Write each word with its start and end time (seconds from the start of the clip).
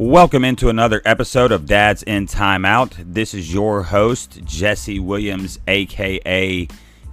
Welcome 0.00 0.46
into 0.46 0.70
another 0.70 1.02
episode 1.04 1.52
of 1.52 1.66
Dad's 1.66 2.02
in 2.04 2.26
Timeout. 2.26 2.94
This 3.04 3.34
is 3.34 3.52
your 3.52 3.82
host, 3.82 4.42
Jesse 4.46 4.98
Williams, 4.98 5.58
aka 5.68 6.66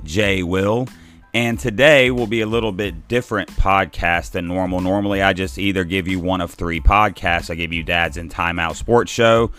J 0.06 0.42
Will. 0.42 0.88
And 1.34 1.60
today 1.60 2.12
will 2.12 2.28
be 2.28 2.40
a 2.40 2.46
little 2.46 2.72
bit 2.72 3.10
different 3.10 3.50
podcast 3.58 4.32
than 4.32 4.48
normal. 4.48 4.80
Normally, 4.80 5.22
I 5.22 5.34
just 5.34 5.58
either 5.58 5.84
give 5.84 6.08
you 6.08 6.22
one 6.22 6.40
of 6.40 6.52
three 6.52 6.80
podcasts. 6.80 7.50
I 7.50 7.56
give 7.56 7.74
you 7.74 7.84
Dad's 7.84 8.16
in 8.16 8.30
Timeout 8.30 8.78
Sports 8.78 9.12
Show, 9.12 9.52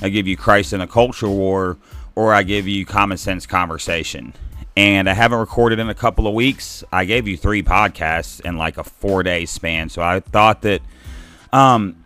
I 0.00 0.08
give 0.08 0.26
you 0.26 0.36
Christ 0.36 0.72
in 0.72 0.80
a 0.80 0.88
Culture 0.88 1.28
War, 1.28 1.78
or 2.16 2.34
I 2.34 2.42
give 2.42 2.66
you 2.66 2.84
Common 2.84 3.16
Sense 3.16 3.46
Conversation. 3.46 4.34
And 4.76 5.08
I 5.08 5.12
haven't 5.12 5.38
recorded 5.38 5.78
in 5.78 5.88
a 5.88 5.94
couple 5.94 6.26
of 6.26 6.34
weeks. 6.34 6.82
I 6.92 7.04
gave 7.04 7.28
you 7.28 7.36
three 7.36 7.62
podcasts 7.62 8.40
in 8.40 8.58
like 8.58 8.76
a 8.76 8.82
four 8.82 9.22
day 9.22 9.46
span. 9.46 9.88
So 9.88 10.02
I 10.02 10.18
thought 10.18 10.62
that 10.62 10.82
um, 11.52 12.01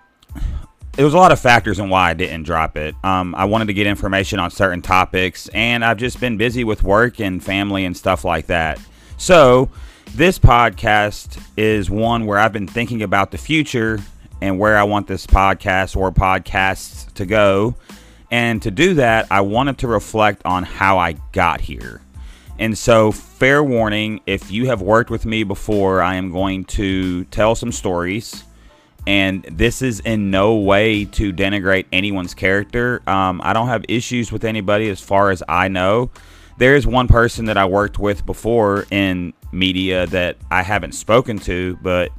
there 0.97 1.05
was 1.05 1.13
a 1.13 1.19
lot 1.19 1.31
of 1.31 1.39
factors 1.39 1.79
in 1.79 1.91
why 1.91 2.11
I 2.11 2.15
didn't 2.15 2.45
drop 2.45 2.77
it. 2.79 2.95
Um, 3.05 3.35
I 3.35 3.45
wanted 3.45 3.67
to 3.67 3.75
get 3.75 3.87
information 3.87 4.39
on 4.39 4.51
certain 4.51 4.81
topics, 4.81 5.47
and 5.49 5.85
I've 5.85 5.99
just 5.99 6.19
been 6.21 6.39
busy 6.39 6.65
with 6.65 6.83
work 6.83 7.21
and 7.21 7.45
family 7.45 7.85
and 7.85 7.95
stuff 7.95 8.25
like 8.25 8.47
that. 8.47 8.81
So, 9.19 9.69
this 10.15 10.39
podcast 10.39 11.39
is 11.57 11.91
one 11.91 12.25
where 12.25 12.39
I've 12.39 12.53
been 12.53 12.67
thinking 12.67 13.03
about 13.03 13.31
the 13.31 13.37
future 13.37 13.99
and 14.41 14.59
where 14.59 14.79
I 14.79 14.85
want 14.85 15.07
this 15.07 15.27
podcast 15.27 15.97
or 15.97 16.11
podcasts 16.13 17.13
to 17.15 17.27
go. 17.27 17.75
And 18.31 18.63
to 18.63 18.71
do 18.71 18.95
that, 18.95 19.27
I 19.31 19.43
wanted 19.43 19.79
to 19.79 19.89
reflect 19.89 20.43
on 20.47 20.63
how 20.63 20.99
I 20.99 21.13
got 21.33 21.61
here. 21.61 22.01
And 22.59 22.77
so, 22.77 23.13
fair 23.13 23.63
warning 23.63 24.21
if 24.25 24.51
you 24.51 24.67
have 24.67 24.81
worked 24.81 25.11
with 25.11 25.27
me 25.27 25.45
before, 25.45 26.01
I 26.01 26.15
am 26.15 26.33
going 26.33 26.65
to 26.65 27.25
tell 27.25 27.55
some 27.55 27.71
stories 27.71 28.45
and 29.07 29.45
this 29.45 29.82
is 29.82 30.01
in 30.01 30.30
no 30.30 30.57
way 30.57 31.04
to 31.04 31.32
denigrate 31.32 31.87
anyone's 31.93 32.35
character. 32.35 33.02
Um, 33.07 33.40
I 33.45 33.52
don't 33.52 33.68
have 33.68 33.85
issues 33.88 34.32
with 34.32 34.45
anybody 34.45 34.88
as 34.90 35.01
far 35.01 35.30
as 35.30 35.43
I 35.48 35.68
know. 35.68 36.10
There 36.59 36.74
is 36.74 36.87
one 36.87 37.07
person 37.07 37.45
that 37.46 37.57
I 37.57 37.66
worked 37.66 37.98
with 37.98 38.24
before 38.26 38.87
in 38.90 39.35
media 39.52 40.07
that 40.07 40.38
I 40.51 40.63
haven't 40.63 40.93
spoken 40.93 41.38
to, 41.40 41.79
but 41.82 42.10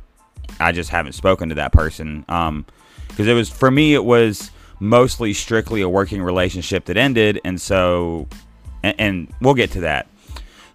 I 0.59 0.71
just 0.71 0.89
haven't 0.89 1.13
spoken 1.13 1.49
to 1.49 1.55
that 1.55 1.71
person. 1.71 2.23
Um, 2.29 2.65
because 3.07 3.27
it 3.27 3.33
was 3.33 3.49
for 3.49 3.71
me, 3.71 3.93
it 3.95 4.05
was 4.05 4.51
mostly 4.79 5.33
strictly 5.33 5.81
a 5.81 5.89
working 5.89 6.21
relationship 6.21 6.85
that 6.85 6.97
ended, 6.97 7.41
and 7.43 7.59
so, 7.59 8.27
and, 8.83 8.95
and 8.99 9.33
we'll 9.41 9.55
get 9.55 9.71
to 9.71 9.81
that. 9.81 10.07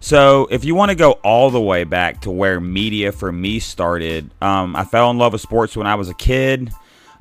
So, 0.03 0.49
if 0.51 0.65
you 0.65 0.75
want 0.75 0.89
to 0.89 0.95
go 0.95 1.13
all 1.23 1.49
the 1.49 1.61
way 1.61 1.85
back 1.85 2.23
to 2.23 2.29
where 2.29 2.59
media 2.59 3.13
for 3.13 3.31
me 3.31 3.59
started, 3.59 4.29
um, 4.41 4.75
I 4.75 4.83
fell 4.83 5.09
in 5.11 5.17
love 5.17 5.31
with 5.31 5.39
sports 5.39 5.77
when 5.77 5.87
I 5.87 5.95
was 5.95 6.09
a 6.09 6.13
kid. 6.13 6.73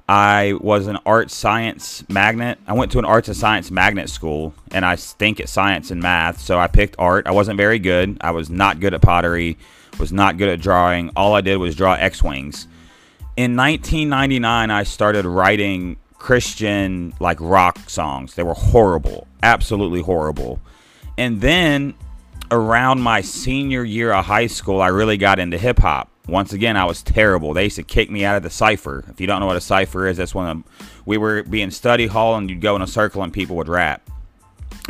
I 0.08 0.54
was 0.60 0.88
an 0.88 0.98
art 1.06 1.30
science 1.30 2.02
magnet. 2.08 2.58
I 2.66 2.72
went 2.72 2.90
to 2.90 2.98
an 2.98 3.04
arts 3.04 3.28
and 3.28 3.36
science 3.36 3.70
magnet 3.70 4.10
school, 4.10 4.52
and 4.72 4.84
I 4.84 4.96
stink 4.96 5.38
at 5.38 5.48
science 5.48 5.92
and 5.92 6.02
math, 6.02 6.40
so 6.40 6.58
I 6.58 6.66
picked 6.66 6.96
art. 6.98 7.28
I 7.28 7.30
wasn't 7.30 7.56
very 7.56 7.78
good. 7.78 8.18
I 8.20 8.32
was 8.32 8.50
not 8.50 8.80
good 8.80 8.94
at 8.94 9.00
pottery, 9.00 9.58
was 10.00 10.12
not 10.12 10.36
good 10.36 10.48
at 10.48 10.60
drawing. 10.60 11.10
All 11.14 11.34
I 11.34 11.40
did 11.40 11.58
was 11.58 11.76
draw 11.76 11.94
X 11.94 12.20
Wings. 12.20 12.66
In 13.36 13.54
1999, 13.54 14.72
I 14.72 14.82
started 14.82 15.24
writing 15.24 15.98
Christian, 16.18 17.14
like 17.20 17.38
rock 17.40 17.88
songs. 17.88 18.34
They 18.34 18.42
were 18.42 18.54
horrible, 18.54 19.28
absolutely 19.40 20.00
horrible. 20.00 20.58
And 21.16 21.40
then 21.40 21.94
around 22.52 23.00
my 23.00 23.22
senior 23.22 23.82
year 23.82 24.12
of 24.12 24.26
high 24.26 24.46
school, 24.46 24.82
I 24.82 24.88
really 24.88 25.16
got 25.16 25.38
into 25.38 25.56
hip 25.56 25.78
hop. 25.78 26.10
Once 26.28 26.52
again, 26.52 26.76
I 26.76 26.84
was 26.84 27.02
terrible. 27.02 27.54
They 27.54 27.64
used 27.64 27.76
to 27.76 27.82
kick 27.82 28.10
me 28.10 28.24
out 28.24 28.36
of 28.36 28.42
the 28.42 28.50
cipher. 28.50 29.04
If 29.08 29.20
you 29.20 29.26
don't 29.26 29.40
know 29.40 29.46
what 29.46 29.56
a 29.56 29.60
cipher 29.60 30.06
is, 30.06 30.18
that's 30.18 30.34
when 30.34 30.46
um, 30.46 30.64
we 31.06 31.16
were 31.16 31.42
being 31.42 31.70
study 31.70 32.06
hall 32.06 32.36
and 32.36 32.48
you'd 32.48 32.60
go 32.60 32.76
in 32.76 32.82
a 32.82 32.86
circle 32.86 33.22
and 33.22 33.32
people 33.32 33.56
would 33.56 33.68
rap. 33.68 34.08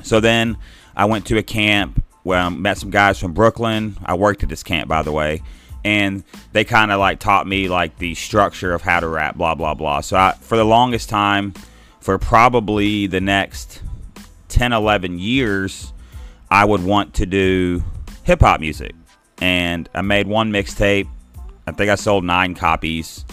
So 0.03 0.19
then 0.21 0.59
I 0.97 1.05
went 1.05 1.25
to 1.27 1.39
a 1.39 1.43
camp 1.43 2.05
where 2.25 2.39
I 2.39 2.49
met 2.49 2.78
some 2.78 2.91
guys 2.91 3.19
from 3.19 3.33
Brooklyn. 3.33 3.97
I 4.05 4.15
worked 4.15 4.43
at 4.43 4.49
this 4.49 4.62
camp, 4.65 4.89
by 4.89 5.03
the 5.03 5.12
way, 5.12 5.43
and 5.84 6.25
they 6.53 6.65
kind 6.65 6.91
of 6.91 6.99
like 6.99 7.21
taught 7.21 7.47
me 7.47 7.69
like 7.69 7.97
the 7.99 8.15
structure 8.17 8.75
of 8.75 8.83
how 8.83 9.01
to 9.01 9.09
rap, 9.09 9.37
blah 9.37 9.55
blah 9.55 9.75
blah. 9.75 10.01
So 10.01 10.17
I, 10.17 10.33
for 10.41 10.56
the 10.56 10.65
longest 10.65 11.09
time, 11.09 11.55
for 12.01 12.19
probably 12.19 13.06
the 13.06 13.21
next 13.21 13.83
10, 14.49 14.72
11 14.72 15.19
years, 15.19 15.93
I 16.53 16.67
would 16.67 16.85
want 16.85 17.15
to 17.15 17.25
do 17.25 17.83
hip 18.25 18.41
hop 18.43 18.61
music. 18.61 18.95
And 19.41 19.89
I 19.95 20.03
made 20.03 20.27
one 20.27 20.53
mixtape. 20.53 21.09
I 21.67 21.73
think 21.73 21.91
I 21.91 21.95
sold 21.95 22.25
nine 22.25 22.55
copies. 22.55 23.25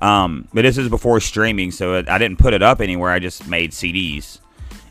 Um, 0.00 0.48
but 0.54 0.62
this 0.62 0.78
is 0.78 0.88
before 0.88 1.20
streaming, 1.20 1.70
so 1.70 2.02
I 2.08 2.16
didn't 2.16 2.38
put 2.38 2.54
it 2.54 2.62
up 2.62 2.80
anywhere. 2.80 3.10
I 3.10 3.18
just 3.18 3.46
made 3.46 3.72
CDs. 3.72 4.38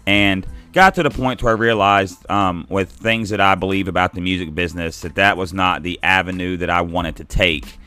And 0.06 0.46
got 0.74 0.94
to 0.96 1.04
the 1.04 1.10
point 1.10 1.42
where 1.42 1.56
I 1.56 1.58
realized, 1.58 2.30
um, 2.30 2.68
with 2.70 2.92
things 2.92 3.32
that 3.32 3.42
I 3.42 3.56
believe 3.56 3.88
about 3.88 4.14
the 4.14 4.22
music 4.22 4.54
business, 4.54 5.02
that 5.02 5.16
that 5.16 5.36
was 5.36 5.52
not 5.52 5.82
the 5.82 6.00
avenue 6.04 6.58
that 6.58 6.70
I 6.70 6.82
wanted 6.82 7.16
to 7.16 7.24
take. 7.24 7.80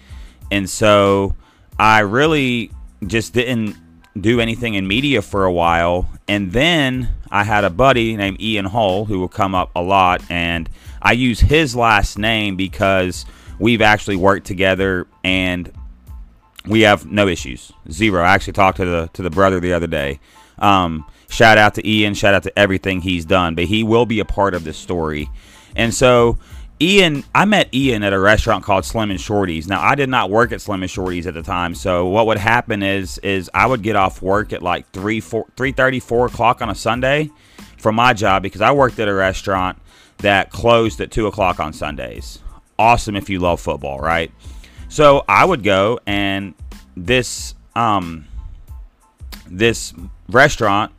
And 0.50 0.68
so 0.68 1.36
I 1.78 2.00
really 2.00 2.72
just 3.06 3.32
didn't 3.32 3.76
do 4.18 4.40
anything 4.40 4.74
in 4.74 4.86
media 4.86 5.22
for 5.22 5.44
a 5.44 5.52
while. 5.52 6.08
And 6.28 6.52
then 6.52 7.10
I 7.30 7.44
had 7.44 7.64
a 7.64 7.70
buddy 7.70 8.16
named 8.16 8.40
Ian 8.40 8.66
Hull 8.66 9.04
who 9.04 9.20
will 9.20 9.28
come 9.28 9.54
up 9.54 9.70
a 9.74 9.82
lot. 9.82 10.22
And 10.30 10.68
I 11.02 11.12
use 11.12 11.40
his 11.40 11.74
last 11.74 12.18
name 12.18 12.56
because 12.56 13.26
we've 13.58 13.82
actually 13.82 14.16
worked 14.16 14.46
together 14.46 15.06
and 15.22 15.70
we 16.66 16.82
have 16.82 17.06
no 17.06 17.28
issues. 17.28 17.72
Zero. 17.90 18.22
I 18.22 18.28
actually 18.34 18.54
talked 18.54 18.78
to 18.78 18.84
the 18.84 19.10
to 19.12 19.22
the 19.22 19.30
brother 19.30 19.60
the 19.60 19.72
other 19.72 19.86
day. 19.86 20.20
Um, 20.58 21.04
shout 21.28 21.58
out 21.58 21.74
to 21.74 21.86
Ian. 21.86 22.14
Shout 22.14 22.34
out 22.34 22.44
to 22.44 22.58
everything 22.58 23.00
he's 23.00 23.24
done. 23.24 23.54
But 23.54 23.64
he 23.64 23.82
will 23.82 24.06
be 24.06 24.20
a 24.20 24.24
part 24.24 24.54
of 24.54 24.64
this 24.64 24.78
story. 24.78 25.28
And 25.76 25.92
so 25.92 26.38
Ian, 26.84 27.24
I 27.34 27.46
met 27.46 27.74
Ian 27.74 28.02
at 28.02 28.12
a 28.12 28.18
restaurant 28.18 28.62
called 28.62 28.84
Slim 28.84 29.10
and 29.10 29.18
Shorty's. 29.18 29.66
Now, 29.66 29.80
I 29.80 29.94
did 29.94 30.10
not 30.10 30.28
work 30.28 30.52
at 30.52 30.60
Slim 30.60 30.82
and 30.82 30.90
Shorty's 30.90 31.26
at 31.26 31.32
the 31.32 31.42
time, 31.42 31.74
so 31.74 32.06
what 32.08 32.26
would 32.26 32.36
happen 32.36 32.82
is 32.82 33.16
is 33.18 33.50
I 33.54 33.66
would 33.66 33.80
get 33.82 33.96
off 33.96 34.20
work 34.20 34.52
at 34.52 34.62
like 34.62 34.90
3, 34.90 35.20
4, 35.20 35.46
3.30, 35.56 36.02
4 36.02 36.26
o'clock 36.26 36.60
on 36.60 36.68
a 36.68 36.74
Sunday 36.74 37.30
from 37.78 37.94
my 37.94 38.12
job 38.12 38.42
because 38.42 38.60
I 38.60 38.70
worked 38.72 38.98
at 38.98 39.08
a 39.08 39.14
restaurant 39.14 39.78
that 40.18 40.50
closed 40.50 41.00
at 41.00 41.10
2 41.10 41.26
o'clock 41.26 41.58
on 41.58 41.72
Sundays. 41.72 42.40
Awesome 42.78 43.16
if 43.16 43.30
you 43.30 43.38
love 43.38 43.62
football, 43.62 43.98
right? 43.98 44.30
So 44.90 45.24
I 45.26 45.46
would 45.46 45.62
go 45.62 46.00
and 46.06 46.52
this 46.98 47.54
um 47.74 48.26
this 49.46 49.94
restaurant 50.28 50.92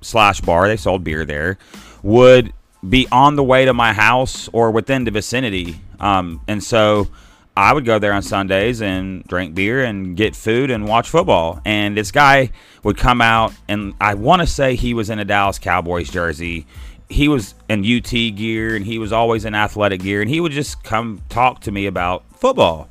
slash 0.00 0.40
bar, 0.42 0.68
they 0.68 0.76
sold 0.76 1.02
beer 1.02 1.24
there, 1.24 1.58
would 2.04 2.52
be 2.88 3.08
on 3.10 3.36
the 3.36 3.44
way 3.44 3.64
to 3.64 3.74
my 3.74 3.92
house 3.92 4.48
or 4.52 4.70
within 4.70 5.04
the 5.04 5.10
vicinity. 5.10 5.80
Um, 6.00 6.40
and 6.48 6.62
so 6.62 7.08
I 7.56 7.72
would 7.72 7.84
go 7.84 7.98
there 7.98 8.12
on 8.12 8.22
Sundays 8.22 8.82
and 8.82 9.22
drink 9.24 9.54
beer 9.54 9.84
and 9.84 10.16
get 10.16 10.34
food 10.34 10.70
and 10.70 10.88
watch 10.88 11.08
football. 11.08 11.60
And 11.64 11.96
this 11.96 12.10
guy 12.10 12.50
would 12.82 12.96
come 12.96 13.20
out, 13.20 13.52
and 13.68 13.94
I 14.00 14.14
want 14.14 14.42
to 14.42 14.46
say 14.46 14.74
he 14.74 14.92
was 14.92 15.08
in 15.08 15.18
a 15.18 15.24
Dallas 15.24 15.58
Cowboys 15.58 16.10
jersey. 16.10 16.66
He 17.08 17.28
was 17.28 17.54
in 17.68 17.80
UT 17.80 18.10
gear 18.10 18.74
and 18.74 18.84
he 18.84 18.98
was 18.98 19.12
always 19.12 19.44
in 19.44 19.54
athletic 19.54 20.00
gear. 20.00 20.20
And 20.20 20.28
he 20.28 20.40
would 20.40 20.52
just 20.52 20.82
come 20.82 21.22
talk 21.28 21.60
to 21.60 21.70
me 21.70 21.86
about 21.86 22.24
football. 22.34 22.88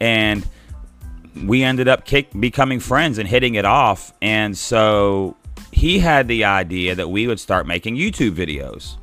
And 0.00 0.46
we 1.44 1.64
ended 1.64 1.88
up 1.88 2.04
kick, 2.04 2.28
becoming 2.38 2.78
friends 2.78 3.18
and 3.18 3.28
hitting 3.28 3.56
it 3.56 3.64
off. 3.64 4.12
And 4.20 4.56
so 4.56 5.34
he 5.72 5.98
had 5.98 6.28
the 6.28 6.44
idea 6.44 6.94
that 6.94 7.08
we 7.08 7.26
would 7.26 7.40
start 7.40 7.66
making 7.66 7.96
YouTube 7.96 8.32
videos. 8.32 8.96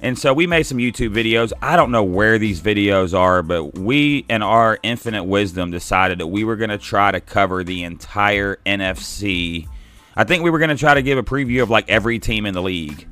And 0.00 0.18
so 0.18 0.34
we 0.34 0.46
made 0.46 0.64
some 0.64 0.78
YouTube 0.78 1.14
videos. 1.14 1.52
I 1.62 1.76
don't 1.76 1.90
know 1.90 2.04
where 2.04 2.38
these 2.38 2.60
videos 2.60 3.18
are, 3.18 3.42
but 3.42 3.78
we, 3.78 4.26
in 4.28 4.42
our 4.42 4.78
infinite 4.82 5.24
wisdom, 5.24 5.70
decided 5.70 6.18
that 6.18 6.26
we 6.26 6.44
were 6.44 6.56
going 6.56 6.70
to 6.70 6.78
try 6.78 7.10
to 7.10 7.20
cover 7.20 7.64
the 7.64 7.84
entire 7.84 8.58
NFC. 8.66 9.66
I 10.16 10.24
think 10.24 10.42
we 10.42 10.50
were 10.50 10.58
going 10.58 10.70
to 10.70 10.76
try 10.76 10.94
to 10.94 11.02
give 11.02 11.16
a 11.16 11.22
preview 11.22 11.62
of 11.62 11.70
like 11.70 11.88
every 11.88 12.18
team 12.18 12.44
in 12.44 12.54
the 12.54 12.62
league. 12.62 13.08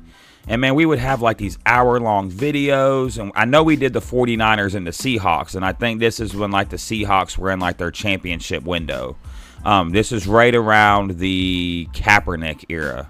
And 0.47 0.59
man, 0.61 0.75
we 0.75 0.85
would 0.85 0.99
have 0.99 1.21
like 1.21 1.37
these 1.37 1.57
hour 1.65 1.99
long 1.99 2.29
videos. 2.29 3.19
And 3.19 3.31
I 3.35 3.45
know 3.45 3.63
we 3.63 3.75
did 3.75 3.93
the 3.93 4.01
49ers 4.01 4.75
and 4.75 4.85
the 4.85 4.91
Seahawks. 4.91 5.55
And 5.55 5.65
I 5.65 5.73
think 5.73 5.99
this 5.99 6.19
is 6.19 6.35
when 6.35 6.51
like 6.51 6.69
the 6.69 6.77
Seahawks 6.77 7.37
were 7.37 7.51
in 7.51 7.59
like 7.59 7.77
their 7.77 7.91
championship 7.91 8.63
window. 8.63 9.15
Um, 9.63 9.91
this 9.91 10.11
is 10.11 10.27
right 10.27 10.53
around 10.53 11.19
the 11.19 11.87
Kaepernick 11.93 12.65
era. 12.67 13.09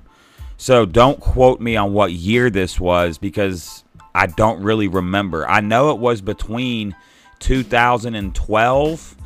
So 0.64 0.86
don't 0.86 1.20
quote 1.20 1.60
me 1.60 1.76
on 1.76 1.92
what 1.92 2.14
year 2.14 2.50
this 2.50 2.80
was 2.80 3.18
because 3.18 3.84
I 4.16 4.28
don't 4.28 4.64
really 4.64 4.88
remember. 4.88 5.46
I 5.46 5.60
know 5.60 5.90
it 5.90 5.98
was 5.98 6.22
between 6.22 6.96
2012 7.40 9.18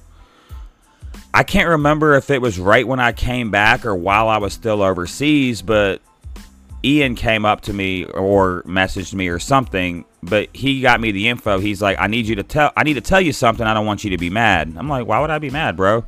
I 1.37 1.43
can't 1.43 1.69
remember 1.69 2.15
if 2.15 2.31
it 2.31 2.41
was 2.41 2.59
right 2.59 2.89
when 2.89 2.99
I 2.99 3.13
came 3.13 3.51
back 3.51 3.85
or 3.85 3.95
while 3.95 4.31
I 4.31 4.39
was 4.39 4.55
still 4.55 4.83
overseas, 4.83 5.61
but 5.61 6.01
Ian 6.83 7.15
came 7.15 7.45
up 7.45 7.61
to 7.63 7.75
me 7.75 8.07
or 8.07 8.63
messaged 8.63 9.13
me 9.13 9.29
or 9.29 9.39
something, 9.39 10.07
but 10.23 10.49
he 10.57 10.81
got 10.81 10.99
me 10.99 11.11
the 11.11 11.29
info. 11.29 11.59
He's 11.59 11.83
like, 11.83 11.99
"I 12.01 12.07
need 12.07 12.27
you 12.27 12.37
to 12.37 12.43
tell 12.43 12.73
I 12.75 12.85
need 12.85 12.95
to 12.95 13.03
tell 13.03 13.21
you 13.21 13.35
something. 13.35 13.67
I 13.67 13.75
don't 13.75 13.85
want 13.85 14.03
you 14.03 14.09
to 14.13 14.17
be 14.17 14.31
mad." 14.31 14.73
I'm 14.79 14.89
like, 14.89 15.07
"Why 15.07 15.21
would 15.21 15.29
I 15.29 15.39
be 15.39 15.51
mad, 15.51 15.77
bro?" 15.77 16.07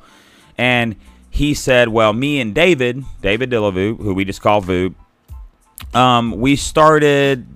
And 0.57 0.97
he 1.29 1.53
said, 1.53 1.91
"Well, 1.91 2.15
me 2.15 2.41
and 2.41 2.55
David, 2.55 3.05
David 3.21 3.51
Dillavu, 3.51 3.99
who 3.99 4.15
we 4.15 4.25
just 4.25 4.41
call 4.41 4.63
Vu, 4.63 4.95
um, 5.93 6.41
we 6.41 6.57
started 6.57 7.47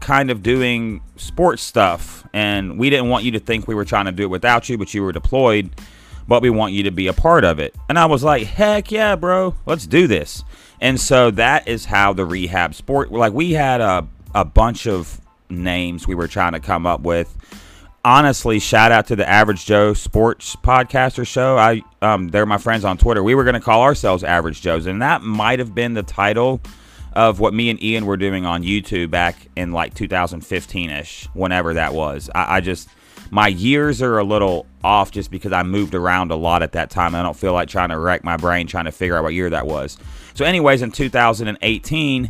kind 0.00 0.32
of 0.32 0.42
doing 0.42 1.00
sports 1.14 1.62
stuff, 1.62 2.26
and 2.32 2.76
we 2.76 2.90
didn't 2.90 3.08
want 3.08 3.22
you 3.22 3.30
to 3.30 3.38
think 3.38 3.68
we 3.68 3.76
were 3.76 3.84
trying 3.84 4.06
to 4.06 4.12
do 4.12 4.24
it 4.24 4.30
without 4.30 4.68
you, 4.68 4.76
but 4.76 4.92
you 4.92 5.04
were 5.04 5.12
deployed." 5.12 5.70
But 6.28 6.42
we 6.42 6.50
want 6.50 6.72
you 6.72 6.84
to 6.84 6.90
be 6.90 7.08
a 7.08 7.12
part 7.12 7.44
of 7.44 7.58
it. 7.58 7.74
And 7.88 7.98
I 7.98 8.06
was 8.06 8.22
like, 8.22 8.46
heck 8.46 8.90
yeah, 8.92 9.16
bro, 9.16 9.54
let's 9.66 9.86
do 9.86 10.06
this. 10.06 10.44
And 10.80 11.00
so 11.00 11.30
that 11.32 11.68
is 11.68 11.84
how 11.84 12.12
the 12.12 12.24
rehab 12.24 12.74
sport, 12.74 13.12
like, 13.12 13.32
we 13.32 13.52
had 13.52 13.80
a, 13.80 14.06
a 14.34 14.44
bunch 14.44 14.86
of 14.86 15.20
names 15.48 16.06
we 16.06 16.14
were 16.14 16.28
trying 16.28 16.52
to 16.52 16.60
come 16.60 16.86
up 16.86 17.00
with 17.00 17.36
honestly, 18.04 18.58
shout 18.58 18.92
out 18.92 19.06
to 19.08 19.16
the 19.16 19.28
Average 19.28 19.66
Joe 19.66 19.94
Sports 19.94 20.56
Podcaster 20.56 21.26
Show. 21.26 21.58
I 21.58 21.82
um, 22.02 22.28
they're 22.28 22.46
my 22.46 22.58
friends 22.58 22.84
on 22.84 22.98
Twitter. 22.98 23.22
We 23.22 23.34
were 23.34 23.44
going 23.44 23.54
to 23.54 23.60
call 23.60 23.82
ourselves 23.82 24.24
Average 24.24 24.62
Joes, 24.62 24.86
and 24.86 25.02
that 25.02 25.22
might 25.22 25.58
have 25.58 25.74
been 25.74 25.94
the 25.94 26.02
title 26.02 26.60
of 27.12 27.40
what 27.40 27.52
me 27.52 27.70
and 27.70 27.82
Ian 27.82 28.06
were 28.06 28.16
doing 28.16 28.46
on 28.46 28.62
YouTube 28.62 29.10
back 29.10 29.48
in 29.56 29.72
like 29.72 29.94
2015 29.94 30.90
ish, 30.90 31.26
whenever 31.34 31.74
that 31.74 31.92
was. 31.92 32.30
I, 32.34 32.56
I, 32.56 32.60
just 32.60 32.88
my 33.30 33.48
years 33.48 34.02
are 34.02 34.18
a 34.18 34.24
little 34.24 34.66
off 34.84 35.10
just 35.10 35.30
because 35.30 35.52
I 35.52 35.62
moved 35.62 35.94
around 35.94 36.30
a 36.30 36.36
lot 36.36 36.62
at 36.62 36.72
that 36.72 36.90
time. 36.90 37.14
I 37.14 37.22
don't 37.22 37.36
feel 37.36 37.52
like 37.52 37.68
trying 37.68 37.90
to 37.90 37.98
wreck 37.98 38.24
my 38.24 38.36
brain 38.36 38.66
trying 38.66 38.86
to 38.86 38.92
figure 38.92 39.16
out 39.16 39.22
what 39.22 39.34
year 39.34 39.50
that 39.50 39.66
was. 39.66 39.96
So, 40.34 40.44
anyways, 40.44 40.82
in 40.82 40.90
2018. 40.90 42.28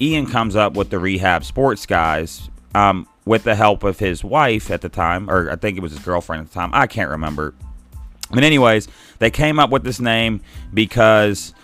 Ian 0.00 0.26
comes 0.26 0.56
up 0.56 0.74
with 0.74 0.90
the 0.90 0.98
rehab 0.98 1.44
sports 1.44 1.86
guys 1.86 2.50
um, 2.74 3.06
with 3.24 3.44
the 3.44 3.54
help 3.54 3.84
of 3.84 3.98
his 3.98 4.24
wife 4.24 4.70
at 4.70 4.80
the 4.80 4.88
time, 4.88 5.30
or 5.30 5.50
I 5.50 5.56
think 5.56 5.76
it 5.76 5.80
was 5.80 5.92
his 5.92 6.00
girlfriend 6.00 6.42
at 6.42 6.48
the 6.48 6.54
time. 6.54 6.70
I 6.72 6.86
can't 6.86 7.10
remember. 7.10 7.54
But 8.30 8.42
anyways, 8.42 8.88
they 9.18 9.30
came 9.30 9.58
up 9.58 9.70
with 9.70 9.84
this 9.84 10.00
name 10.00 10.40
because 10.72 11.54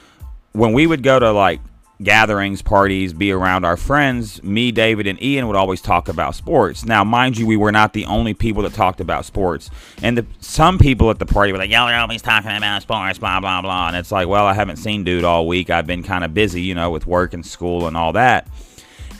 when 0.53 0.73
we 0.73 0.87
would 0.87 1.03
go 1.03 1.19
to 1.19 1.33
like 1.33 1.61
gatherings, 2.03 2.63
parties, 2.63 3.13
be 3.13 3.31
around 3.31 3.65
our 3.65 3.77
friends, 3.77 4.43
me, 4.43 4.73
David, 4.73 5.07
and 5.07 5.23
Ian 5.23 5.47
would 5.47 5.57
always 5.57 5.81
talk 5.81 6.09
about 6.09 6.35
sports. 6.35 6.85
Now, 6.85 7.05
mind 7.05 7.37
you, 7.37 7.47
we 7.47 7.57
were 7.57 7.73
not 7.73 7.93
the 7.93 8.07
only 8.07 8.35
people 8.35 8.63
that 8.63 8.73
talked 8.73 9.01
about 9.01 9.25
sports. 9.25 9.71
And 10.03 10.17
the, 10.17 10.27
some 10.41 10.79
people 10.79 11.11
at 11.11 11.19
the 11.19 11.27
party 11.27 11.53
were 11.53 11.59
like, 11.59 11.71
y'all 11.71 11.89
are 11.89 11.95
always 11.95 12.23
talking 12.23 12.51
about 12.51 12.83
sports, 12.83 13.19
blah, 13.19 13.41
blah, 13.41 13.61
blah. 13.61 13.89
And 13.89 13.97
it's 13.97 14.11
like, 14.11 14.29
well, 14.29 14.47
I 14.47 14.55
haven't 14.55 14.77
seen 14.77 15.05
dude 15.05 15.25
all 15.25 15.47
week. 15.47 15.69
I've 15.69 15.87
been 15.87 16.03
kind 16.03 16.25
of 16.25 16.33
busy, 16.33 16.63
you 16.63 16.75
know, 16.75 16.91
with 16.91 17.07
work 17.07 17.35
and 17.35 17.45
school 17.45 17.87
and 17.87 17.97
all 17.97 18.15
that. 18.15 18.49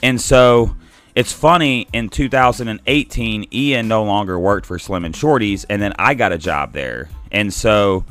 And 0.01 0.19
so 0.19 0.75
it's 1.13 1.33
funny 1.33 1.87
in 1.91 2.09
2018 2.09 3.47
ian 3.51 3.87
no 3.87 4.03
longer 4.03 4.39
worked 4.39 4.65
for 4.65 4.79
slim 4.79 5.03
and 5.03 5.13
shorties 5.13 5.65
and 5.69 5.81
then 5.81 5.93
i 5.99 6.13
got 6.13 6.31
a 6.31 6.37
job 6.37 6.71
there 6.71 7.09
and 7.33 7.53
so 7.53 8.05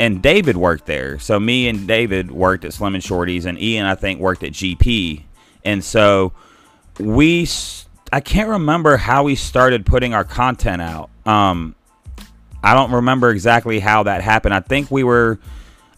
and 0.00 0.22
david 0.22 0.56
worked 0.56 0.86
there 0.86 1.18
so 1.18 1.38
me 1.38 1.68
and 1.68 1.86
david 1.86 2.30
worked 2.30 2.64
at 2.64 2.72
slim 2.72 2.94
and 2.94 3.04
shorties 3.04 3.44
and 3.44 3.60
ian 3.60 3.84
i 3.84 3.94
think 3.94 4.18
worked 4.18 4.42
at 4.42 4.52
gp 4.52 5.22
and 5.62 5.84
so 5.84 6.32
we 6.98 7.46
i 8.12 8.20
can't 8.20 8.48
remember 8.48 8.96
how 8.96 9.22
we 9.22 9.34
started 9.34 9.84
putting 9.84 10.14
our 10.14 10.24
content 10.24 10.80
out 10.80 11.10
um 11.26 11.74
i 12.64 12.72
don't 12.72 12.90
remember 12.90 13.30
exactly 13.30 13.78
how 13.78 14.02
that 14.02 14.22
happened 14.22 14.54
i 14.54 14.60
think 14.60 14.90
we 14.90 15.04
were 15.04 15.38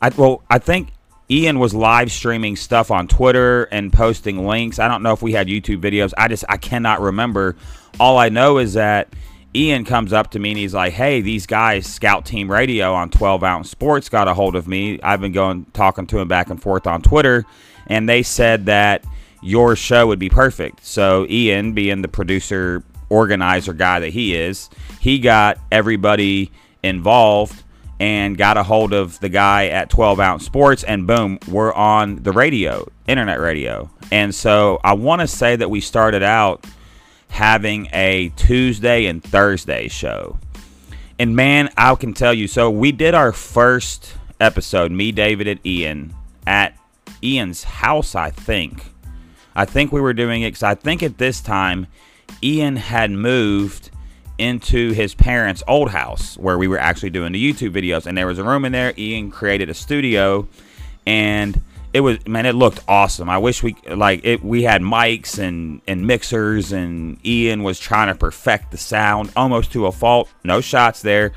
i 0.03 0.09
well 0.11 0.43
i 0.51 0.59
think 0.59 0.89
Ian 1.31 1.59
was 1.59 1.73
live 1.73 2.13
streaming 2.13 2.57
stuff 2.57 2.91
on 2.91 3.09
Twitter 3.09 3.65
and 3.65 3.91
posting 3.91 4.47
links. 4.47 4.79
I 4.79 4.87
don't 4.87 5.03
know 5.03 5.15
if 5.15 5.23
we 5.23 5.33
had 5.33 5.47
YouTube 5.47 5.81
videos. 5.81 6.13
I 6.19 6.29
just 6.29 6.45
I 6.47 6.59
cannot 6.59 7.01
remember. 7.01 7.57
All 7.99 8.19
I 8.19 8.29
know 8.29 8.59
is 8.59 8.75
that 8.75 9.09
Ian 9.55 9.85
comes 9.85 10.13
up 10.13 10.31
to 10.31 10.39
me 10.39 10.51
and 10.51 10.59
he's 10.59 10.75
like, 10.75 10.95
"Hey, 10.95 11.21
these 11.21 11.47
guys, 11.47 11.87
Scout 11.87 12.25
Team 12.25 12.51
Radio 12.51 12.95
on 12.95 13.11
12 13.11 13.45
Ounce 13.45 13.71
Sports, 13.71 14.09
got 14.09 14.29
a 14.29 14.35
hold 14.35 14.57
of 14.57 14.67
me. 14.67 14.99
I've 15.03 15.21
been 15.21 15.33
going 15.33 15.67
talking 15.73 16.07
to 16.09 16.19
him 16.19 16.29
back 16.29 16.49
and 16.49 16.61
forth 16.61 16.87
on 16.87 17.03
Twitter, 17.03 17.45
and 17.87 18.09
they 18.09 18.23
said 18.23 18.67
that 18.67 19.05
your 19.43 19.77
show 19.77 20.07
would 20.07 20.19
be 20.19 20.31
perfect." 20.31 20.85
So 20.87 21.27
Ian, 21.29 21.73
being 21.75 22.01
the 22.01 22.09
producer, 22.09 22.83
organizer 23.11 23.75
guy 23.75 24.01
that 24.01 24.09
he 24.11 24.35
is, 24.35 24.71
he 25.01 25.19
got 25.19 25.59
everybody 25.71 26.51
involved 26.83 27.63
and 28.01 28.37
got 28.37 28.57
a 28.57 28.63
hold 28.63 28.93
of 28.93 29.21
the 29.21 29.29
guy 29.29 29.67
at 29.67 29.89
12 29.91 30.19
ounce 30.19 30.45
sports 30.45 30.83
and 30.83 31.07
boom 31.07 31.39
we're 31.47 31.73
on 31.75 32.17
the 32.25 32.33
radio 32.33 32.85
internet 33.07 33.39
radio 33.39 33.89
and 34.11 34.35
so 34.35 34.81
i 34.83 34.93
want 34.93 35.21
to 35.21 35.27
say 35.29 35.55
that 35.55 35.71
we 35.71 35.81
started 35.81 36.23
out 36.23 36.67
having 37.33 37.89
a 37.93 38.31
tuesday 38.37 39.07
and 39.07 39.25
thursday 39.25 39.89
show 39.89 40.39
and 41.19 41.35
man 41.35 41.69
i 41.77 41.95
can 41.95 42.13
tell 42.13 42.35
you 42.35 42.47
so 42.47 42.71
we 42.71 42.93
did 42.93 43.15
our 43.15 43.33
first 43.33 44.15
episode 44.39 44.93
me 44.93 45.11
david 45.11 45.49
and 45.49 45.59
ian 45.67 46.15
at 46.47 46.77
ian's 47.25 47.65
house 47.65 48.15
i 48.15 48.31
think 48.31 48.85
i 49.57 49.65
think 49.65 49.91
we 49.93 50.01
were 50.01 50.13
doing 50.13 50.43
it 50.43 50.49
because 50.49 50.63
i 50.63 50.75
think 50.75 51.03
at 51.03 51.17
this 51.17 51.41
time 51.41 51.87
ian 52.43 52.77
had 52.77 53.11
moved 53.11 53.91
into 54.37 54.93
his 54.93 55.15
parents' 55.15 55.63
old 55.69 55.91
house 55.91 56.37
where 56.37 56.59
we 56.59 56.67
were 56.67 56.79
actually 56.79 57.11
doing 57.11 57.33
the 57.33 57.53
YouTube 57.53 57.71
videos. 57.71 58.07
And 58.07 58.17
there 58.19 58.27
was 58.27 58.39
a 58.39 58.45
room 58.45 58.65
in 58.65 58.73
there. 58.73 58.93
Ian 58.99 59.31
created 59.31 59.71
a 59.71 59.75
studio, 59.75 60.49
and 61.07 61.61
it 61.93 62.01
was 62.01 62.27
man, 62.27 62.47
it 62.47 62.55
looked 62.55 62.81
awesome. 62.89 63.29
I 63.29 63.39
wish 63.39 63.63
we 63.63 63.77
like 63.89 64.25
it. 64.25 64.43
We 64.43 64.63
had 64.63 64.81
mics 64.81 65.39
and 65.39 65.83
and 65.87 66.07
mixers, 66.07 66.73
and 66.73 67.25
Ian 67.25 67.63
was 67.63 67.79
trying 67.79 68.09
to 68.09 68.15
perfect 68.15 68.71
the 68.71 68.79
sound 68.79 69.31
almost 69.37 69.73
to 69.73 69.87
a 69.87 69.93
fault. 69.93 70.31
No 70.43 70.61
shots 70.61 71.03
there. 71.03 71.33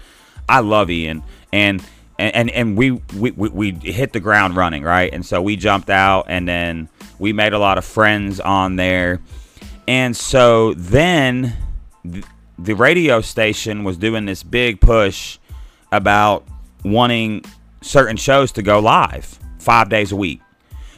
I 0.47 0.61
love 0.61 0.89
Ian, 0.89 1.23
and 1.51 1.83
and 2.17 2.49
and 2.49 2.77
we 2.77 2.91
we 2.91 3.31
we, 3.31 3.49
we 3.49 3.71
hit 3.71 4.13
the 4.13 4.21
ground 4.21 4.55
running 4.55 4.83
right, 4.83 5.13
and 5.13 5.25
so 5.25 5.41
we 5.41 5.57
jumped 5.57 5.89
out, 5.89 6.25
and 6.29 6.47
then 6.47 6.87
we 7.19 7.33
made 7.33 7.53
a 7.53 7.59
lot 7.59 7.77
of 7.77 7.83
friends 7.83 8.39
on 8.39 8.77
there, 8.77 9.19
and 9.87 10.15
so 10.15 10.73
then 10.75 11.53
the 12.57 12.73
radio 12.73 13.19
station 13.19 13.83
was 13.83 13.97
doing 13.97 14.25
this 14.25 14.41
big 14.41 14.79
push 14.79 15.37
about 15.91 16.47
wanting 16.85 17.43
certain 17.81 18.15
shows 18.15 18.53
to 18.53 18.61
go 18.61 18.79
live 18.79 19.37
five 19.59 19.89
days 19.89 20.11
a 20.11 20.15
week 20.15 20.39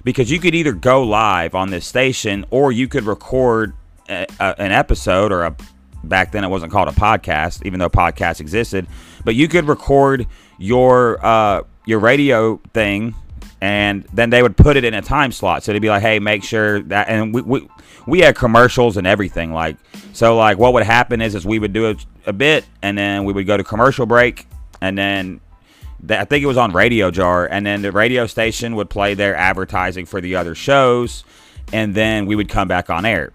because 0.07 0.31
you 0.31 0.39
could 0.39 0.55
either 0.55 0.71
go 0.71 1.03
live 1.03 1.53
on 1.53 1.69
this 1.69 1.85
station 1.85 2.45
or 2.49 2.71
you 2.71 2.87
could 2.87 3.03
record 3.03 3.73
a, 4.09 4.25
a, 4.39 4.55
an 4.61 4.71
episode 4.71 5.31
or 5.31 5.43
a 5.43 5.55
back 6.03 6.31
then 6.31 6.43
it 6.43 6.47
wasn't 6.47 6.71
called 6.71 6.87
a 6.87 6.93
podcast 6.93 7.65
even 7.65 7.79
though 7.79 7.89
podcasts 7.89 8.39
existed 8.39 8.87
but 9.25 9.35
you 9.35 9.47
could 9.47 9.65
record 9.65 10.25
your 10.57 11.23
uh, 11.25 11.61
your 11.85 11.99
radio 11.99 12.57
thing 12.73 13.13
and 13.59 14.05
then 14.13 14.29
they 14.29 14.41
would 14.41 14.55
put 14.55 14.77
it 14.77 14.85
in 14.85 14.93
a 14.93 15.01
time 15.01 15.31
slot 15.31 15.63
so 15.63 15.73
they'd 15.73 15.79
be 15.79 15.89
like 15.89 16.01
hey 16.01 16.19
make 16.19 16.43
sure 16.43 16.81
that 16.83 17.09
and 17.09 17.33
we, 17.33 17.41
we 17.41 17.67
we 18.07 18.21
had 18.21 18.35
commercials 18.35 18.97
and 18.97 19.05
everything. 19.05 19.53
Like 19.53 19.77
so, 20.13 20.35
like 20.35 20.57
what 20.57 20.73
would 20.73 20.83
happen 20.83 21.21
is 21.21 21.35
is 21.35 21.45
we 21.45 21.59
would 21.59 21.73
do 21.73 21.91
a, 21.91 21.95
a 22.25 22.33
bit, 22.33 22.65
and 22.81 22.97
then 22.97 23.25
we 23.25 23.33
would 23.33 23.45
go 23.45 23.57
to 23.57 23.63
commercial 23.63 24.07
break, 24.07 24.47
and 24.81 24.97
then 24.97 25.41
I 26.09 26.25
think 26.25 26.43
it 26.43 26.47
was 26.47 26.57
on 26.57 26.71
Radio 26.71 27.11
Jar, 27.11 27.45
and 27.45 27.65
then 27.65 27.81
the 27.81 27.91
radio 27.91 28.27
station 28.27 28.75
would 28.75 28.89
play 28.89 29.13
their 29.13 29.35
advertising 29.35 30.05
for 30.05 30.21
the 30.21 30.35
other 30.35 30.55
shows, 30.55 31.23
and 31.73 31.95
then 31.95 32.25
we 32.25 32.35
would 32.35 32.49
come 32.49 32.67
back 32.67 32.89
on 32.89 33.05
air. 33.05 33.33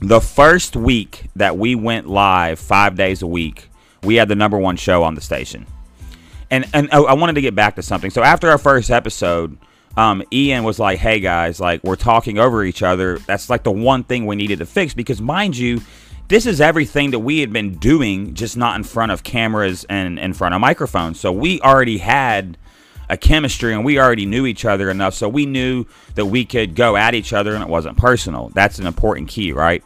The 0.00 0.20
first 0.20 0.76
week 0.76 1.30
that 1.36 1.58
we 1.58 1.74
went 1.74 2.08
live 2.08 2.58
five 2.58 2.96
days 2.96 3.22
a 3.22 3.26
week, 3.26 3.68
we 4.02 4.16
had 4.16 4.28
the 4.28 4.34
number 4.34 4.58
one 4.58 4.76
show 4.76 5.02
on 5.02 5.14
the 5.14 5.20
station. 5.20 5.66
And 6.50 6.66
and 6.72 6.88
oh, 6.92 7.04
I 7.06 7.14
wanted 7.14 7.34
to 7.34 7.40
get 7.40 7.54
back 7.54 7.76
to 7.76 7.82
something. 7.82 8.10
So 8.10 8.22
after 8.22 8.50
our 8.50 8.58
first 8.58 8.90
episode, 8.90 9.56
um, 9.96 10.22
Ian 10.32 10.64
was 10.64 10.78
like, 10.78 10.98
"Hey 10.98 11.20
guys, 11.20 11.60
like 11.60 11.84
we're 11.84 11.96
talking 11.96 12.38
over 12.38 12.64
each 12.64 12.82
other. 12.82 13.18
That's 13.18 13.48
like 13.48 13.62
the 13.62 13.70
one 13.70 14.04
thing 14.04 14.26
we 14.26 14.36
needed 14.36 14.58
to 14.60 14.66
fix 14.66 14.94
because, 14.94 15.20
mind 15.20 15.56
you, 15.56 15.80
this 16.30 16.46
is 16.46 16.60
everything 16.60 17.10
that 17.10 17.18
we 17.18 17.40
had 17.40 17.52
been 17.52 17.74
doing, 17.74 18.34
just 18.34 18.56
not 18.56 18.76
in 18.76 18.84
front 18.84 19.10
of 19.10 19.24
cameras 19.24 19.84
and 19.90 20.16
in 20.16 20.32
front 20.32 20.54
of 20.54 20.60
microphones. 20.60 21.18
So 21.18 21.32
we 21.32 21.60
already 21.60 21.98
had 21.98 22.56
a 23.08 23.16
chemistry 23.16 23.74
and 23.74 23.84
we 23.84 23.98
already 23.98 24.26
knew 24.26 24.46
each 24.46 24.64
other 24.64 24.90
enough. 24.90 25.14
So 25.14 25.28
we 25.28 25.44
knew 25.44 25.86
that 26.14 26.26
we 26.26 26.44
could 26.44 26.76
go 26.76 26.96
at 26.96 27.16
each 27.16 27.32
other 27.32 27.52
and 27.52 27.64
it 27.64 27.68
wasn't 27.68 27.96
personal. 27.96 28.50
That's 28.54 28.78
an 28.78 28.86
important 28.86 29.28
key 29.28 29.50
right? 29.50 29.82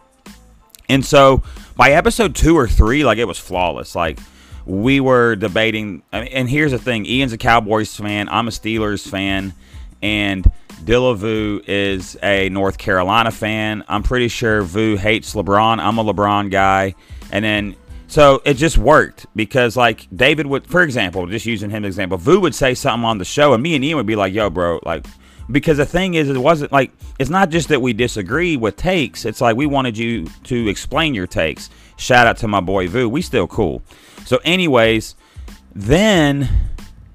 And 0.91 1.03
so 1.03 1.43
by 1.77 1.93
episode 1.93 2.35
two 2.37 2.59
or 2.59 2.69
three 2.69 3.07
like 3.07 3.17
it 3.17 3.25
was 3.25 3.39
flawless. 3.39 3.95
Like 3.95 4.19
we 4.67 5.01
were 5.01 5.37
debating 5.37 6.03
and 6.13 6.47
here's 6.47 6.73
the 6.73 6.79
thing. 6.79 7.07
Ian's 7.07 7.33
a 7.33 7.39
cowboys 7.39 7.97
fan. 7.97 8.29
I'm 8.29 8.49
a 8.49 8.51
steelers 8.51 9.09
fan. 9.09 9.55
And 10.03 10.53
Dilla 10.85 11.17
Vu 11.17 11.63
is 11.67 12.17
a 12.23 12.49
North 12.51 12.79
Carolina 12.79 13.31
fan. 13.31 13.85
I'm 13.89 14.03
pretty 14.03 14.29
sure 14.29 14.63
Vu 14.63 14.97
hates 14.97 15.35
LeBron. 15.35 15.79
I'm 15.79 15.99
a 15.99 16.05
LeBron 16.05 16.51
guy. 16.51 16.95
And 17.31 17.45
then 17.45 17.77
so 18.07 18.43
it 18.45 18.55
just 18.55 18.79
worked 18.79 19.27
because 19.35 19.77
like 19.77 20.07
David 20.15 20.47
would, 20.47 20.67
for 20.67 20.83
example, 20.83 21.27
just 21.27 21.47
using 21.47 21.71
him 21.71 21.85
as 21.85 21.95
example, 21.95 22.19
Vu 22.19 22.39
would 22.41 22.55
say 22.55 22.75
something 22.75 23.05
on 23.05 23.19
the 23.19 23.25
show, 23.25 23.55
and 23.55 23.63
me 23.63 23.75
and 23.75 23.85
Ian 23.85 23.97
would 23.97 24.07
be 24.07 24.15
like, 24.15 24.33
"Yo, 24.33 24.51
bro," 24.51 24.79
like 24.85 25.05
because 25.51 25.79
the 25.79 25.87
thing 25.87 26.15
is, 26.15 26.29
it 26.29 26.37
wasn't 26.37 26.71
like 26.71 26.93
it's 27.19 27.31
not 27.31 27.51
just 27.51 27.69
that 27.71 27.83
we 27.83 27.93
disagree 27.93 28.57
with 28.57 28.77
takes. 28.77 29.25
It's 29.25 29.41
like 29.41 29.57
we 29.57 29.67
wanted 29.67 29.99
you 29.99 30.27
to 30.45 30.69
explain 30.69 31.15
your 31.15 31.27
takes. 31.27 31.71
Shout 31.97 32.27
out 32.27 32.37
to 32.39 32.49
my 32.49 32.61
boy 32.61 32.89
Vu. 32.89 33.09
We 33.09 33.21
still 33.21 33.47
cool. 33.47 33.83
So, 34.27 34.39
anyways, 34.45 35.17
then 35.75 36.49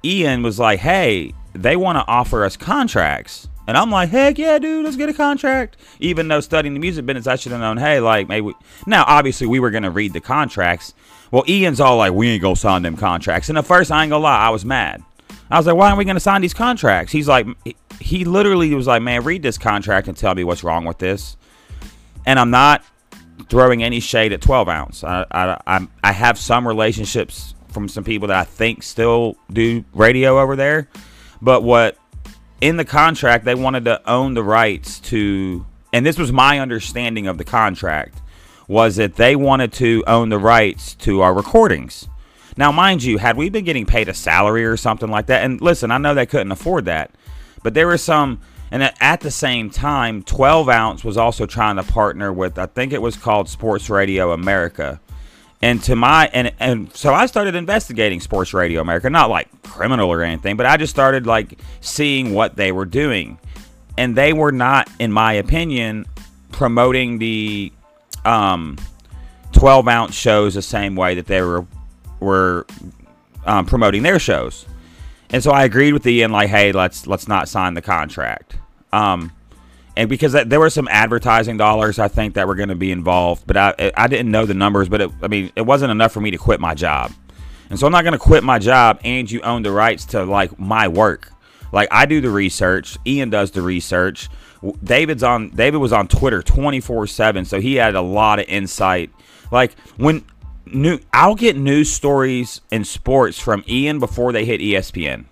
Ian 0.04 0.42
was 0.42 0.58
like, 0.58 0.80
"Hey, 0.80 1.32
they 1.52 1.76
want 1.76 1.98
to 1.98 2.04
offer 2.06 2.44
us 2.44 2.56
contracts." 2.56 3.48
And 3.70 3.76
I'm 3.76 3.88
like, 3.88 4.08
heck 4.08 4.36
yeah, 4.36 4.58
dude, 4.58 4.84
let's 4.84 4.96
get 4.96 5.08
a 5.08 5.14
contract. 5.14 5.76
Even 6.00 6.26
though 6.26 6.40
studying 6.40 6.74
the 6.74 6.80
music 6.80 7.06
business, 7.06 7.28
I 7.28 7.36
should 7.36 7.52
have 7.52 7.60
known, 7.60 7.76
hey, 7.76 8.00
like, 8.00 8.26
maybe. 8.26 8.52
Now, 8.84 9.04
obviously, 9.06 9.46
we 9.46 9.60
were 9.60 9.70
going 9.70 9.84
to 9.84 9.92
read 9.92 10.12
the 10.12 10.20
contracts. 10.20 10.92
Well, 11.30 11.44
Ian's 11.48 11.78
all 11.78 11.96
like, 11.98 12.12
we 12.12 12.30
ain't 12.30 12.42
going 12.42 12.56
to 12.56 12.60
sign 12.60 12.82
them 12.82 12.96
contracts. 12.96 13.48
And 13.48 13.56
at 13.56 13.64
first, 13.64 13.92
I 13.92 14.02
ain't 14.02 14.10
going 14.10 14.22
to 14.22 14.24
lie, 14.24 14.38
I 14.38 14.50
was 14.50 14.64
mad. 14.64 15.04
I 15.52 15.56
was 15.56 15.68
like, 15.68 15.76
why 15.76 15.86
aren't 15.86 15.98
we 15.98 16.04
going 16.04 16.16
to 16.16 16.20
sign 16.20 16.42
these 16.42 16.52
contracts? 16.52 17.12
He's 17.12 17.28
like, 17.28 17.46
he 18.00 18.24
literally 18.24 18.74
was 18.74 18.88
like, 18.88 19.02
man, 19.02 19.22
read 19.22 19.42
this 19.42 19.56
contract 19.56 20.08
and 20.08 20.16
tell 20.16 20.34
me 20.34 20.42
what's 20.42 20.64
wrong 20.64 20.84
with 20.84 20.98
this. 20.98 21.36
And 22.26 22.40
I'm 22.40 22.50
not 22.50 22.84
throwing 23.48 23.84
any 23.84 24.00
shade 24.00 24.32
at 24.32 24.40
12 24.40 24.68
ounce. 24.68 25.04
I, 25.04 25.26
I, 25.30 25.86
I 26.02 26.12
have 26.12 26.38
some 26.38 26.66
relationships 26.66 27.54
from 27.68 27.88
some 27.88 28.02
people 28.02 28.28
that 28.28 28.36
I 28.36 28.44
think 28.44 28.82
still 28.82 29.36
do 29.52 29.84
radio 29.92 30.40
over 30.40 30.56
there. 30.56 30.88
But 31.42 31.62
what 31.62 31.96
in 32.60 32.76
the 32.76 32.84
contract 32.84 33.44
they 33.44 33.54
wanted 33.54 33.84
to 33.86 34.10
own 34.10 34.34
the 34.34 34.42
rights 34.42 35.00
to 35.00 35.64
and 35.92 36.06
this 36.06 36.18
was 36.18 36.30
my 36.30 36.60
understanding 36.60 37.26
of 37.26 37.38
the 37.38 37.44
contract 37.44 38.20
was 38.68 38.96
that 38.96 39.16
they 39.16 39.34
wanted 39.34 39.72
to 39.72 40.04
own 40.06 40.28
the 40.28 40.38
rights 40.38 40.94
to 40.94 41.22
our 41.22 41.34
recordings. 41.34 42.06
Now 42.56 42.70
mind 42.70 43.02
you 43.02 43.18
had 43.18 43.36
we 43.36 43.48
been 43.48 43.64
getting 43.64 43.86
paid 43.86 44.08
a 44.08 44.14
salary 44.14 44.64
or 44.64 44.76
something 44.76 45.10
like 45.10 45.26
that 45.26 45.44
and 45.44 45.60
listen 45.60 45.90
i 45.90 45.98
know 45.98 46.14
they 46.14 46.26
couldn't 46.26 46.52
afford 46.52 46.84
that 46.84 47.10
but 47.62 47.74
there 47.74 47.86
was 47.86 48.02
some 48.02 48.40
and 48.70 48.82
at 49.00 49.20
the 49.20 49.30
same 49.30 49.70
time 49.70 50.22
12 50.22 50.68
ounce 50.68 51.04
was 51.04 51.16
also 51.16 51.46
trying 51.46 51.76
to 51.76 51.82
partner 51.82 52.32
with 52.32 52.58
i 52.58 52.66
think 52.66 52.92
it 52.92 53.00
was 53.00 53.16
called 53.16 53.48
sports 53.48 53.88
radio 53.88 54.32
america 54.32 55.00
and 55.62 55.82
to 55.84 55.96
my 55.96 56.30
and 56.32 56.52
and 56.58 56.94
so 56.94 57.12
I 57.12 57.26
started 57.26 57.54
investigating 57.54 58.20
Sports 58.20 58.54
Radio 58.54 58.80
America, 58.80 59.10
not 59.10 59.30
like 59.30 59.62
criminal 59.62 60.10
or 60.10 60.22
anything, 60.22 60.56
but 60.56 60.66
I 60.66 60.76
just 60.76 60.90
started 60.90 61.26
like 61.26 61.58
seeing 61.80 62.32
what 62.32 62.56
they 62.56 62.72
were 62.72 62.86
doing, 62.86 63.38
and 63.98 64.16
they 64.16 64.32
were 64.32 64.52
not, 64.52 64.90
in 64.98 65.12
my 65.12 65.34
opinion, 65.34 66.06
promoting 66.50 67.18
the 67.18 67.72
um, 68.24 68.78
12 69.52 69.88
ounce 69.88 70.14
shows 70.14 70.54
the 70.54 70.62
same 70.62 70.96
way 70.96 71.14
that 71.14 71.26
they 71.26 71.42
were 71.42 71.66
were 72.20 72.66
um, 73.44 73.66
promoting 73.66 74.02
their 74.02 74.18
shows, 74.18 74.64
and 75.28 75.42
so 75.42 75.50
I 75.50 75.64
agreed 75.64 75.92
with 75.92 76.06
Ian 76.06 76.32
like, 76.32 76.48
hey, 76.48 76.72
let's 76.72 77.06
let's 77.06 77.28
not 77.28 77.48
sign 77.50 77.74
the 77.74 77.82
contract. 77.82 78.56
Um, 78.92 79.32
and 79.96 80.08
because 80.08 80.32
there 80.32 80.60
were 80.60 80.70
some 80.70 80.88
advertising 80.88 81.56
dollars 81.56 81.98
I 81.98 82.08
think 82.08 82.34
that 82.34 82.46
were 82.46 82.54
going 82.54 82.68
to 82.68 82.74
be 82.74 82.90
involved, 82.92 83.46
but 83.46 83.56
I 83.56 83.92
I 83.96 84.06
didn't 84.06 84.30
know 84.30 84.46
the 84.46 84.54
numbers, 84.54 84.88
but 84.88 85.00
it, 85.00 85.10
I 85.22 85.28
mean 85.28 85.52
it 85.56 85.62
wasn't 85.62 85.90
enough 85.90 86.12
for 86.12 86.20
me 86.20 86.30
to 86.30 86.38
quit 86.38 86.60
my 86.60 86.74
job, 86.74 87.12
and 87.68 87.78
so 87.78 87.86
I'm 87.86 87.92
not 87.92 88.02
going 88.02 88.12
to 88.12 88.18
quit 88.18 88.44
my 88.44 88.58
job 88.58 89.00
and 89.04 89.30
you 89.30 89.40
own 89.42 89.62
the 89.62 89.72
rights 89.72 90.04
to 90.06 90.24
like 90.24 90.58
my 90.58 90.88
work. 90.88 91.32
Like 91.72 91.88
I 91.90 92.06
do 92.06 92.20
the 92.20 92.30
research, 92.30 92.98
Ian 93.06 93.30
does 93.30 93.50
the 93.50 93.62
research. 93.62 94.28
David's 94.84 95.22
on 95.22 95.50
David 95.50 95.78
was 95.78 95.92
on 95.92 96.08
Twitter 96.08 96.42
24/7, 96.42 97.46
so 97.46 97.60
he 97.60 97.76
had 97.76 97.94
a 97.94 98.02
lot 98.02 98.38
of 98.38 98.46
insight. 98.48 99.10
Like 99.50 99.78
when 99.96 100.24
new 100.66 100.98
I'll 101.12 101.34
get 101.34 101.56
news 101.56 101.92
stories 101.92 102.60
in 102.70 102.84
sports 102.84 103.38
from 103.38 103.64
Ian 103.68 103.98
before 103.98 104.32
they 104.32 104.44
hit 104.44 104.60
ESPN. 104.60 105.24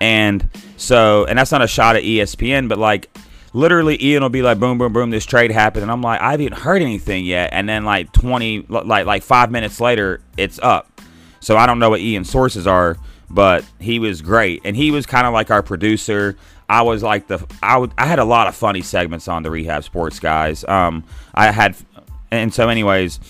And 0.00 0.48
so 0.76 1.24
and 1.24 1.38
that's 1.38 1.52
not 1.52 1.62
a 1.62 1.66
shot 1.66 1.96
at 1.96 2.02
ESPN, 2.02 2.68
but 2.68 2.78
like 2.78 3.10
literally 3.54 3.96
Ian 4.04 4.22
will 4.22 4.28
be 4.28 4.42
like, 4.42 4.58
boom, 4.58 4.76
boom, 4.76 4.92
boom, 4.92 5.10
this 5.10 5.24
trade 5.24 5.50
happened, 5.50 5.84
and 5.84 5.90
I'm 5.90 6.02
like, 6.02 6.20
I 6.20 6.32
haven't 6.32 6.52
heard 6.52 6.82
anything 6.82 7.24
yet, 7.24 7.50
and 7.52 7.66
then 7.66 7.84
like 7.84 8.12
20, 8.12 8.66
like 8.68 9.06
like 9.06 9.22
five 9.22 9.50
minutes 9.50 9.80
later, 9.80 10.20
it's 10.36 10.58
up. 10.58 11.00
So 11.40 11.56
I 11.56 11.66
don't 11.66 11.78
know 11.78 11.90
what 11.90 12.00
Ian's 12.00 12.28
sources 12.28 12.66
are, 12.66 12.98
but 13.30 13.64
he 13.80 13.98
was 13.98 14.20
great, 14.20 14.60
and 14.64 14.76
he 14.76 14.90
was 14.90 15.06
kind 15.06 15.26
of 15.26 15.32
like 15.32 15.50
our 15.50 15.62
producer. 15.62 16.36
I 16.68 16.82
was 16.82 17.02
like 17.02 17.28
the 17.28 17.46
I 17.62 17.78
would 17.78 17.92
I 17.96 18.06
had 18.06 18.18
a 18.18 18.24
lot 18.24 18.46
of 18.46 18.56
funny 18.56 18.82
segments 18.82 19.28
on 19.28 19.42
the 19.42 19.50
Rehab 19.50 19.84
Sports 19.84 20.18
guys. 20.18 20.64
Um, 20.64 21.04
I 21.34 21.50
had, 21.50 21.76
and 22.30 22.52
so 22.52 22.68
anyways, 22.68 23.20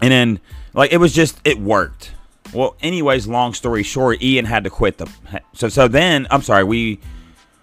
and 0.00 0.10
then 0.10 0.40
like 0.72 0.92
it 0.92 0.98
was 0.98 1.12
just 1.12 1.40
it 1.44 1.58
worked. 1.58 2.12
Well, 2.54 2.76
anyways, 2.80 3.26
long 3.26 3.52
story 3.52 3.82
short, 3.82 4.22
Ian 4.22 4.44
had 4.44 4.64
to 4.64 4.70
quit 4.70 4.98
the. 4.98 5.10
So 5.54 5.68
so 5.68 5.88
then 5.88 6.28
I'm 6.30 6.42
sorry 6.42 6.62
we 6.62 7.00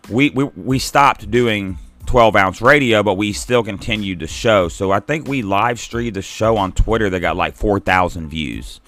we, 0.10 0.30
we 0.32 0.44
we 0.44 0.80
stopped 0.80 1.30
doing 1.32 1.78
12 2.06 2.36
ounce 2.36 2.62
radio, 2.62 3.04
but 3.04 3.16
we 3.16 3.34
still 3.34 3.64
continued 3.64 4.20
the 4.20 4.28
show. 4.28 4.68
So 4.68 4.92
I 4.92 5.00
think 5.00 5.28
we 5.28 5.42
live 5.42 5.80
streamed 5.80 6.16
the 6.16 6.22
show 6.22 6.58
on 6.58 6.72
Twitter 6.72 7.10
that 7.10 7.20
got 7.20 7.36
like 7.36 7.56
4,000 7.56 8.30
views, 8.30 8.82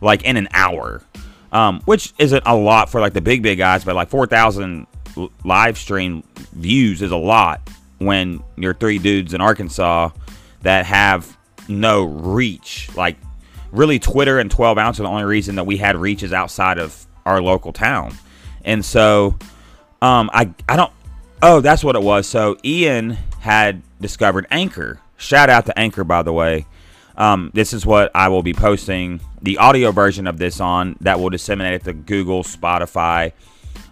like 0.00 0.22
in 0.22 0.36
an 0.36 0.48
hour, 0.52 1.02
um, 1.52 1.80
which 1.84 2.14
isn't 2.18 2.42
a 2.46 2.56
lot 2.56 2.90
for 2.90 3.00
like 3.00 3.12
the 3.12 3.20
big, 3.20 3.42
big 3.42 3.58
guys, 3.58 3.84
but 3.84 3.94
like 3.94 4.08
4,000 4.08 4.86
live 5.44 5.76
stream 5.76 6.22
views 6.52 7.02
is 7.02 7.10
a 7.10 7.16
lot 7.16 7.68
when 7.98 8.42
you're 8.56 8.74
three 8.74 8.98
dudes 8.98 9.34
in 9.34 9.40
Arkansas 9.40 10.10
that 10.62 10.86
have 10.86 11.36
no 11.68 12.04
reach. 12.04 12.88
Like, 12.96 13.16
really, 13.72 13.98
Twitter 13.98 14.38
and 14.38 14.50
12 14.50 14.78
ounce 14.78 15.00
are 15.00 15.02
the 15.02 15.08
only 15.08 15.24
reason 15.24 15.56
that 15.56 15.64
we 15.64 15.76
had 15.76 15.96
reaches 15.96 16.32
outside 16.32 16.78
of 16.78 17.06
our 17.26 17.42
local 17.42 17.72
town. 17.72 18.14
And 18.64 18.84
so 18.84 19.38
um, 20.02 20.30
I 20.32 20.52
I 20.68 20.76
don't. 20.76 20.92
Oh, 21.42 21.60
that's 21.60 21.82
what 21.82 21.96
it 21.96 22.02
was. 22.02 22.26
So 22.26 22.56
Ian 22.64 23.10
had 23.40 23.82
discovered 24.00 24.46
Anchor. 24.50 25.00
Shout 25.16 25.50
out 25.50 25.66
to 25.66 25.78
Anchor, 25.78 26.04
by 26.04 26.22
the 26.22 26.32
way. 26.32 26.66
Um, 27.16 27.50
this 27.54 27.72
is 27.72 27.84
what 27.84 28.10
I 28.14 28.28
will 28.28 28.42
be 28.42 28.54
posting 28.54 29.20
the 29.42 29.58
audio 29.58 29.92
version 29.92 30.26
of 30.26 30.38
this 30.38 30.60
on 30.60 30.96
that 31.00 31.20
will 31.20 31.30
disseminate 31.30 31.74
it 31.74 31.84
to 31.84 31.92
Google, 31.92 32.42
Spotify, 32.42 33.32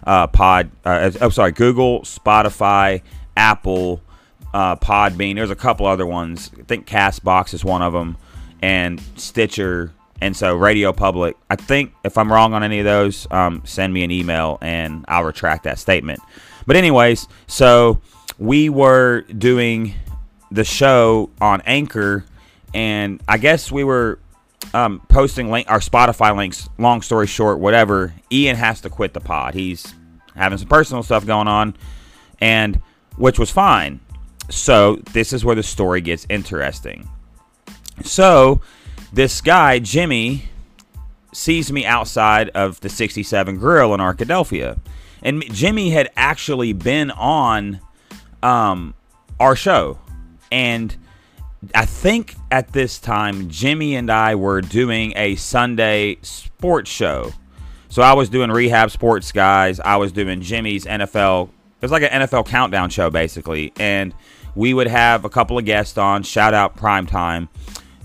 uh, 0.05 0.27
Pod. 0.27 0.71
Uh, 0.83 1.11
oh, 1.21 1.29
sorry, 1.29 1.51
Google, 1.51 2.01
Spotify, 2.01 3.01
Apple, 3.37 4.01
uh, 4.53 4.75
Podbean. 4.77 5.35
There's 5.35 5.51
a 5.51 5.55
couple 5.55 5.85
other 5.85 6.05
ones. 6.05 6.49
I 6.57 6.63
think 6.63 6.87
Castbox 6.87 7.53
is 7.53 7.63
one 7.63 7.81
of 7.81 7.93
them, 7.93 8.17
and 8.61 9.01
Stitcher 9.15 9.93
and 10.21 10.35
so 10.35 10.55
Radio 10.55 10.91
Public, 10.91 11.37
I 11.49 11.55
think 11.55 11.93
if 12.03 12.17
I'm 12.17 12.31
wrong 12.31 12.53
on 12.53 12.63
any 12.63 12.79
of 12.79 12.85
those, 12.85 13.27
um, 13.31 13.61
send 13.65 13.93
me 13.93 14.03
an 14.03 14.11
email 14.11 14.57
and 14.61 15.05
I'll 15.07 15.23
retract 15.23 15.63
that 15.63 15.79
statement. 15.79 16.19
But 16.67 16.75
anyways, 16.75 17.27
so 17.47 18.01
we 18.37 18.69
were 18.69 19.21
doing 19.21 19.95
the 20.51 20.63
show 20.63 21.29
on 21.39 21.61
Anchor, 21.65 22.25
and 22.73 23.21
I 23.27 23.37
guess 23.37 23.71
we 23.71 23.83
were 23.83 24.19
um, 24.73 25.01
posting 25.07 25.49
link 25.49 25.69
our 25.69 25.79
Spotify 25.79 26.35
links. 26.35 26.69
Long 26.77 27.01
story 27.01 27.27
short, 27.27 27.59
whatever. 27.59 28.13
Ian 28.31 28.55
has 28.55 28.81
to 28.81 28.89
quit 28.89 29.13
the 29.13 29.19
pod. 29.19 29.53
He's 29.53 29.93
having 30.35 30.57
some 30.57 30.67
personal 30.67 31.03
stuff 31.03 31.25
going 31.25 31.47
on, 31.47 31.75
and 32.39 32.81
which 33.17 33.39
was 33.39 33.51
fine. 33.51 33.99
So 34.49 34.97
this 35.13 35.33
is 35.33 35.45
where 35.45 35.55
the 35.55 35.63
story 35.63 36.01
gets 36.01 36.25
interesting. 36.29 37.09
So 38.03 38.61
this 39.11 39.41
guy, 39.41 39.79
Jimmy, 39.79 40.49
sees 41.33 41.71
me 41.71 41.85
outside 41.85 42.49
of 42.49 42.79
the 42.81 42.89
67 42.89 43.57
Grill 43.57 43.93
in 43.93 43.99
Arkadelphia. 43.99 44.79
And 45.21 45.43
Jimmy 45.53 45.89
had 45.89 46.09
actually 46.15 46.73
been 46.73 47.11
on 47.11 47.81
um, 48.41 48.93
our 49.39 49.55
show. 49.55 49.99
And 50.51 50.95
I 51.75 51.85
think 51.85 52.35
at 52.51 52.71
this 52.71 52.99
time, 52.99 53.49
Jimmy 53.49 53.95
and 53.95 54.09
I 54.09 54.35
were 54.35 54.61
doing 54.61 55.13
a 55.15 55.35
Sunday 55.35 56.17
sports 56.21 56.89
show. 56.89 57.33
So 57.89 58.01
I 58.01 58.13
was 58.13 58.29
doing 58.29 58.51
Rehab 58.51 58.91
Sports 58.91 59.31
Guys. 59.31 59.79
I 59.79 59.97
was 59.97 60.11
doing 60.11 60.41
Jimmy's 60.41 60.85
NFL. 60.85 61.47
It 61.47 61.81
was 61.81 61.91
like 61.91 62.03
an 62.03 62.21
NFL 62.21 62.47
countdown 62.47 62.89
show, 62.89 63.09
basically. 63.09 63.73
And 63.79 64.13
we 64.55 64.73
would 64.73 64.87
have 64.87 65.25
a 65.25 65.29
couple 65.29 65.57
of 65.57 65.65
guests 65.65 65.97
on. 65.97 66.23
Shout 66.23 66.53
out 66.53 66.75
Prime 66.75 67.07
Time. 67.07 67.49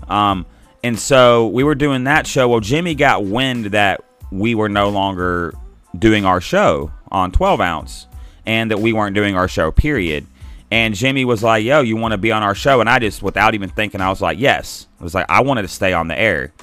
Um, 0.07 0.45
and 0.85 0.99
so 0.99 1.47
we 1.47 1.63
were 1.63 1.73
doing 1.73 2.03
that 2.03 2.27
show. 2.27 2.47
Well, 2.47 2.59
Jimmy 2.59 2.93
got 2.93 3.25
wind 3.25 3.65
that 3.65 4.03
we 4.31 4.53
were 4.53 4.69
no 4.69 4.89
longer 4.89 5.51
doing 5.97 6.25
our 6.25 6.39
show 6.39 6.91
on 7.09 7.31
12 7.31 7.59
ounce 7.59 8.05
and 8.45 8.69
that 8.69 8.79
we 8.79 8.93
weren't 8.93 9.15
doing 9.15 9.35
our 9.35 9.47
show, 9.47 9.71
period. 9.71 10.27
And 10.69 10.93
Jimmy 10.93 11.25
was 11.25 11.41
like, 11.41 11.63
Yo, 11.63 11.81
you 11.81 11.95
want 11.95 12.11
to 12.11 12.19
be 12.19 12.31
on 12.31 12.43
our 12.43 12.53
show? 12.53 12.81
And 12.81 12.87
I 12.87 12.99
just, 12.99 13.23
without 13.23 13.55
even 13.55 13.67
thinking, 13.67 13.99
I 13.99 14.09
was 14.09 14.21
like, 14.21 14.37
Yes. 14.37 14.85
I 14.99 15.03
was 15.03 15.15
like, 15.15 15.25
I 15.27 15.41
wanted 15.41 15.63
to 15.63 15.69
stay 15.69 15.91
on 15.91 16.07
the 16.07 16.19
air. 16.19 16.53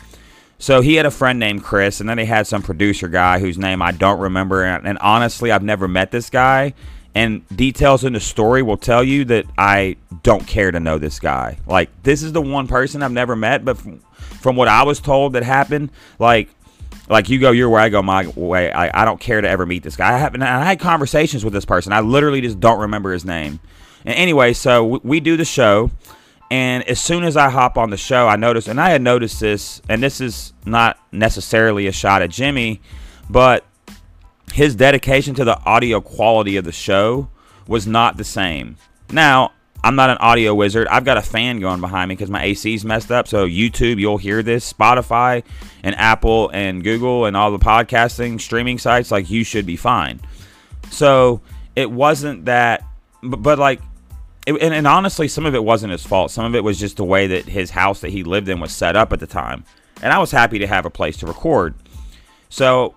So 0.61 0.83
he 0.83 0.95
had 0.95 1.05
a 1.05 1.11
friend 1.11 1.41
named 1.41 1.65
Chris, 1.65 1.99
and 1.99 2.09
then 2.09 2.19
he 2.19 2.25
had 2.25 2.47
some 2.47 2.63
producer 2.63 3.09
guy 3.09 3.41
whose 3.41 3.59
name 3.59 3.83
I 3.83 3.91
don't 3.91 4.21
remember. 4.21 4.63
And, 4.63 4.97
honestly, 4.99 5.51
I've 5.51 5.65
never 5.65 5.89
met 5.89 6.13
this 6.13 6.31
guy. 6.31 6.75
And 7.17 7.45
details 7.49 8.05
in 8.05 8.13
the 8.13 8.21
story 8.21 8.63
will 8.63 8.77
tell 8.77 9.03
you 9.03 9.25
that 9.25 9.47
I 9.59 9.97
don't 10.23 10.47
care 10.47 10.71
to 10.71 10.79
know 10.79 10.99
this 10.99 11.19
guy. 11.19 11.59
Like, 11.67 11.91
this 12.05 12.23
is 12.23 12.33
the 12.33 12.41
one 12.41 12.69
person 12.69 13.03
I've 13.03 13.11
never 13.11 13.35
met, 13.35 13.65
but 13.65 13.77
from 14.41 14.57
what 14.57 14.69
I 14.69 14.83
was 14.83 15.01
told 15.01 15.35
that 15.35 15.43
happened, 15.43 15.91
like, 16.19 16.49
like 17.09 17.29
you 17.29 17.39
go 17.39 17.51
your 17.51 17.69
way, 17.69 17.83
I 17.83 17.89
go 17.89 18.03
my 18.03 18.27
way. 18.29 18.73
I, 18.73 19.03
I 19.03 19.05
don't 19.05 19.21
care 19.21 19.41
to 19.41 19.49
ever 19.49 19.67
meet 19.67 19.83
this 19.83 19.97
guy. 19.97 20.15
I 20.15 20.19
haven't. 20.19 20.43
I 20.43 20.65
had 20.65 20.81
conversations 20.81 21.45
with 21.45 21.53
this 21.53 21.65
person. 21.65 21.93
I 21.93 22.01
literally 22.01 22.41
just 22.41 22.61
don't 22.61 22.81
remember 22.81 23.13
his 23.13 23.25
name. 23.25 23.61
And 24.05 24.15
anyway, 24.15 24.53
so 24.53 24.85
we, 24.85 25.01
we 25.03 25.21
do 25.21 25.37
the 25.37 25.45
show, 25.45 25.91
and 26.51 26.83
as 26.89 27.01
soon 27.01 27.25
as 27.25 27.37
I 27.37 27.51
hop 27.51 27.79
on 27.79 27.91
the 27.91 27.97
show, 27.97 28.29
I 28.29 28.37
notice, 28.37 28.69
and 28.69 28.81
I 28.81 28.91
had 28.91 29.03
noticed 29.03 29.41
this, 29.41 29.81
and 29.89 30.03
this 30.03 30.21
is 30.21 30.53
not 30.67 30.99
necessarily 31.11 31.87
a 31.87 31.93
shot 31.93 32.21
at 32.23 32.31
Jimmy, 32.31 32.81
but 33.31 33.65
his 34.53 34.75
dedication 34.75 35.35
to 35.37 35.45
the 35.45 35.59
audio 35.65 36.01
quality 36.01 36.57
of 36.57 36.65
the 36.65 36.73
show 36.73 37.29
was 37.67 37.87
not 37.87 38.17
the 38.17 38.25
same. 38.25 38.77
Now, 39.11 39.53
I'm 39.85 39.97
not 39.97 40.11
an 40.11 40.19
audio 40.19 40.55
wizard. 40.55 40.87
I've 40.89 41.05
got 41.05 41.17
a 41.17 41.23
fan 41.23 41.59
going 41.59 41.81
behind 41.81 42.09
me 42.09 42.15
because 42.15 42.31
my 42.31 42.45
AC's 42.45 42.85
messed 42.85 43.11
up. 43.11 43.27
So 43.27 43.47
YouTube, 43.47 43.99
you'll 43.99 44.19
hear 44.19 44.43
this. 44.43 44.73
Spotify 44.73 45.43
and 45.83 45.97
Apple 45.97 46.51
and 46.51 46.85
Google 46.85 47.25
and 47.25 47.37
all 47.37 47.51
the 47.51 47.59
podcasting 47.59 48.41
streaming 48.41 48.79
sites, 48.79 49.11
like 49.11 49.29
you 49.29 49.43
should 49.43 49.67
be 49.67 49.77
fine. 49.77 50.21
So 50.91 51.41
it 51.75 51.91
wasn't 51.91 52.45
that, 52.45 52.85
but, 53.23 53.43
but 53.43 53.59
like, 53.59 53.81
it, 54.47 54.55
and, 54.61 54.75
and 54.75 54.87
honestly, 54.87 55.27
some 55.27 55.47
of 55.47 55.55
it 55.55 55.65
wasn't 55.65 55.93
his 55.93 56.05
fault. 56.05 56.31
Some 56.31 56.45
of 56.45 56.55
it 56.55 56.63
was 56.63 56.79
just 56.79 56.97
the 56.97 57.05
way 57.05 57.27
that 57.29 57.47
his 57.47 57.71
house 57.71 58.01
that 58.01 58.11
he 58.11 58.23
lived 58.25 58.49
in 58.49 58.61
was 58.61 58.73
set 58.73 58.97
up 58.97 59.13
at 59.13 59.21
the 59.21 59.27
time. 59.27 59.65
And 60.01 60.13
I 60.13 60.19
was 60.19 60.31
happy 60.31 60.61
to 60.61 60.67
have 60.67 60.85
a 60.85 60.91
place 60.91 61.17
to 61.19 61.27
record. 61.27 61.75
So 62.49 62.95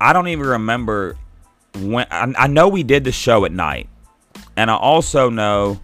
I 0.00 0.12
don't 0.12 0.28
even 0.28 0.46
remember 0.46 1.16
when. 1.74 2.06
I, 2.10 2.32
I 2.36 2.46
know 2.46 2.68
we 2.68 2.82
did 2.82 3.04
the 3.04 3.12
show 3.12 3.44
at 3.44 3.52
night, 3.52 3.88
and 4.56 4.70
I 4.70 4.76
also 4.76 5.30
know 5.30 5.80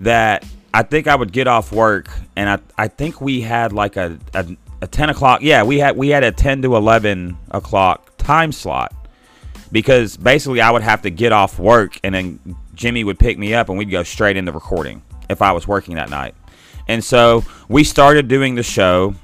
that 0.00 0.44
I 0.72 0.82
think 0.82 1.06
I 1.06 1.14
would 1.14 1.32
get 1.32 1.46
off 1.46 1.72
work, 1.72 2.08
and 2.36 2.48
I 2.48 2.58
I 2.76 2.88
think 2.88 3.20
we 3.20 3.40
had 3.40 3.72
like 3.72 3.96
a, 3.96 4.18
a 4.34 4.46
a 4.82 4.86
10 4.86 5.10
o'clock. 5.10 5.40
Yeah, 5.42 5.62
we 5.62 5.78
had 5.78 5.96
we 5.96 6.08
had 6.08 6.24
a 6.24 6.32
10 6.32 6.62
to 6.62 6.76
11 6.76 7.36
o'clock 7.50 8.16
time 8.18 8.52
slot 8.52 8.92
because 9.72 10.16
basically 10.16 10.60
I 10.60 10.70
would 10.70 10.82
have 10.82 11.02
to 11.02 11.10
get 11.10 11.32
off 11.32 11.58
work, 11.58 11.98
and 12.02 12.14
then 12.14 12.56
Jimmy 12.74 13.04
would 13.04 13.18
pick 13.18 13.38
me 13.38 13.54
up, 13.54 13.68
and 13.68 13.78
we'd 13.78 13.90
go 13.90 14.02
straight 14.02 14.36
into 14.36 14.52
recording 14.52 15.02
if 15.28 15.42
I 15.42 15.52
was 15.52 15.66
working 15.66 15.94
that 15.96 16.10
night. 16.10 16.34
And 16.86 17.02
so 17.02 17.44
we 17.68 17.82
started 17.82 18.28
doing 18.28 18.56
the 18.56 18.62
show 18.62 19.14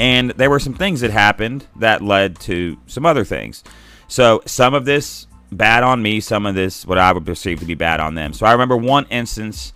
and 0.00 0.30
there 0.30 0.48
were 0.48 0.58
some 0.58 0.72
things 0.72 1.02
that 1.02 1.10
happened 1.10 1.66
that 1.76 2.00
led 2.00 2.40
to 2.40 2.78
some 2.86 3.04
other 3.04 3.22
things. 3.22 3.62
So 4.08 4.42
some 4.46 4.72
of 4.72 4.86
this 4.86 5.26
bad 5.52 5.82
on 5.82 6.02
me, 6.02 6.20
some 6.20 6.46
of 6.46 6.54
this 6.54 6.86
what 6.86 6.98
I 6.98 7.12
would 7.12 7.26
perceive 7.26 7.60
to 7.60 7.66
be 7.66 7.74
bad 7.74 8.00
on 8.00 8.14
them. 8.14 8.32
So 8.32 8.46
I 8.46 8.52
remember 8.52 8.76
one 8.76 9.06
instance, 9.10 9.72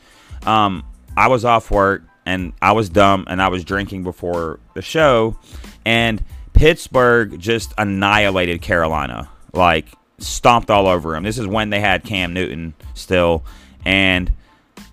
um, 0.47 0.85
I 1.17 1.29
was 1.29 1.45
off 1.45 1.71
work 1.71 2.03
and 2.27 2.53
I 2.63 2.73
was 2.73 2.89
dumb 2.89 3.27
and 3.29 3.41
I 3.41 3.49
was 3.49 3.65
drinking 3.65 4.03
before 4.03 4.61
the 4.75 4.83
show, 4.83 5.37
and 5.85 6.23
Pittsburgh 6.53 7.39
just 7.39 7.75
annihilated 7.77 8.63
Carolina, 8.63 9.29
like 9.53 9.87
stomped 10.19 10.71
all 10.71 10.87
over 10.87 11.13
them. 11.13 11.23
This 11.23 11.39
is 11.39 11.47
when 11.47 11.71
they 11.71 11.81
had 11.81 12.05
Cam 12.05 12.33
Newton 12.33 12.75
still, 12.95 13.45
and 13.85 14.33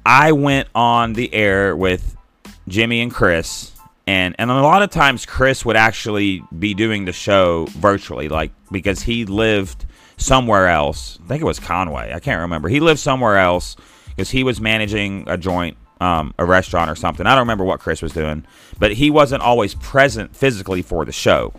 I 0.06 0.32
went 0.32 0.67
on 0.76 1.13
the 1.13 1.34
air 1.34 1.76
with 1.76 2.15
Jimmy 2.67 3.02
and 3.02 3.13
Chris 3.13 3.72
and 4.08 4.36
and 4.39 4.50
a 4.50 4.62
lot 4.62 4.82
of 4.82 4.89
times 4.89 5.26
Chris 5.26 5.63
would 5.63 5.76
actually 5.76 6.44
be 6.58 6.74
doing 6.74 7.06
the 7.06 7.13
show 7.13 7.65
virtually, 7.70 8.28
like 8.28 8.52
because 8.72 9.02
he 9.02 9.26
lived 9.26 9.86
somewhere 10.22 10.68
else. 10.68 11.20
I 11.24 11.28
think 11.28 11.42
it 11.42 11.46
was 11.46 11.60
Conway. 11.60 12.14
I 12.14 12.20
can't 12.20 12.42
remember. 12.42 12.70
He 12.70 12.80
lived 12.80 13.00
somewhere 13.00 13.38
else 13.38 13.76
because 14.10 14.30
he 14.30 14.44
was 14.44 14.62
managing 14.62 15.26
a 15.28 15.38
joint, 15.38 15.78
um, 16.00 16.34
a 16.38 16.46
restaurant 16.46 16.90
or 16.90 16.96
something. 16.96 17.26
I 17.26 17.32
don't 17.32 17.42
remember 17.42 17.64
what 17.64 17.80
Chris 17.80 18.02
was 18.02 18.14
doing, 18.14 18.46
but 18.80 18.94
he 18.94 19.10
wasn't 19.10 19.42
always 19.42 19.74
present 19.76 20.36
physically 20.36 20.82
for 20.82 21.06
the 21.06 21.12
show. 21.12 21.54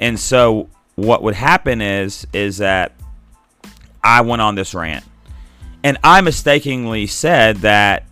And 0.00 0.18
so 0.18 0.68
what 0.94 1.22
would 1.22 1.34
happen 1.34 1.80
is 1.80 2.26
is 2.32 2.58
that 2.58 2.92
I 4.02 4.22
went 4.22 4.42
on 4.42 4.54
this 4.54 4.74
rant, 4.74 5.04
and 5.84 5.98
I 6.02 6.20
mistakenly 6.22 7.06
said 7.06 7.58
that 7.58 8.04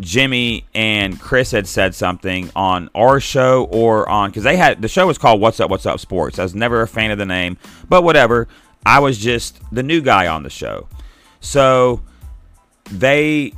Jimmy 0.00 0.64
and 0.74 1.20
Chris 1.20 1.50
had 1.50 1.66
said 1.66 1.94
something 1.94 2.50
on 2.54 2.88
our 2.94 3.20
show 3.20 3.64
or 3.70 4.08
on 4.08 4.30
because 4.30 4.44
they 4.44 4.56
had 4.56 4.80
the 4.80 4.88
show 4.88 5.06
was 5.06 5.18
called 5.18 5.40
What's 5.40 5.60
Up, 5.60 5.70
What's 5.70 5.86
Up 5.86 5.98
Sports. 5.98 6.38
I 6.38 6.42
was 6.42 6.54
never 6.54 6.82
a 6.82 6.88
fan 6.88 7.10
of 7.10 7.18
the 7.18 7.26
name, 7.26 7.58
but 7.88 8.02
whatever. 8.02 8.48
I 8.86 9.00
was 9.00 9.18
just 9.18 9.60
the 9.72 9.82
new 9.82 10.00
guy 10.00 10.26
on 10.26 10.42
the 10.42 10.50
show. 10.50 10.88
So 11.40 12.02
they 12.90 13.52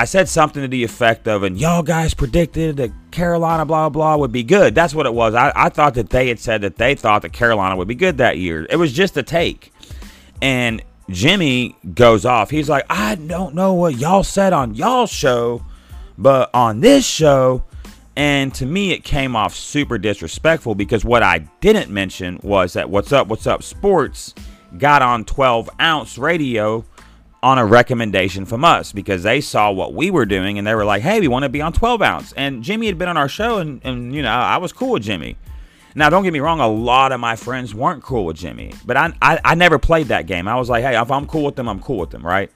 I 0.00 0.06
said 0.06 0.30
something 0.30 0.62
to 0.62 0.68
the 0.68 0.82
effect 0.82 1.28
of, 1.28 1.42
and 1.42 1.60
y'all 1.60 1.82
guys 1.82 2.14
predicted 2.14 2.78
that 2.78 2.90
Carolina, 3.10 3.66
blah, 3.66 3.90
blah, 3.90 4.16
would 4.16 4.32
be 4.32 4.42
good. 4.42 4.74
That's 4.74 4.94
what 4.94 5.04
it 5.04 5.12
was. 5.12 5.34
I, 5.34 5.52
I 5.54 5.68
thought 5.68 5.92
that 5.94 6.08
they 6.08 6.28
had 6.28 6.38
said 6.38 6.62
that 6.62 6.76
they 6.76 6.94
thought 6.94 7.20
that 7.20 7.34
Carolina 7.34 7.76
would 7.76 7.86
be 7.86 7.94
good 7.94 8.16
that 8.16 8.38
year. 8.38 8.66
It 8.70 8.76
was 8.76 8.94
just 8.94 9.18
a 9.18 9.22
take. 9.22 9.74
And 10.40 10.82
Jimmy 11.10 11.76
goes 11.92 12.24
off. 12.24 12.48
He's 12.48 12.68
like, 12.68 12.86
I 12.88 13.16
don't 13.16 13.54
know 13.54 13.74
what 13.74 13.98
y'all 13.98 14.22
said 14.22 14.54
on 14.54 14.74
y'all 14.74 15.06
show, 15.06 15.66
but 16.16 16.48
on 16.54 16.80
this 16.80 17.04
show, 17.04 17.64
and 18.16 18.52
to 18.54 18.66
me, 18.66 18.92
it 18.92 19.04
came 19.04 19.36
off 19.36 19.54
super 19.54 19.98
disrespectful 19.98 20.74
because 20.74 21.04
what 21.04 21.22
I 21.22 21.38
didn't 21.60 21.90
mention 21.90 22.40
was 22.42 22.72
that 22.74 22.90
What's 22.90 23.12
Up, 23.12 23.28
What's 23.28 23.46
Up 23.46 23.62
Sports 23.62 24.34
got 24.78 25.02
on 25.02 25.24
12 25.24 25.70
ounce 25.80 26.18
radio 26.18 26.84
on 27.42 27.58
a 27.58 27.64
recommendation 27.64 28.44
from 28.44 28.64
us 28.64 28.92
because 28.92 29.22
they 29.22 29.40
saw 29.40 29.70
what 29.70 29.94
we 29.94 30.10
were 30.10 30.26
doing 30.26 30.58
and 30.58 30.66
they 30.66 30.74
were 30.74 30.84
like, 30.84 31.02
hey, 31.02 31.20
we 31.20 31.28
want 31.28 31.44
to 31.44 31.48
be 31.48 31.62
on 31.62 31.72
12 31.72 32.02
ounce. 32.02 32.32
And 32.32 32.62
Jimmy 32.62 32.86
had 32.86 32.98
been 32.98 33.08
on 33.08 33.16
our 33.16 33.28
show, 33.28 33.58
and, 33.58 33.80
and 33.84 34.14
you 34.14 34.22
know, 34.22 34.28
I 34.28 34.58
was 34.58 34.72
cool 34.72 34.92
with 34.92 35.02
Jimmy. 35.02 35.36
Now, 35.94 36.08
don't 36.10 36.22
get 36.22 36.32
me 36.32 36.40
wrong, 36.40 36.60
a 36.60 36.68
lot 36.68 37.12
of 37.12 37.18
my 37.18 37.34
friends 37.34 37.74
weren't 37.74 38.02
cool 38.02 38.24
with 38.26 38.36
Jimmy, 38.36 38.74
but 38.84 38.96
I, 38.96 39.12
I, 39.20 39.40
I 39.44 39.54
never 39.54 39.78
played 39.78 40.08
that 40.08 40.26
game. 40.26 40.46
I 40.46 40.54
was 40.54 40.68
like, 40.68 40.84
hey, 40.84 41.00
if 41.00 41.10
I'm 41.10 41.26
cool 41.26 41.44
with 41.44 41.56
them, 41.56 41.68
I'm 41.68 41.80
cool 41.80 41.98
with 41.98 42.10
them, 42.10 42.24
right? 42.24 42.50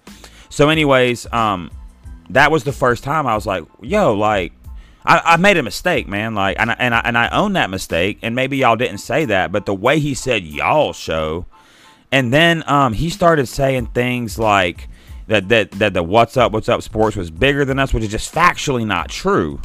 So, 0.50 0.68
anyways, 0.68 1.32
um, 1.32 1.70
that 2.30 2.52
was 2.52 2.62
the 2.62 2.72
first 2.72 3.02
time 3.02 3.26
I 3.26 3.34
was 3.34 3.46
like, 3.46 3.64
yo, 3.82 4.14
like, 4.14 4.52
I, 5.04 5.20
I 5.24 5.36
made 5.36 5.56
a 5.56 5.62
mistake, 5.62 6.08
man. 6.08 6.34
Like, 6.34 6.56
and 6.58 6.70
I, 6.70 6.76
and 6.78 6.94
I 6.94 7.00
and 7.04 7.18
I 7.18 7.28
own 7.28 7.52
that 7.54 7.70
mistake. 7.70 8.18
And 8.22 8.34
maybe 8.34 8.56
y'all 8.56 8.76
didn't 8.76 8.98
say 8.98 9.26
that, 9.26 9.52
but 9.52 9.66
the 9.66 9.74
way 9.74 9.98
he 9.98 10.14
said 10.14 10.44
y'all 10.44 10.92
show, 10.92 11.46
and 12.10 12.32
then 12.32 12.64
um, 12.66 12.92
he 12.92 13.10
started 13.10 13.46
saying 13.46 13.86
things 13.88 14.38
like 14.38 14.88
that 15.26 15.48
that 15.50 15.72
that 15.72 15.94
the 15.94 16.02
what's 16.02 16.36
up, 16.36 16.52
what's 16.52 16.68
up 16.68 16.82
sports 16.82 17.16
was 17.16 17.30
bigger 17.30 17.64
than 17.64 17.78
us, 17.78 17.92
which 17.92 18.04
is 18.04 18.10
just 18.10 18.34
factually 18.34 18.86
not 18.86 19.10
true 19.10 19.60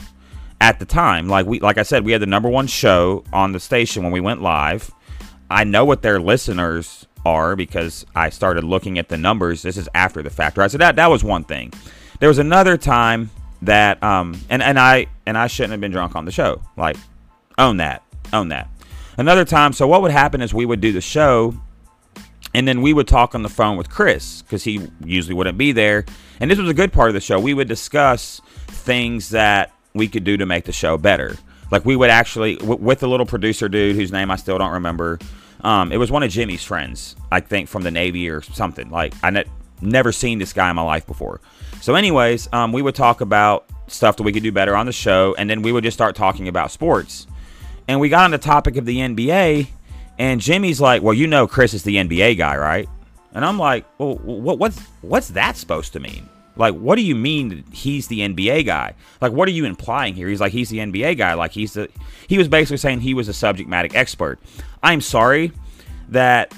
at 0.59 0.79
the 0.79 0.85
time. 0.85 1.29
Like 1.29 1.45
we 1.45 1.59
like 1.59 1.77
I 1.77 1.83
said, 1.83 2.03
we 2.03 2.11
had 2.11 2.21
the 2.21 2.27
number 2.27 2.49
one 2.49 2.67
show 2.67 3.23
on 3.31 3.53
the 3.53 3.59
station 3.59 4.03
when 4.03 4.11
we 4.11 4.19
went 4.19 4.41
live. 4.41 4.91
I 5.49 5.63
know 5.63 5.85
what 5.85 6.01
their 6.01 6.19
listeners 6.19 7.07
are 7.25 7.55
because 7.55 8.05
I 8.15 8.29
started 8.29 8.63
looking 8.63 8.99
at 8.99 9.09
the 9.09 9.17
numbers. 9.17 9.61
This 9.61 9.77
is 9.77 9.89
after 9.95 10.21
the 10.21 10.29
fact, 10.29 10.57
right? 10.57 10.69
So 10.69 10.77
that 10.79 10.97
that 10.97 11.09
was 11.09 11.23
one 11.23 11.45
thing. 11.45 11.71
There 12.19 12.29
was 12.29 12.39
another 12.39 12.75
time 12.75 13.29
that 13.61 14.01
um 14.03 14.39
and 14.49 14.61
and 14.63 14.79
I 14.79 15.07
and 15.25 15.37
I 15.37 15.47
shouldn't 15.47 15.71
have 15.71 15.81
been 15.81 15.91
drunk 15.91 16.15
on 16.15 16.25
the 16.25 16.31
show. 16.31 16.61
Like 16.77 16.97
own 17.57 17.77
that. 17.77 18.03
Own 18.31 18.49
that. 18.49 18.69
Another 19.17 19.43
time, 19.43 19.73
so 19.73 19.85
what 19.85 20.01
would 20.01 20.11
happen 20.11 20.41
is 20.41 20.53
we 20.53 20.65
would 20.65 20.79
do 20.79 20.93
the 20.93 21.01
show 21.01 21.53
and 22.53 22.67
then 22.67 22.81
we 22.81 22.93
would 22.93 23.07
talk 23.07 23.35
on 23.35 23.43
the 23.43 23.49
phone 23.49 23.77
with 23.77 23.89
Chris 23.89 24.41
because 24.41 24.63
he 24.63 24.87
usually 25.03 25.35
wouldn't 25.35 25.57
be 25.57 25.71
there. 25.71 26.05
And 26.39 26.49
this 26.49 26.57
was 26.57 26.69
a 26.69 26.73
good 26.73 26.91
part 26.93 27.09
of 27.09 27.13
the 27.13 27.19
show. 27.21 27.39
We 27.39 27.53
would 27.53 27.67
discuss 27.67 28.41
things 28.67 29.29
that 29.29 29.71
we 29.93 30.07
could 30.07 30.23
do 30.23 30.37
to 30.37 30.45
make 30.45 30.65
the 30.65 30.71
show 30.71 30.97
better. 30.97 31.35
Like 31.71 31.85
we 31.85 31.95
would 31.95 32.09
actually, 32.09 32.55
w- 32.55 32.79
with 32.79 33.01
the 33.01 33.07
little 33.07 33.25
producer 33.25 33.69
dude 33.69 33.95
whose 33.95 34.11
name 34.11 34.31
I 34.31 34.35
still 34.37 34.57
don't 34.57 34.71
remember. 34.71 35.19
Um, 35.61 35.91
it 35.91 35.97
was 35.97 36.09
one 36.09 36.23
of 36.23 36.31
Jimmy's 36.31 36.63
friends, 36.63 37.15
I 37.31 37.41
think, 37.41 37.67
from 37.67 37.83
the 37.83 37.91
Navy 37.91 38.29
or 38.29 38.41
something. 38.41 38.89
Like 38.89 39.13
I 39.21 39.29
ne- 39.29 39.45
never 39.81 40.11
seen 40.11 40.39
this 40.39 40.53
guy 40.53 40.69
in 40.69 40.75
my 40.75 40.81
life 40.81 41.05
before. 41.05 41.41
So, 41.81 41.95
anyways, 41.95 42.49
um, 42.53 42.71
we 42.71 42.81
would 42.81 42.95
talk 42.95 43.21
about 43.21 43.65
stuff 43.87 44.17
that 44.17 44.23
we 44.23 44.31
could 44.31 44.43
do 44.43 44.51
better 44.51 44.75
on 44.75 44.85
the 44.85 44.91
show, 44.91 45.35
and 45.37 45.49
then 45.49 45.61
we 45.61 45.71
would 45.71 45.83
just 45.83 45.95
start 45.95 46.15
talking 46.15 46.47
about 46.47 46.71
sports. 46.71 47.27
And 47.87 47.99
we 47.99 48.09
got 48.09 48.25
on 48.25 48.31
the 48.31 48.37
topic 48.37 48.75
of 48.77 48.85
the 48.85 48.97
NBA, 48.97 49.67
and 50.17 50.41
Jimmy's 50.41 50.79
like, 50.81 51.01
"Well, 51.01 51.13
you 51.13 51.27
know, 51.27 51.47
Chris 51.47 51.73
is 51.73 51.83
the 51.83 51.97
NBA 51.97 52.37
guy, 52.37 52.57
right?" 52.57 52.89
And 53.33 53.45
I'm 53.45 53.57
like, 53.57 53.85
"Well, 53.97 54.15
what, 54.17 54.59
what's 54.59 54.79
what's 55.01 55.29
that 55.29 55.57
supposed 55.57 55.93
to 55.93 55.99
mean?" 55.99 56.29
Like, 56.55 56.75
what 56.75 56.97
do 56.97 57.01
you 57.01 57.15
mean 57.15 57.63
he's 57.71 58.07
the 58.07 58.19
NBA 58.19 58.65
guy? 58.65 58.93
Like, 59.21 59.31
what 59.31 59.47
are 59.47 59.51
you 59.51 59.63
implying 59.63 60.13
here? 60.13 60.27
He's 60.27 60.41
like, 60.41 60.51
he's 60.51 60.67
the 60.67 60.79
NBA 60.79 61.17
guy. 61.17 61.33
Like, 61.33 61.51
he's 61.51 61.73
the. 61.73 61.89
He 62.27 62.37
was 62.37 62.49
basically 62.49 62.77
saying 62.77 62.99
he 62.99 63.13
was 63.13 63.29
a 63.29 63.33
subject 63.33 63.69
matter 63.69 63.87
expert. 63.93 64.39
I'm 64.83 64.99
sorry. 64.99 65.53
that 66.09 66.53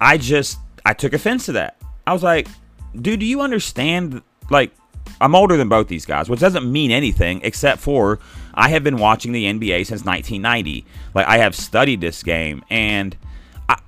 I 0.00 0.18
just 0.18 0.58
I 0.84 0.94
took 0.94 1.12
offense 1.12 1.46
to 1.46 1.52
that. 1.52 1.80
I 2.06 2.12
was 2.12 2.22
like, 2.22 2.48
dude, 3.00 3.20
do 3.20 3.26
you 3.26 3.40
understand? 3.40 4.22
Like, 4.50 4.72
I'm 5.20 5.34
older 5.34 5.56
than 5.56 5.68
both 5.68 5.88
these 5.88 6.06
guys, 6.06 6.28
which 6.28 6.40
doesn't 6.40 6.70
mean 6.70 6.90
anything 6.90 7.40
except 7.44 7.80
for 7.80 8.18
I 8.54 8.68
have 8.70 8.84
been 8.84 8.98
watching 8.98 9.32
the 9.32 9.44
NBA 9.44 9.86
since 9.86 10.04
1990. 10.04 10.84
Like, 11.14 11.26
I 11.26 11.38
have 11.38 11.54
studied 11.54 12.00
this 12.00 12.22
game, 12.22 12.64
and 12.70 13.16
I, 13.68 13.78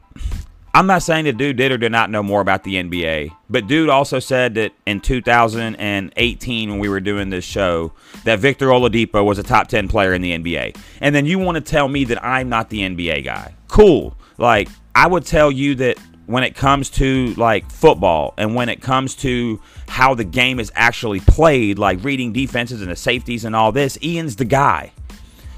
I'm 0.74 0.86
not 0.86 1.02
saying 1.02 1.24
the 1.24 1.32
dude 1.32 1.56
did 1.56 1.70
or 1.70 1.78
did 1.78 1.92
not 1.92 2.10
know 2.10 2.22
more 2.22 2.40
about 2.40 2.64
the 2.64 2.74
NBA, 2.76 3.30
but 3.48 3.68
dude 3.68 3.88
also 3.88 4.18
said 4.18 4.54
that 4.54 4.72
in 4.86 5.00
2018 5.00 6.70
when 6.70 6.78
we 6.80 6.88
were 6.88 7.00
doing 7.00 7.30
this 7.30 7.44
show 7.44 7.92
that 8.24 8.40
Victor 8.40 8.66
Oladipo 8.66 9.24
was 9.24 9.38
a 9.38 9.44
top 9.44 9.68
10 9.68 9.86
player 9.86 10.14
in 10.14 10.20
the 10.20 10.36
NBA. 10.36 10.76
And 11.00 11.14
then 11.14 11.26
you 11.26 11.38
want 11.38 11.54
to 11.56 11.60
tell 11.60 11.86
me 11.86 12.04
that 12.06 12.24
I'm 12.24 12.48
not 12.48 12.70
the 12.70 12.80
NBA 12.80 13.24
guy. 13.24 13.54
Cool. 13.68 14.16
Like 14.36 14.68
I 14.96 15.06
would 15.06 15.24
tell 15.24 15.52
you 15.52 15.76
that 15.76 15.96
when 16.26 16.44
it 16.44 16.54
comes 16.54 16.90
to 16.90 17.34
like 17.34 17.70
football 17.70 18.34
and 18.38 18.54
when 18.54 18.68
it 18.68 18.80
comes 18.80 19.14
to 19.16 19.60
how 19.88 20.14
the 20.14 20.24
game 20.24 20.58
is 20.58 20.72
actually 20.74 21.20
played, 21.20 21.78
like 21.78 22.02
reading 22.02 22.32
defenses 22.32 22.80
and 22.80 22.90
the 22.90 22.96
safeties 22.96 23.44
and 23.44 23.54
all 23.54 23.72
this, 23.72 23.98
Ian's 24.02 24.36
the 24.36 24.44
guy. 24.44 24.92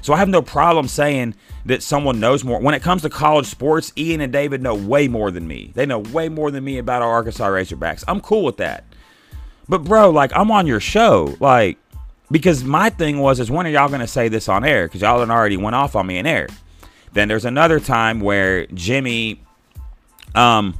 So 0.01 0.13
I 0.13 0.17
have 0.17 0.29
no 0.29 0.41
problem 0.41 0.87
saying 0.87 1.35
that 1.65 1.83
someone 1.83 2.19
knows 2.19 2.43
more. 2.43 2.59
When 2.59 2.73
it 2.73 2.81
comes 2.81 3.01
to 3.01 3.09
college 3.09 3.45
sports, 3.45 3.91
Ian 3.97 4.21
and 4.21 4.31
David 4.31 4.61
know 4.61 4.73
way 4.73 5.07
more 5.07 5.31
than 5.31 5.47
me. 5.47 5.71
They 5.75 5.85
know 5.85 5.99
way 5.99 6.29
more 6.29 6.49
than 6.49 6.63
me 6.63 6.77
about 6.77 7.01
our 7.01 7.09
Arkansas 7.09 7.47
Razorbacks. 7.47 8.03
I'm 8.07 8.21
cool 8.21 8.43
with 8.43 8.57
that. 8.57 8.85
But 9.69 9.83
bro, 9.83 10.09
like 10.09 10.31
I'm 10.35 10.49
on 10.51 10.65
your 10.65 10.79
show, 10.79 11.35
like 11.39 11.77
because 12.31 12.63
my 12.63 12.89
thing 12.89 13.19
was 13.19 13.39
is 13.39 13.51
when 13.51 13.67
are 13.67 13.69
y'all 13.69 13.89
gonna 13.89 14.07
say 14.07 14.29
this 14.29 14.47
on 14.47 14.63
air? 14.63 14.87
Because 14.87 15.01
y'all 15.01 15.29
already 15.29 15.57
went 15.57 15.75
off 15.75 15.95
on 15.95 16.07
me 16.07 16.17
in 16.17 16.25
air. 16.25 16.47
Then 17.13 17.27
there's 17.27 17.45
another 17.45 17.79
time 17.79 18.19
where 18.19 18.65
Jimmy, 18.67 19.41
um, 20.37 20.77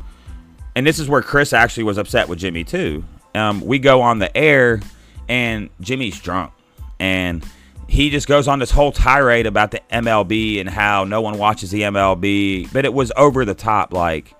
and 0.75 0.85
this 0.85 0.99
is 0.99 1.09
where 1.09 1.21
Chris 1.21 1.53
actually 1.53 1.83
was 1.83 1.97
upset 1.97 2.29
with 2.29 2.39
Jimmy 2.39 2.63
too. 2.63 3.03
Um, 3.33 3.61
we 3.61 3.79
go 3.79 4.01
on 4.01 4.19
the 4.19 4.35
air 4.35 4.79
and 5.27 5.69
Jimmy's 5.81 6.19
drunk 6.19 6.53
and 6.99 7.43
he 7.87 8.09
just 8.09 8.27
goes 8.27 8.47
on 8.47 8.59
this 8.59 8.71
whole 8.71 8.91
tirade 8.91 9.45
about 9.45 9.71
the 9.71 9.81
MLB 9.91 10.59
and 10.59 10.69
how 10.69 11.03
no 11.03 11.21
one 11.21 11.37
watches 11.37 11.71
the 11.71 11.81
MLB, 11.81 12.71
but 12.73 12.85
it 12.85 12.93
was 12.93 13.11
over 13.15 13.45
the 13.45 13.53
top. 13.53 13.93
Like, 13.93 14.33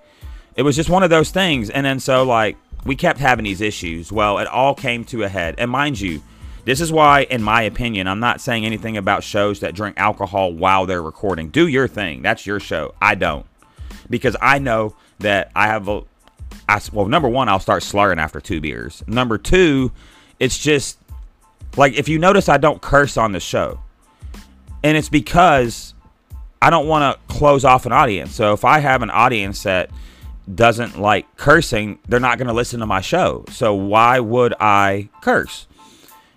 it 0.54 0.62
was 0.62 0.76
just 0.76 0.90
one 0.90 1.02
of 1.02 1.10
those 1.10 1.30
things. 1.30 1.70
And 1.70 1.84
then 1.84 1.98
so, 1.98 2.24
like, 2.24 2.56
we 2.84 2.94
kept 2.94 3.18
having 3.18 3.44
these 3.44 3.60
issues. 3.60 4.12
Well, 4.12 4.38
it 4.38 4.46
all 4.46 4.74
came 4.74 5.04
to 5.06 5.24
a 5.24 5.28
head. 5.28 5.54
And 5.58 5.70
mind 5.70 5.98
you, 5.98 6.22
this 6.64 6.80
is 6.80 6.92
why, 6.92 7.22
in 7.22 7.42
my 7.42 7.62
opinion, 7.62 8.06
I'm 8.06 8.20
not 8.20 8.40
saying 8.40 8.66
anything 8.66 8.96
about 8.96 9.24
shows 9.24 9.60
that 9.60 9.74
drink 9.74 9.96
alcohol 9.98 10.52
while 10.52 10.84
they're 10.84 11.02
recording. 11.02 11.48
Do 11.48 11.66
your 11.66 11.88
thing. 11.88 12.22
That's 12.22 12.46
your 12.46 12.60
show. 12.60 12.94
I 13.00 13.14
don't. 13.14 13.46
Because 14.10 14.36
I 14.40 14.58
know 14.58 14.94
that 15.20 15.50
I 15.54 15.66
have 15.68 15.88
a. 15.88 16.02
I, 16.68 16.80
well, 16.92 17.06
number 17.06 17.28
one, 17.28 17.48
I'll 17.48 17.60
start 17.60 17.82
slurring 17.82 18.18
after 18.18 18.40
two 18.40 18.60
beers. 18.60 19.02
Number 19.06 19.38
two, 19.38 19.92
it's 20.38 20.58
just 20.58 20.98
like 21.76 21.94
if 21.94 22.08
you 22.08 22.18
notice, 22.18 22.48
I 22.48 22.58
don't 22.58 22.80
curse 22.80 23.16
on 23.16 23.32
the 23.32 23.40
show, 23.40 23.80
and 24.82 24.96
it's 24.96 25.08
because 25.08 25.94
I 26.60 26.70
don't 26.70 26.86
want 26.86 27.16
to 27.16 27.34
close 27.34 27.64
off 27.64 27.86
an 27.86 27.92
audience. 27.92 28.34
So 28.34 28.52
if 28.52 28.64
I 28.64 28.80
have 28.80 29.02
an 29.02 29.10
audience 29.10 29.62
that 29.62 29.90
doesn't 30.52 30.98
like 30.98 31.36
cursing, 31.36 31.98
they're 32.08 32.20
not 32.20 32.38
going 32.38 32.48
to 32.48 32.54
listen 32.54 32.80
to 32.80 32.86
my 32.86 33.00
show. 33.00 33.44
So 33.50 33.74
why 33.74 34.20
would 34.20 34.54
I 34.58 35.08
curse? 35.22 35.66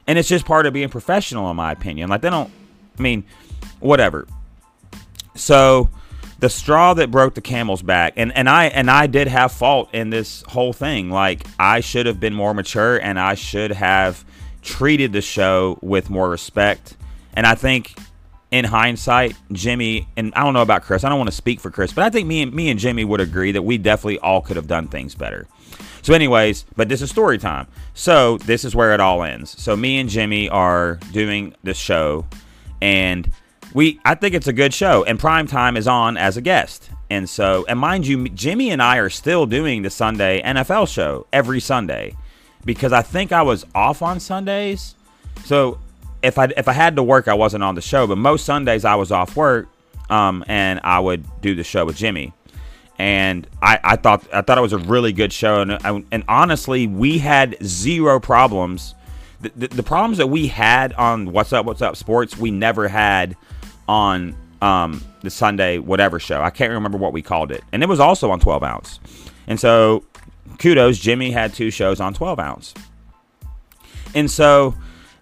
And 0.08 0.20
it's 0.20 0.28
just 0.28 0.46
part 0.46 0.65
of 0.65 0.74
being 0.74 0.89
professional, 0.89 1.50
in 1.50 1.56
my 1.56 1.72
opinion. 1.72 2.10
Like 2.10 2.22
they 2.22 2.30
don't, 2.30 2.52
I 2.98 3.02
mean, 3.02 3.24
whatever. 3.80 4.28
So 5.36 5.89
the 6.41 6.49
straw 6.49 6.95
that 6.95 7.12
broke 7.12 7.36
the 7.36 7.41
camel's 7.41 7.84
back, 7.84 8.13
and 8.17 8.36
and 8.36 8.49
I 8.49 8.65
and 8.65 8.89
I 8.91 9.08
did 9.08 9.27
have 9.27 9.51
fault 9.51 9.93
in 9.93 10.10
this 10.10 10.43
whole 10.47 10.73
thing. 10.73 11.10
Like 11.10 11.45
I 11.58 11.80
should 11.80 12.08
have 12.08 12.19
been 12.19 12.34
more 12.34 12.54
mature, 12.54 12.97
and 12.97 13.19
I 13.19 13.36
should 13.36 13.71
have 13.71 14.25
treated 14.62 15.13
the 15.13 15.21
show 15.21 15.80
with 15.82 16.10
more 16.10 16.30
respect. 16.30 16.97
And 17.34 17.45
I 17.45 17.56
think 17.56 17.95
in 18.49 18.65
hindsight, 18.65 19.36
Jimmy 19.51 20.08
and 20.17 20.34
I 20.36 20.43
don't 20.43 20.54
know 20.54 20.63
about 20.63 20.82
Chris. 20.82 21.04
I 21.04 21.10
don't 21.10 21.19
want 21.19 21.30
to 21.30 21.36
speak 21.36 21.60
for 21.60 21.69
Chris, 21.69 21.93
but 21.93 22.04
I 22.04 22.10
think 22.10 22.27
me 22.27 22.41
and 22.41 22.51
me 22.54 22.69
and 22.69 22.80
Jimmy 22.80 23.06
would 23.06 23.21
agree 23.21 23.51
that 23.51 23.62
we 23.62 23.77
definitely 23.77 24.19
all 24.19 24.41
could 24.41 24.56
have 24.56 24.67
done 24.67 24.88
things 24.88 25.13
better. 25.13 25.47
So, 26.01 26.15
anyways, 26.15 26.65
but 26.75 26.89
this 26.89 27.04
is 27.04 27.12
story 27.12 27.38
time. 27.38 27.67
So 27.93 28.39
this 28.39 28.65
is 28.65 28.75
where 28.75 28.93
it 28.95 28.99
all 28.99 29.21
ends. 29.21 29.62
So 29.62 29.75
me 29.77 29.99
and 29.99 30.10
Jimmy 30.10 30.49
are 30.49 30.95
doing 31.12 31.54
this 31.62 31.77
show, 31.77 32.25
and 32.82 33.32
we 33.73 33.99
I 34.05 34.15
think 34.15 34.36
it's 34.36 34.47
a 34.47 34.53
good 34.53 34.73
show. 34.73 35.03
And 35.03 35.19
Prime 35.19 35.47
Time 35.47 35.77
is 35.77 35.88
on 35.88 36.17
as 36.17 36.38
a 36.38 36.41
guest. 36.41 36.89
And 37.10 37.29
so, 37.29 37.65
and 37.67 37.77
mind 37.77 38.07
you, 38.07 38.29
Jimmy 38.29 38.71
and 38.71 38.81
I 38.81 38.97
are 38.97 39.10
still 39.10 39.45
doing 39.45 39.81
the 39.81 39.89
Sunday 39.89 40.41
NFL 40.41 40.88
show 40.88 41.27
every 41.34 41.60
Sunday 41.60 42.15
because 42.63 42.93
I 42.93 43.01
think 43.01 43.31
I 43.31 43.41
was 43.41 43.65
off 43.75 44.01
on 44.01 44.19
Sundays. 44.19 44.95
So 45.43 45.79
if 46.21 46.38
I 46.38 46.45
if 46.55 46.67
I 46.67 46.73
had 46.73 46.95
to 46.95 47.03
work, 47.03 47.27
I 47.27 47.34
wasn't 47.34 47.63
on 47.63 47.75
the 47.75 47.81
show. 47.81 48.07
But 48.07 48.17
most 48.17 48.45
Sundays 48.45 48.86
I 48.86 48.95
was 48.95 49.12
off 49.12 49.36
work, 49.36 49.67
um, 50.10 50.43
and 50.47 50.79
I 50.84 50.99
would 50.99 51.25
do 51.41 51.55
the 51.55 51.63
show 51.63 51.86
with 51.86 51.97
Jimmy. 51.97 52.34
And 52.99 53.47
I, 53.62 53.79
I 53.84 53.95
thought 53.95 54.27
I 54.34 54.41
thought 54.41 54.57
it 54.57 54.62
was 54.62 54.73
a 54.73 54.77
really 54.77 55.12
good 55.12 55.34
show, 55.34 55.62
and, 55.62 56.05
and 56.12 56.23
honestly, 56.27 56.88
we 56.88 57.17
had 57.17 57.57
zero 57.63 58.19
problems. 58.19 58.93
The, 59.41 59.51
the, 59.55 59.67
the, 59.69 59.84
problems 59.84 60.19
that 60.19 60.27
we 60.27 60.47
had 60.47 60.93
on 60.93 61.31
What's 61.31 61.51
Up, 61.51 61.65
What's 61.65 61.81
Up 61.81 61.95
Sports, 61.95 62.38
we 62.38 62.51
never 62.51 62.88
had 62.88 63.36
on 63.91 64.34
um, 64.62 65.04
the 65.19 65.30
Sunday 65.30 65.77
whatever 65.77 66.17
show. 66.17 66.41
I 66.41 66.49
can't 66.49 66.71
remember 66.71 66.97
what 66.97 67.12
we 67.12 67.21
called 67.21 67.51
it, 67.51 67.62
and 67.73 67.84
it 67.84 67.89
was 67.89 67.99
also 67.99 68.32
on 68.32 68.39
12 68.39 68.63
ounce. 68.63 68.99
And 69.47 69.60
so 69.60 70.06
kudos, 70.60 70.97
Jimmy 70.97 71.32
had 71.32 71.54
two 71.54 71.69
shows 71.71 71.99
on 71.99 72.13
12 72.13 72.39
ounce. 72.39 72.73
And 74.15 74.32
so 74.32 74.75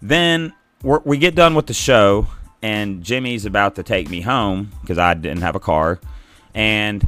then 0.04 0.54
we 0.84 1.18
get 1.18 1.34
done 1.34 1.56
with 1.56 1.66
the 1.66 1.74
show, 1.74 2.28
and 2.62 3.04
Jimmy's 3.04 3.46
about 3.46 3.76
to 3.76 3.84
take 3.84 4.08
me 4.08 4.22
home 4.22 4.72
because 4.82 5.00
I 5.00 5.16
didn't 5.16 5.42
have 5.42 5.56
a 5.56 5.60
car. 5.60 6.00
And 6.54 7.08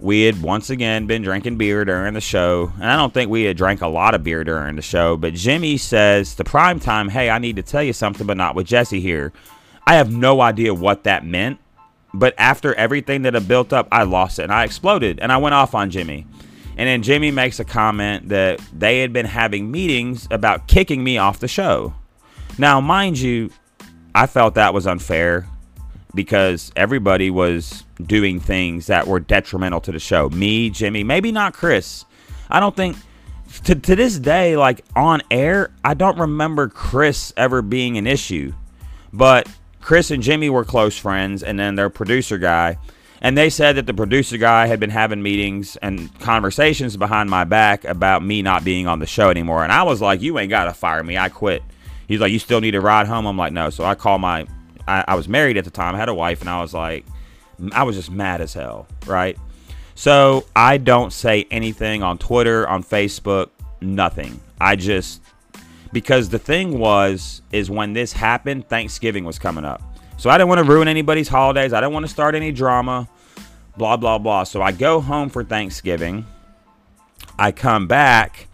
we 0.00 0.22
had 0.22 0.40
once 0.40 0.70
again 0.70 1.06
been 1.06 1.20
drinking 1.20 1.58
beer 1.58 1.84
during 1.84 2.14
the 2.14 2.20
show. 2.20 2.72
And 2.76 2.84
I 2.84 2.96
don't 2.96 3.12
think 3.12 3.30
we 3.30 3.44
had 3.44 3.58
drank 3.58 3.82
a 3.82 3.88
lot 3.88 4.14
of 4.14 4.24
beer 4.24 4.42
during 4.42 4.76
the 4.76 4.82
show. 4.82 5.18
But 5.18 5.34
Jimmy 5.34 5.76
says 5.76 6.34
to 6.36 6.44
prime 6.44 6.80
time, 6.80 7.10
Hey, 7.10 7.28
I 7.28 7.38
need 7.38 7.56
to 7.56 7.62
tell 7.62 7.82
you 7.82 7.92
something, 7.92 8.26
but 8.26 8.38
not 8.38 8.54
with 8.54 8.66
Jesse 8.66 9.00
here. 9.00 9.32
I 9.86 9.96
have 9.96 10.12
no 10.12 10.40
idea 10.40 10.74
what 10.74 11.04
that 11.04 11.24
meant. 11.24 11.58
But 12.12 12.34
after 12.38 12.74
everything 12.74 13.22
that 13.22 13.34
had 13.34 13.48
built 13.48 13.72
up, 13.72 13.88
I 13.90 14.04
lost 14.04 14.38
it 14.38 14.44
and 14.44 14.52
I 14.52 14.64
exploded 14.64 15.18
and 15.18 15.32
I 15.32 15.36
went 15.38 15.54
off 15.54 15.74
on 15.74 15.90
Jimmy. 15.90 16.26
And 16.76 16.88
then 16.88 17.02
Jimmy 17.02 17.30
makes 17.30 17.60
a 17.60 17.64
comment 17.64 18.28
that 18.28 18.60
they 18.72 19.00
had 19.00 19.12
been 19.12 19.26
having 19.26 19.70
meetings 19.70 20.26
about 20.30 20.66
kicking 20.66 21.02
me 21.02 21.18
off 21.18 21.40
the 21.40 21.48
show. 21.48 21.94
Now, 22.56 22.80
mind 22.80 23.18
you, 23.18 23.50
I 24.14 24.26
felt 24.26 24.54
that 24.54 24.74
was 24.74 24.86
unfair 24.86 25.48
because 26.14 26.72
everybody 26.76 27.30
was 27.30 27.84
doing 28.00 28.38
things 28.38 28.86
that 28.86 29.06
were 29.06 29.20
detrimental 29.20 29.80
to 29.80 29.92
the 29.92 29.98
show. 29.98 30.28
Me, 30.30 30.70
Jimmy, 30.70 31.02
maybe 31.02 31.32
not 31.32 31.52
Chris. 31.52 32.04
I 32.48 32.60
don't 32.60 32.76
think 32.76 32.96
to, 33.64 33.74
to 33.74 33.96
this 33.96 34.18
day, 34.18 34.56
like 34.56 34.84
on 34.94 35.22
air, 35.30 35.70
I 35.84 35.94
don't 35.94 36.18
remember 36.18 36.68
Chris 36.68 37.32
ever 37.36 37.62
being 37.62 37.98
an 37.98 38.06
issue. 38.06 38.52
But 39.12 39.48
Chris 39.84 40.10
and 40.10 40.22
Jimmy 40.22 40.50
were 40.50 40.64
close 40.64 40.98
friends, 40.98 41.42
and 41.42 41.58
then 41.58 41.74
their 41.76 41.90
producer 41.90 42.38
guy 42.38 42.78
and 43.24 43.38
they 43.38 43.48
said 43.48 43.76
that 43.76 43.86
the 43.86 43.94
producer 43.94 44.36
guy 44.36 44.66
had 44.66 44.78
been 44.78 44.90
having 44.90 45.22
meetings 45.22 45.76
and 45.76 46.12
conversations 46.20 46.94
behind 46.94 47.30
my 47.30 47.44
back 47.44 47.86
about 47.86 48.22
me 48.22 48.42
not 48.42 48.64
being 48.64 48.86
on 48.86 48.98
the 48.98 49.06
show 49.06 49.30
anymore. 49.30 49.64
And 49.64 49.72
I 49.72 49.82
was 49.82 50.02
like, 50.02 50.20
you 50.20 50.38
ain't 50.38 50.50
got 50.50 50.64
to 50.64 50.74
fire 50.74 51.02
me. 51.02 51.16
I 51.16 51.30
quit. 51.30 51.62
He's 52.06 52.20
like, 52.20 52.32
you 52.32 52.38
still 52.38 52.60
need 52.60 52.74
a 52.74 52.82
ride 52.82 53.06
home? 53.06 53.24
I'm 53.24 53.38
like, 53.38 53.54
no. 53.54 53.70
So 53.70 53.82
I 53.82 53.94
call 53.94 54.18
my, 54.18 54.46
I, 54.86 55.04
I 55.08 55.14
was 55.14 55.26
married 55.26 55.56
at 55.56 55.64
the 55.64 55.70
time. 55.70 55.94
I 55.94 55.98
had 55.98 56.10
a 56.10 56.14
wife, 56.14 56.42
and 56.42 56.50
I 56.50 56.60
was 56.60 56.74
like, 56.74 57.06
I 57.72 57.84
was 57.84 57.96
just 57.96 58.10
mad 58.10 58.42
as 58.42 58.52
hell, 58.52 58.86
right? 59.06 59.38
So 59.94 60.44
I 60.54 60.76
don't 60.76 61.10
say 61.10 61.46
anything 61.50 62.02
on 62.02 62.18
Twitter, 62.18 62.68
on 62.68 62.84
Facebook, 62.84 63.48
nothing. 63.80 64.38
I 64.60 64.76
just, 64.76 65.22
because 65.94 66.28
the 66.28 66.38
thing 66.38 66.78
was, 66.78 67.40
is 67.52 67.70
when 67.70 67.94
this 67.94 68.12
happened, 68.12 68.68
Thanksgiving 68.68 69.24
was 69.24 69.38
coming 69.38 69.64
up. 69.64 69.80
So 70.18 70.28
I 70.28 70.36
didn't 70.36 70.48
want 70.48 70.58
to 70.58 70.70
ruin 70.70 70.88
anybody's 70.88 71.28
holidays. 71.28 71.72
I 71.72 71.80
didn't 71.80 71.94
want 71.94 72.04
to 72.04 72.10
start 72.10 72.34
any 72.34 72.52
drama 72.52 73.08
blah, 73.76 73.96
blah, 73.96 74.18
blah. 74.18 74.44
So 74.44 74.62
I 74.62 74.72
go 74.72 75.00
home 75.00 75.28
for 75.28 75.44
Thanksgiving. 75.44 76.26
I 77.38 77.52
come 77.52 77.86
back 77.86 78.48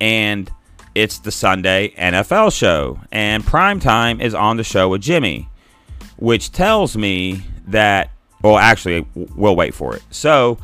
and 0.00 0.50
it's 0.94 1.18
the 1.18 1.32
Sunday 1.32 1.90
NFL 1.96 2.56
show. 2.56 3.00
And 3.12 3.44
prime 3.44 3.80
time 3.80 4.20
is 4.20 4.34
on 4.34 4.56
the 4.56 4.64
show 4.64 4.88
with 4.88 5.02
Jimmy, 5.02 5.48
which 6.16 6.52
tells 6.52 6.96
me 6.96 7.42
that, 7.68 8.10
well, 8.42 8.58
actually, 8.58 9.06
we'll 9.14 9.56
wait 9.56 9.74
for 9.74 9.96
it. 9.96 10.02
So 10.10 10.58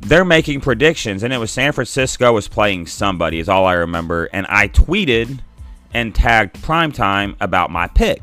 they're 0.00 0.24
making 0.24 0.60
predictions, 0.60 1.22
and 1.22 1.32
it 1.32 1.38
was 1.38 1.50
San 1.50 1.72
Francisco 1.72 2.32
was 2.32 2.48
playing 2.48 2.86
somebody, 2.86 3.38
is 3.38 3.48
all 3.48 3.66
I 3.66 3.74
remember. 3.74 4.28
And 4.32 4.46
I 4.48 4.68
tweeted 4.68 5.40
and 5.94 6.14
tagged 6.14 6.56
primetime 6.56 7.36
about 7.40 7.70
my 7.70 7.86
pick. 7.86 8.22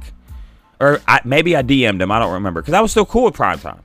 Or 0.80 1.02
I, 1.08 1.22
maybe 1.24 1.56
I 1.56 1.64
DM'd 1.64 2.02
him, 2.02 2.12
I 2.12 2.20
don't 2.20 2.34
remember, 2.34 2.62
because 2.62 2.74
I 2.74 2.82
was 2.82 2.92
still 2.92 3.06
cool 3.06 3.24
with 3.24 3.36
primetime. 3.36 3.80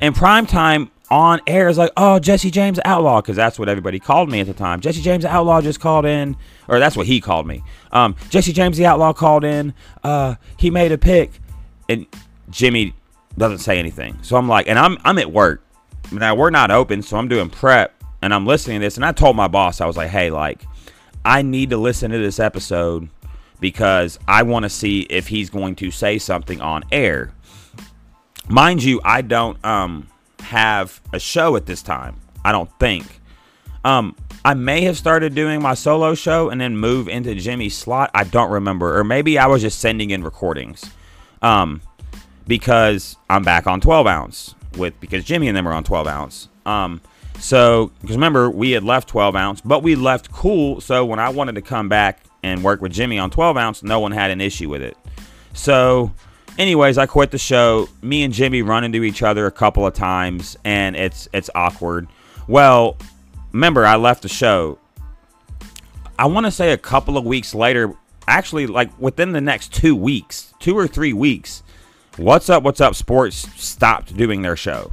And 0.00 0.14
primetime, 0.14 0.90
on 1.10 1.40
air 1.46 1.68
is 1.68 1.78
like, 1.78 1.92
oh, 1.96 2.18
Jesse 2.18 2.50
James 2.50 2.80
Outlaw, 2.84 3.20
because 3.20 3.36
that's 3.36 3.58
what 3.58 3.68
everybody 3.68 3.98
called 3.98 4.30
me 4.30 4.40
at 4.40 4.46
the 4.46 4.54
time. 4.54 4.80
Jesse 4.80 5.00
James 5.00 5.24
Outlaw 5.24 5.60
just 5.60 5.80
called 5.80 6.04
in, 6.04 6.36
or 6.68 6.78
that's 6.78 6.96
what 6.96 7.06
he 7.06 7.20
called 7.20 7.46
me. 7.46 7.62
Um, 7.92 8.16
Jesse 8.28 8.52
James 8.52 8.76
the 8.76 8.86
Outlaw 8.86 9.12
called 9.12 9.44
in. 9.44 9.72
Uh, 10.02 10.34
he 10.56 10.70
made 10.70 10.92
a 10.92 10.98
pick, 10.98 11.30
and 11.88 12.06
Jimmy 12.50 12.94
doesn't 13.38 13.58
say 13.58 13.78
anything. 13.78 14.18
So 14.22 14.36
I'm 14.36 14.48
like, 14.48 14.66
and 14.66 14.78
I'm 14.78 14.98
I'm 15.04 15.18
at 15.18 15.32
work. 15.32 15.62
Now 16.10 16.34
we're 16.34 16.50
not 16.50 16.70
open, 16.70 17.02
so 17.02 17.16
I'm 17.16 17.28
doing 17.28 17.50
prep, 17.50 18.02
and 18.20 18.34
I'm 18.34 18.46
listening 18.46 18.80
to 18.80 18.86
this, 18.86 18.96
and 18.96 19.04
I 19.04 19.12
told 19.12 19.36
my 19.36 19.48
boss, 19.48 19.80
I 19.80 19.86
was 19.86 19.96
like, 19.96 20.10
hey, 20.10 20.30
like, 20.30 20.62
I 21.24 21.42
need 21.42 21.70
to 21.70 21.76
listen 21.76 22.10
to 22.10 22.18
this 22.18 22.40
episode 22.40 23.08
because 23.60 24.18
I 24.26 24.42
want 24.42 24.64
to 24.64 24.68
see 24.68 25.02
if 25.02 25.28
he's 25.28 25.50
going 25.50 25.76
to 25.76 25.90
say 25.90 26.18
something 26.18 26.60
on 26.60 26.84
air. 26.92 27.32
Mind 28.48 28.82
you, 28.82 29.00
I 29.04 29.22
don't 29.22 29.62
um 29.64 30.08
have 30.40 31.00
a 31.12 31.18
show 31.18 31.56
at 31.56 31.66
this 31.66 31.82
time. 31.82 32.16
I 32.44 32.52
don't 32.52 32.70
think. 32.78 33.04
Um, 33.84 34.16
I 34.44 34.54
may 34.54 34.82
have 34.82 34.96
started 34.96 35.34
doing 35.34 35.60
my 35.60 35.74
solo 35.74 36.14
show 36.14 36.50
and 36.50 36.60
then 36.60 36.76
move 36.76 37.08
into 37.08 37.34
Jimmy's 37.34 37.76
slot. 37.76 38.10
I 38.14 38.24
don't 38.24 38.50
remember, 38.50 38.98
or 38.98 39.04
maybe 39.04 39.38
I 39.38 39.46
was 39.46 39.62
just 39.62 39.80
sending 39.80 40.10
in 40.10 40.22
recordings. 40.22 40.88
Um, 41.42 41.82
because 42.46 43.16
I'm 43.28 43.42
back 43.42 43.66
on 43.66 43.80
12 43.80 44.06
ounce 44.06 44.54
with 44.76 44.98
because 45.00 45.24
Jimmy 45.24 45.48
and 45.48 45.56
them 45.56 45.66
are 45.66 45.72
on 45.72 45.84
12 45.84 46.06
ounce. 46.06 46.48
Um, 46.64 47.00
so 47.38 47.90
because 48.00 48.16
remember 48.16 48.48
we 48.48 48.70
had 48.70 48.84
left 48.84 49.08
12 49.08 49.36
ounce, 49.36 49.60
but 49.60 49.82
we 49.82 49.94
left 49.94 50.30
cool. 50.30 50.80
So 50.80 51.04
when 51.04 51.18
I 51.18 51.28
wanted 51.28 51.56
to 51.56 51.62
come 51.62 51.88
back 51.88 52.20
and 52.46 52.62
work 52.62 52.80
with 52.80 52.92
Jimmy 52.92 53.18
on 53.18 53.30
12 53.30 53.56
ounce, 53.56 53.82
no 53.82 54.00
one 54.00 54.12
had 54.12 54.30
an 54.30 54.40
issue 54.40 54.68
with 54.68 54.82
it. 54.82 54.96
So 55.52 56.12
anyways, 56.58 56.98
I 56.98 57.06
quit 57.06 57.30
the 57.30 57.38
show. 57.38 57.88
Me 58.02 58.22
and 58.22 58.32
Jimmy 58.32 58.62
run 58.62 58.84
into 58.84 59.02
each 59.02 59.22
other 59.22 59.46
a 59.46 59.50
couple 59.50 59.86
of 59.86 59.94
times, 59.94 60.56
and 60.64 60.96
it's 60.96 61.28
it's 61.32 61.50
awkward. 61.54 62.08
Well, 62.48 62.96
remember 63.52 63.84
I 63.84 63.96
left 63.96 64.22
the 64.22 64.28
show. 64.28 64.78
I 66.18 66.26
want 66.26 66.46
to 66.46 66.52
say 66.52 66.72
a 66.72 66.78
couple 66.78 67.18
of 67.18 67.24
weeks 67.24 67.54
later, 67.54 67.94
actually, 68.26 68.66
like 68.66 68.96
within 68.98 69.32
the 69.32 69.40
next 69.40 69.74
two 69.74 69.94
weeks, 69.94 70.54
two 70.60 70.76
or 70.76 70.86
three 70.86 71.12
weeks, 71.12 71.62
What's 72.16 72.48
Up, 72.48 72.62
What's 72.62 72.80
Up 72.80 72.94
Sports 72.94 73.36
stopped 73.62 74.16
doing 74.16 74.40
their 74.40 74.56
show. 74.56 74.92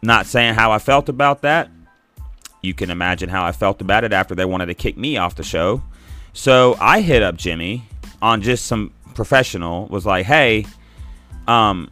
Not 0.00 0.26
saying 0.26 0.54
how 0.54 0.72
I 0.72 0.78
felt 0.78 1.08
about 1.08 1.42
that. 1.42 1.70
You 2.62 2.74
can 2.74 2.90
imagine 2.90 3.28
how 3.28 3.44
I 3.44 3.52
felt 3.52 3.80
about 3.80 4.04
it 4.04 4.12
after 4.12 4.34
they 4.34 4.44
wanted 4.44 4.66
to 4.66 4.74
kick 4.74 4.96
me 4.96 5.16
off 5.16 5.34
the 5.34 5.42
show. 5.42 5.82
So 6.32 6.76
I 6.80 7.00
hit 7.00 7.22
up 7.22 7.36
Jimmy 7.36 7.84
on 8.20 8.42
just 8.42 8.66
some 8.66 8.92
professional 9.14 9.86
was 9.86 10.06
like, 10.06 10.26
"Hey, 10.26 10.66
um, 11.46 11.90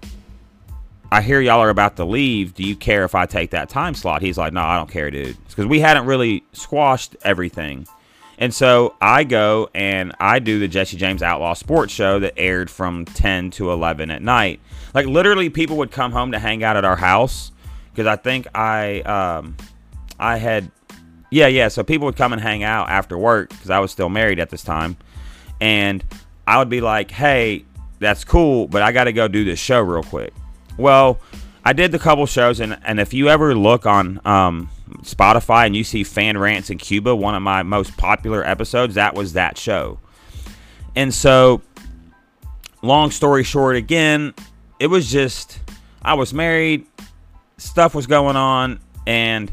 I 1.12 1.22
hear 1.22 1.40
y'all 1.40 1.61
are 1.61 1.70
about 1.70 1.96
to 1.96 2.05
leave. 2.05 2.55
Do 2.55 2.62
you 2.62 2.76
care 2.76 3.05
if 3.05 3.14
I 3.14 3.26
take 3.26 3.50
that 3.50 3.68
time 3.68 3.94
slot?" 3.94 4.22
He's 4.22 4.38
like, 4.38 4.53
"No, 4.53 4.62
I 4.62 4.76
don't 4.76 4.90
care, 4.90 5.11
dude." 5.11 5.37
Because 5.48 5.66
we 5.66 5.81
hadn't 5.81 6.07
really 6.07 6.44
squashed 6.53 7.16
everything, 7.22 7.87
and 8.38 8.55
so 8.55 8.94
I 9.00 9.24
go 9.24 9.68
and 9.74 10.14
I 10.18 10.38
do 10.38 10.59
the 10.59 10.68
Jesse 10.68 10.96
James 10.96 11.22
Outlaw 11.22 11.53
Sports 11.55 11.92
Show 11.92 12.18
that 12.20 12.33
aired 12.38 12.70
from 12.70 13.05
10 13.05 13.50
to 13.53 13.70
11 13.70 14.11
at 14.11 14.22
night. 14.22 14.61
Like 14.94 15.07
literally, 15.07 15.50
people 15.50 15.76
would 15.76 15.90
come 15.90 16.12
home 16.12 16.33
to 16.33 16.38
hang 16.38 16.64
out 16.64 16.76
at 16.76 16.85
our 16.85 16.96
house 16.96 17.53
because 17.92 18.07
I 18.07 18.16
think 18.16 18.46
I 18.55 19.00
um, 19.03 19.57
I 20.18 20.38
had 20.38 20.70
yeah 21.31 21.47
yeah. 21.47 21.69
So 21.69 21.83
people 21.83 22.07
would 22.07 22.16
come 22.16 22.33
and 22.33 22.40
hang 22.40 22.62
out 22.62 22.90
after 22.90 23.16
work 23.16 23.51
because 23.51 23.71
I 23.71 23.79
was 23.79 23.90
still 23.90 24.09
married 24.09 24.38
at 24.38 24.51
this 24.51 24.62
time, 24.62 24.97
and 25.61 26.05
I 26.47 26.59
would 26.59 26.69
be 26.69 26.81
like, 26.81 27.11
hey, 27.11 27.64
that's 28.01 28.25
cool, 28.25 28.66
but 28.66 28.83
I 28.83 28.93
got 28.93 29.05
to 29.05 29.12
go 29.12 29.29
do 29.29 29.45
this 29.45 29.59
show 29.59 29.81
real 29.81 30.03
quick. 30.03 30.33
Well, 30.77 31.21
I 31.64 31.73
did 31.75 31.93
the 31.93 31.99
couple 31.99 32.27
shows, 32.27 32.59
and, 32.59 32.79
and 32.85 32.99
if 32.99 33.12
you 33.12 33.29
ever 33.29 33.55
look 33.55 33.87
on 33.87 34.21
um, 34.25 34.71
Spotify 35.03 35.66
and 35.66 35.77
you 35.77 35.85
see 35.85 36.03
Fan 36.03 36.38
Rants 36.38 36.71
in 36.71 36.79
Cuba, 36.79 37.14
one 37.14 37.35
of 37.35 37.43
my 37.43 37.62
most 37.62 37.97
popular 37.97 38.45
episodes, 38.45 38.95
that 38.95 39.14
was 39.14 39.35
that 39.35 39.59
show. 39.59 40.01
And 40.97 41.12
so, 41.12 41.61
long 42.83 43.11
story 43.11 43.45
short, 43.45 43.77
again, 43.77 44.35
it 44.81 44.87
was 44.87 45.11
just, 45.11 45.61
I 46.01 46.14
was 46.14 46.33
married, 46.33 46.87
stuff 47.59 47.95
was 47.95 48.07
going 48.07 48.37
on, 48.37 48.81
and 49.07 49.53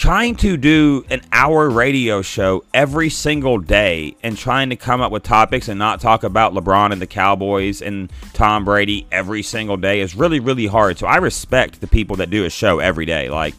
trying 0.00 0.34
to 0.34 0.56
do 0.56 1.04
an 1.10 1.20
hour 1.30 1.68
radio 1.68 2.22
show 2.22 2.64
every 2.72 3.10
single 3.10 3.58
day 3.58 4.16
and 4.22 4.34
trying 4.34 4.70
to 4.70 4.74
come 4.74 5.02
up 5.02 5.12
with 5.12 5.22
topics 5.22 5.68
and 5.68 5.78
not 5.78 6.00
talk 6.00 6.24
about 6.24 6.54
LeBron 6.54 6.90
and 6.90 7.02
the 7.02 7.06
Cowboys 7.06 7.82
and 7.82 8.10
Tom 8.32 8.64
Brady 8.64 9.06
every 9.12 9.42
single 9.42 9.76
day 9.76 10.00
is 10.00 10.14
really, 10.14 10.40
really 10.40 10.66
hard. 10.66 10.96
So 10.96 11.06
I 11.06 11.16
respect 11.16 11.82
the 11.82 11.86
people 11.86 12.16
that 12.16 12.30
do 12.30 12.46
a 12.46 12.50
show 12.50 12.78
every 12.78 13.04
day. 13.04 13.28
Like, 13.28 13.54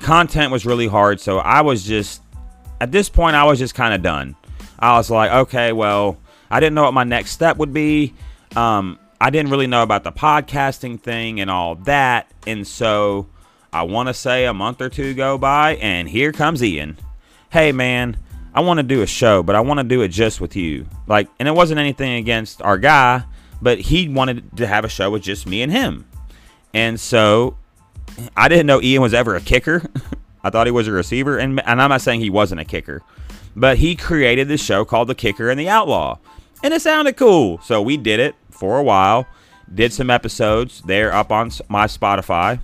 content 0.00 0.50
was 0.50 0.66
really 0.66 0.88
hard. 0.88 1.20
So 1.20 1.38
I 1.38 1.60
was 1.60 1.84
just, 1.84 2.22
at 2.80 2.90
this 2.90 3.08
point, 3.08 3.36
I 3.36 3.44
was 3.44 3.60
just 3.60 3.76
kind 3.76 3.94
of 3.94 4.02
done. 4.02 4.34
I 4.80 4.96
was 4.96 5.10
like, 5.10 5.30
okay, 5.30 5.70
well, 5.72 6.18
I 6.50 6.58
didn't 6.58 6.74
know 6.74 6.82
what 6.82 6.94
my 6.94 7.04
next 7.04 7.30
step 7.30 7.56
would 7.58 7.72
be. 7.72 8.14
Um, 8.56 8.98
I 9.20 9.30
didn't 9.30 9.52
really 9.52 9.68
know 9.68 9.84
about 9.84 10.02
the 10.02 10.10
podcasting 10.10 11.00
thing 11.00 11.40
and 11.40 11.48
all 11.48 11.76
that. 11.76 12.32
And 12.48 12.66
so 12.66 13.28
I 13.74 13.82
want 13.82 14.06
to 14.06 14.14
say 14.14 14.44
a 14.46 14.54
month 14.54 14.80
or 14.80 14.88
two 14.88 15.14
go 15.14 15.36
by, 15.36 15.74
and 15.74 16.08
here 16.08 16.30
comes 16.30 16.62
Ian. 16.62 16.96
Hey, 17.50 17.72
man, 17.72 18.16
I 18.54 18.60
want 18.60 18.78
to 18.78 18.84
do 18.84 19.02
a 19.02 19.06
show, 19.06 19.42
but 19.42 19.56
I 19.56 19.60
want 19.62 19.78
to 19.80 19.84
do 19.84 20.02
it 20.02 20.08
just 20.08 20.40
with 20.40 20.54
you. 20.54 20.86
Like, 21.08 21.28
and 21.40 21.48
it 21.48 21.56
wasn't 21.56 21.80
anything 21.80 22.12
against 22.12 22.62
our 22.62 22.78
guy, 22.78 23.24
but 23.60 23.80
he 23.80 24.08
wanted 24.08 24.56
to 24.58 24.68
have 24.68 24.84
a 24.84 24.88
show 24.88 25.10
with 25.10 25.22
just 25.22 25.48
me 25.48 25.60
and 25.60 25.72
him. 25.72 26.06
And 26.72 27.00
so 27.00 27.56
I 28.36 28.46
didn't 28.46 28.66
know 28.66 28.80
Ian 28.80 29.02
was 29.02 29.12
ever 29.12 29.34
a 29.34 29.40
kicker. 29.40 29.82
I 30.44 30.50
thought 30.50 30.68
he 30.68 30.70
was 30.70 30.86
a 30.86 30.92
receiver, 30.92 31.38
and, 31.38 31.60
and 31.66 31.82
I'm 31.82 31.90
not 31.90 32.00
saying 32.00 32.20
he 32.20 32.30
wasn't 32.30 32.60
a 32.60 32.64
kicker, 32.64 33.02
but 33.56 33.78
he 33.78 33.96
created 33.96 34.46
this 34.46 34.62
show 34.62 34.84
called 34.84 35.08
The 35.08 35.16
Kicker 35.16 35.50
and 35.50 35.58
the 35.58 35.68
Outlaw, 35.68 36.18
and 36.62 36.72
it 36.72 36.80
sounded 36.80 37.16
cool. 37.16 37.58
So 37.64 37.82
we 37.82 37.96
did 37.96 38.20
it 38.20 38.36
for 38.50 38.78
a 38.78 38.84
while, 38.84 39.26
did 39.74 39.92
some 39.92 40.10
episodes. 40.10 40.80
They're 40.86 41.12
up 41.12 41.32
on 41.32 41.50
my 41.68 41.86
Spotify. 41.86 42.60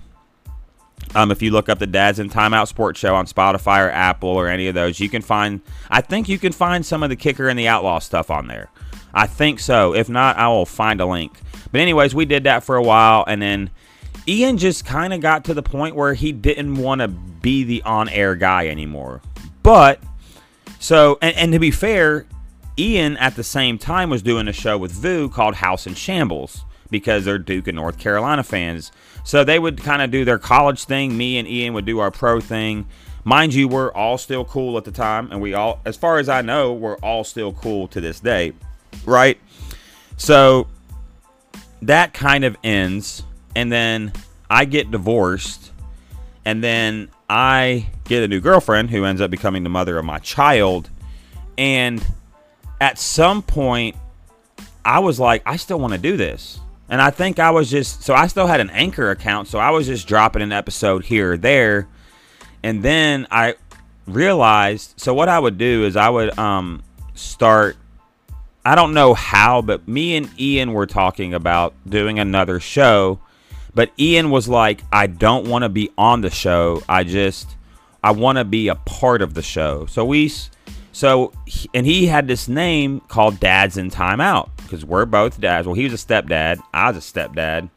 Um, 1.13 1.31
if 1.31 1.41
you 1.41 1.51
look 1.51 1.67
up 1.67 1.79
the 1.79 1.87
Dads 1.87 2.19
in 2.19 2.29
Timeout 2.29 2.67
Sports 2.67 2.99
Show 2.99 3.15
on 3.15 3.25
Spotify 3.25 3.85
or 3.85 3.89
Apple 3.89 4.29
or 4.29 4.47
any 4.47 4.67
of 4.67 4.75
those, 4.75 4.99
you 4.99 5.09
can 5.09 5.21
find. 5.21 5.61
I 5.89 6.01
think 6.01 6.29
you 6.29 6.37
can 6.37 6.53
find 6.53 6.85
some 6.85 7.03
of 7.03 7.09
the 7.09 7.15
kicker 7.15 7.49
and 7.49 7.59
the 7.59 7.67
outlaw 7.67 7.99
stuff 7.99 8.31
on 8.31 8.47
there. 8.47 8.69
I 9.13 9.27
think 9.27 9.59
so. 9.59 9.93
If 9.93 10.07
not, 10.07 10.37
I 10.37 10.47
will 10.47 10.65
find 10.65 11.01
a 11.01 11.05
link. 11.05 11.33
But 11.71 11.81
anyways, 11.81 12.15
we 12.15 12.25
did 12.25 12.45
that 12.45 12.63
for 12.63 12.77
a 12.77 12.83
while, 12.83 13.25
and 13.27 13.41
then 13.41 13.69
Ian 14.27 14.57
just 14.57 14.85
kind 14.85 15.13
of 15.13 15.19
got 15.19 15.45
to 15.45 15.53
the 15.53 15.63
point 15.63 15.95
where 15.95 16.13
he 16.13 16.31
didn't 16.31 16.75
want 16.75 17.01
to 17.01 17.07
be 17.07 17.63
the 17.63 17.81
on-air 17.83 18.35
guy 18.35 18.67
anymore. 18.67 19.21
But 19.63 19.99
so, 20.79 21.17
and, 21.21 21.35
and 21.35 21.51
to 21.53 21.59
be 21.59 21.71
fair, 21.71 22.25
Ian 22.77 23.17
at 23.17 23.35
the 23.35 23.43
same 23.43 23.77
time 23.77 24.09
was 24.09 24.21
doing 24.21 24.47
a 24.47 24.53
show 24.53 24.77
with 24.77 24.91
Vu 24.91 25.29
called 25.29 25.55
House 25.55 25.87
in 25.87 25.93
Shambles 25.93 26.63
because 26.91 27.25
they're 27.25 27.39
Duke 27.39 27.67
and 27.67 27.77
North 27.77 27.97
Carolina 27.97 28.43
fans. 28.43 28.91
So 29.23 29.43
they 29.43 29.57
would 29.57 29.81
kind 29.81 30.03
of 30.03 30.11
do 30.11 30.23
their 30.23 30.37
college 30.37 30.83
thing. 30.83 31.17
Me 31.17 31.37
and 31.39 31.47
Ian 31.47 31.73
would 31.73 31.85
do 31.85 31.97
our 31.99 32.11
pro 32.11 32.39
thing. 32.39 32.85
Mind 33.23 33.53
you, 33.53 33.67
we're 33.67 33.91
all 33.93 34.17
still 34.17 34.45
cool 34.45 34.77
at 34.77 34.83
the 34.83 34.91
time, 34.91 35.31
and 35.31 35.41
we 35.41 35.53
all, 35.53 35.79
as 35.85 35.95
far 35.95 36.17
as 36.17 36.27
I 36.27 36.41
know, 36.41 36.73
we're 36.73 36.97
all 36.97 37.23
still 37.23 37.53
cool 37.53 37.87
to 37.89 38.01
this 38.01 38.19
day, 38.19 38.53
right? 39.05 39.39
So 40.17 40.67
that 41.83 42.13
kind 42.13 42.43
of 42.43 42.57
ends, 42.63 43.23
and 43.55 43.71
then 43.71 44.11
I 44.49 44.65
get 44.65 44.89
divorced, 44.89 45.71
and 46.45 46.63
then 46.63 47.09
I 47.29 47.87
get 48.05 48.23
a 48.23 48.27
new 48.27 48.39
girlfriend 48.39 48.89
who 48.89 49.05
ends 49.05 49.21
up 49.21 49.29
becoming 49.29 49.61
the 49.63 49.69
mother 49.69 49.99
of 49.99 50.05
my 50.05 50.17
child, 50.17 50.89
and 51.59 52.03
at 52.79 52.97
some 52.97 53.43
point, 53.43 53.95
I 54.83 54.97
was 54.97 55.19
like, 55.19 55.43
I 55.45 55.57
still 55.57 55.79
want 55.79 55.93
to 55.93 55.99
do 55.99 56.17
this. 56.17 56.59
And 56.91 57.01
I 57.01 57.09
think 57.09 57.39
I 57.39 57.51
was 57.51 57.71
just 57.71 58.03
so 58.03 58.13
I 58.13 58.27
still 58.27 58.47
had 58.47 58.59
an 58.59 58.69
anchor 58.69 59.11
account, 59.11 59.47
so 59.47 59.59
I 59.59 59.69
was 59.69 59.87
just 59.87 60.09
dropping 60.09 60.41
an 60.41 60.51
episode 60.51 61.05
here 61.05 61.31
or 61.33 61.37
there. 61.37 61.87
And 62.63 62.83
then 62.83 63.27
I 63.31 63.55
realized 64.05 64.95
so 64.97 65.13
what 65.13 65.29
I 65.29 65.39
would 65.39 65.57
do 65.57 65.85
is 65.85 65.95
I 65.95 66.09
would 66.09 66.37
um 66.37 66.83
start 67.13 67.77
I 68.65 68.75
don't 68.75 68.93
know 68.93 69.13
how, 69.13 69.61
but 69.61 69.87
me 69.87 70.17
and 70.17 70.29
Ian 70.37 70.73
were 70.73 70.85
talking 70.85 71.33
about 71.33 71.73
doing 71.87 72.19
another 72.19 72.59
show. 72.59 73.21
But 73.73 73.91
Ian 73.97 74.29
was 74.29 74.49
like, 74.49 74.83
I 74.91 75.07
don't 75.07 75.47
want 75.47 75.63
to 75.63 75.69
be 75.69 75.91
on 75.97 76.19
the 76.19 76.29
show. 76.29 76.83
I 76.89 77.05
just 77.05 77.55
I 78.03 78.11
want 78.11 78.37
to 78.37 78.43
be 78.43 78.67
a 78.67 78.75
part 78.75 79.21
of 79.21 79.33
the 79.33 79.41
show. 79.41 79.85
So 79.85 80.03
we 80.03 80.29
so 80.91 81.31
and 81.73 81.85
he 81.85 82.07
had 82.07 82.27
this 82.27 82.47
name 82.47 82.99
called 83.01 83.39
Dads 83.39 83.77
in 83.77 83.89
Timeout 83.89 84.49
because 84.57 84.85
we're 84.85 85.05
both 85.05 85.39
dads. 85.39 85.67
Well, 85.67 85.75
he 85.75 85.83
was 85.83 85.93
a 85.93 85.97
stepdad. 85.97 86.59
I 86.73 86.91
was 86.91 86.97
a 86.97 86.99
stepdad. 86.99 87.69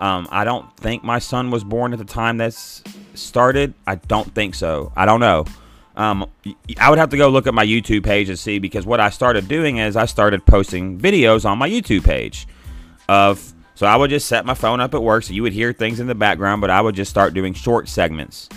Um, 0.00 0.28
I 0.30 0.44
don't 0.44 0.76
think 0.76 1.04
my 1.04 1.18
son 1.18 1.50
was 1.50 1.64
born 1.64 1.92
at 1.92 1.98
the 1.98 2.04
time 2.04 2.36
that's 2.36 2.82
started. 3.14 3.72
I 3.86 3.94
don't 3.94 4.34
think 4.34 4.54
so. 4.54 4.92
I 4.94 5.06
don't 5.06 5.20
know. 5.20 5.46
Um, 5.96 6.28
I 6.78 6.90
would 6.90 6.98
have 6.98 7.08
to 7.10 7.16
go 7.16 7.30
look 7.30 7.46
at 7.46 7.54
my 7.54 7.64
YouTube 7.64 8.04
page 8.04 8.28
and 8.28 8.38
see 8.38 8.58
because 8.58 8.84
what 8.84 9.00
I 9.00 9.08
started 9.08 9.48
doing 9.48 9.78
is 9.78 9.96
I 9.96 10.04
started 10.04 10.44
posting 10.44 10.98
videos 10.98 11.48
on 11.48 11.56
my 11.56 11.70
YouTube 11.70 12.04
page 12.04 12.46
of 13.08 13.54
So 13.76 13.86
I 13.86 13.94
would 13.94 14.08
just 14.08 14.26
set 14.26 14.46
my 14.46 14.54
phone 14.54 14.80
up 14.80 14.94
at 14.94 15.02
work 15.02 15.22
so 15.22 15.34
you 15.34 15.42
would 15.42 15.52
hear 15.52 15.72
things 15.72 16.00
in 16.00 16.06
the 16.06 16.14
background, 16.14 16.62
but 16.62 16.70
I 16.70 16.80
would 16.80 16.94
just 16.94 17.10
start 17.10 17.34
doing 17.34 17.52
short 17.52 17.88
segments. 17.88 18.48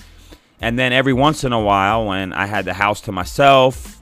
And 0.62 0.80
then 0.80 0.94
every 0.94 1.14
once 1.14 1.44
in 1.44 1.52
a 1.52 1.60
while, 1.60 2.06
when 2.08 2.32
I 2.32 2.46
had 2.46 2.64
the 2.66 2.74
house 2.74 3.02
to 3.02 3.12
myself, 3.12 3.99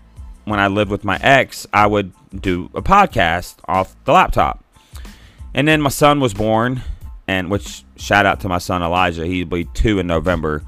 when 0.47 0.61
I 0.61 0.67
lived 0.67 0.89
with 0.89 1.03
my 1.03 1.17
ex, 1.21 1.67
I 1.73 1.87
would 1.87 2.13
do 2.33 2.69
a 2.73 2.81
podcast 2.81 3.55
off 3.67 3.95
the 4.05 4.13
laptop. 4.13 4.63
And 5.53 5.67
then 5.67 5.81
my 5.81 5.89
son 5.89 6.19
was 6.21 6.33
born, 6.33 6.81
and 7.27 7.51
which 7.51 7.83
shout 7.97 8.25
out 8.25 8.39
to 8.41 8.49
my 8.49 8.57
son 8.57 8.81
Elijah, 8.81 9.25
he'll 9.25 9.45
be 9.45 9.65
two 9.65 9.99
in 9.99 10.07
November. 10.07 10.63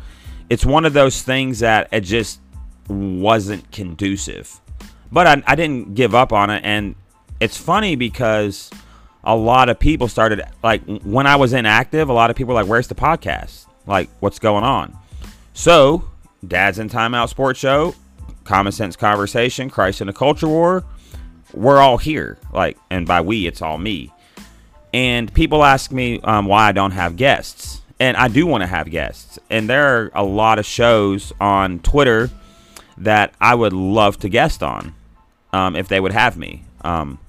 It's 0.50 0.66
one 0.66 0.84
of 0.84 0.92
those 0.94 1.22
things 1.22 1.60
that 1.60 1.88
it 1.94 2.02
just 2.02 2.42
wasn't 2.90 3.72
conducive. 3.72 4.60
But 5.12 5.28
I, 5.28 5.44
I 5.48 5.56
didn't 5.56 5.96
give 5.96 6.14
up 6.14 6.34
on 6.34 6.50
it. 6.50 6.62
And 6.66 6.96
it's 7.40 7.58
funny 7.58 7.96
because 7.96 8.70
a 9.24 9.36
lot 9.36 9.70
of 9.70 9.80
people 9.80 10.10
started, 10.10 10.42
like, 10.62 10.82
when 11.04 11.26
I 11.26 11.38
was 11.38 11.54
inactive, 11.54 12.10
a 12.10 12.14
lot 12.14 12.30
of 12.30 12.36
people 12.36 12.54
were 12.54 12.62
like, 12.62 12.70
Where's 12.70 12.88
the 12.88 12.96
podcast? 12.96 13.66
Like, 13.88 14.10
what's 14.20 14.40
going 14.40 14.66
on? 14.66 14.98
So, 15.54 16.04
Dad's 16.46 16.80
in 16.80 16.90
Timeout 16.90 17.30
Sports 17.30 17.60
Show, 17.60 17.96
Common 18.50 18.72
Sense 18.72 18.96
Conversation, 18.96 19.70
Christ 19.70 20.02
in 20.02 20.08
the 20.08 20.14
Culture 20.14 20.48
War, 20.48 20.84
we're 21.54 21.78
all 21.78 22.00
here. 22.00 22.40
Like, 22.52 22.80
and 22.90 23.06
by 23.06 23.22
we, 23.22 23.46
it's 23.46 23.62
all 23.62 23.78
me. 23.78 24.12
And 24.92 25.32
people 25.32 25.64
ask 25.64 25.92
me 25.92 26.20
um, 26.22 26.48
why 26.48 26.68
I 26.68 26.72
don't 26.72 26.90
have 26.92 27.16
guests. 27.16 27.82
And 28.00 28.18
I 28.18 28.28
do 28.28 28.48
want 28.48 28.62
to 28.62 28.68
have 28.68 28.90
guests. 28.90 29.38
And 29.52 29.70
there 29.70 29.86
are 29.86 30.12
a 30.16 30.24
lot 30.24 30.58
of 30.58 30.66
shows 30.66 31.32
on 31.40 31.78
Twitter 31.82 32.32
that 32.98 33.36
I 33.40 33.54
would 33.54 33.72
love 33.72 34.18
to 34.22 34.30
guest 34.30 34.64
on 34.64 34.96
um, 35.54 35.76
if 35.76 35.88
they 35.88 36.00
would 36.00 36.14
have 36.14 36.36
me. 36.36 36.64
Um, 36.82 37.20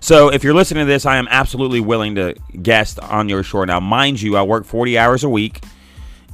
so 0.00 0.32
if 0.32 0.42
you're 0.42 0.52
listening 0.52 0.84
to 0.84 0.92
this, 0.92 1.06
I 1.06 1.18
am 1.18 1.28
absolutely 1.30 1.78
willing 1.78 2.16
to 2.16 2.34
guest 2.60 2.98
on 2.98 3.28
your 3.28 3.44
show. 3.44 3.62
Now, 3.64 3.78
mind 3.78 4.20
you, 4.20 4.36
I 4.36 4.42
work 4.42 4.64
40 4.64 4.98
hours 4.98 5.22
a 5.22 5.28
week. 5.28 5.62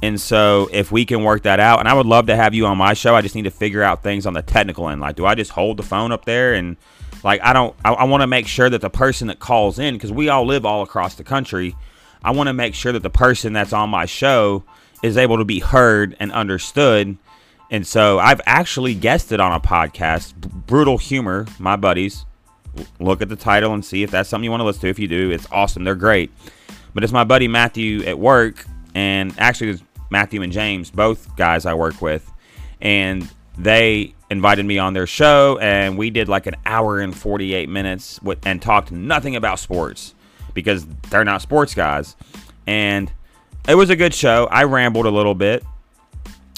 And 0.01 0.19
so 0.19 0.69
if 0.71 0.91
we 0.91 1.05
can 1.05 1.23
work 1.23 1.43
that 1.43 1.59
out, 1.59 1.79
and 1.79 1.87
I 1.87 1.93
would 1.93 2.05
love 2.05 2.27
to 2.27 2.35
have 2.35 2.53
you 2.53 2.65
on 2.65 2.77
my 2.77 2.93
show, 2.93 3.15
I 3.15 3.21
just 3.21 3.35
need 3.35 3.43
to 3.43 3.51
figure 3.51 3.81
out 3.81 4.03
things 4.03 4.25
on 4.25 4.33
the 4.33 4.41
technical 4.41 4.89
end. 4.89 5.01
Like, 5.01 5.15
do 5.15 5.25
I 5.25 5.35
just 5.35 5.51
hold 5.51 5.77
the 5.77 5.83
phone 5.83 6.11
up 6.11 6.25
there 6.25 6.53
and 6.53 6.77
like 7.23 7.41
I 7.43 7.53
don't 7.53 7.75
I, 7.83 7.93
I 7.93 8.03
want 8.03 8.21
to 8.21 8.27
make 8.27 8.47
sure 8.47 8.69
that 8.69 8.81
the 8.81 8.89
person 8.89 9.27
that 9.27 9.39
calls 9.39 9.79
in 9.79 9.95
because 9.95 10.11
we 10.11 10.29
all 10.29 10.45
live 10.45 10.65
all 10.65 10.83
across 10.83 11.15
the 11.15 11.23
country. 11.23 11.75
I 12.23 12.31
want 12.31 12.47
to 12.47 12.53
make 12.53 12.73
sure 12.73 12.91
that 12.91 13.03
the 13.03 13.09
person 13.09 13.53
that's 13.53 13.73
on 13.73 13.89
my 13.89 14.05
show 14.05 14.63
is 15.03 15.17
able 15.17 15.37
to 15.37 15.45
be 15.45 15.59
heard 15.59 16.15
and 16.19 16.31
understood. 16.31 17.17
And 17.69 17.85
so 17.85 18.19
I've 18.19 18.41
actually 18.45 18.95
guested 18.95 19.39
on 19.39 19.51
a 19.51 19.59
podcast, 19.59 20.35
Brutal 20.65 20.97
Humor, 20.97 21.45
my 21.59 21.75
buddies. 21.75 22.25
Look 22.99 23.21
at 23.21 23.29
the 23.29 23.35
title 23.35 23.73
and 23.73 23.83
see 23.83 24.03
if 24.03 24.11
that's 24.11 24.29
something 24.29 24.43
you 24.43 24.51
want 24.51 24.61
to 24.61 24.65
listen 24.65 24.81
to. 24.81 24.89
If 24.89 24.99
you 24.99 25.07
do, 25.07 25.31
it's 25.31 25.47
awesome. 25.51 25.83
They're 25.83 25.95
great. 25.95 26.31
But 26.93 27.03
it's 27.03 27.13
my 27.13 27.23
buddy 27.23 27.47
Matthew 27.47 28.03
at 28.03 28.17
work, 28.17 28.65
and 28.95 29.35
actually 29.37 29.79
Matthew 30.09 30.41
and 30.41 30.51
James, 30.51 30.89
both 30.89 31.35
guys 31.35 31.65
I 31.65 31.75
work 31.75 32.01
with, 32.01 32.31
and 32.81 33.29
they 33.57 34.15
invited 34.29 34.65
me 34.65 34.79
on 34.79 34.93
their 34.93 35.05
show, 35.05 35.59
and 35.61 35.97
we 35.97 36.09
did 36.09 36.27
like 36.27 36.47
an 36.47 36.55
hour 36.65 36.99
and 36.99 37.15
48 37.15 37.69
minutes 37.69 38.21
with, 38.21 38.39
and 38.45 38.61
talked 38.61 38.91
nothing 38.91 39.35
about 39.35 39.59
sports 39.59 40.15
because 40.53 40.87
they're 41.09 41.25
not 41.25 41.41
sports 41.41 41.75
guys. 41.75 42.15
And 42.65 43.11
it 43.67 43.75
was 43.75 43.89
a 43.89 43.95
good 43.95 44.13
show. 44.13 44.47
I 44.49 44.63
rambled 44.63 45.05
a 45.05 45.11
little 45.11 45.35
bit, 45.35 45.63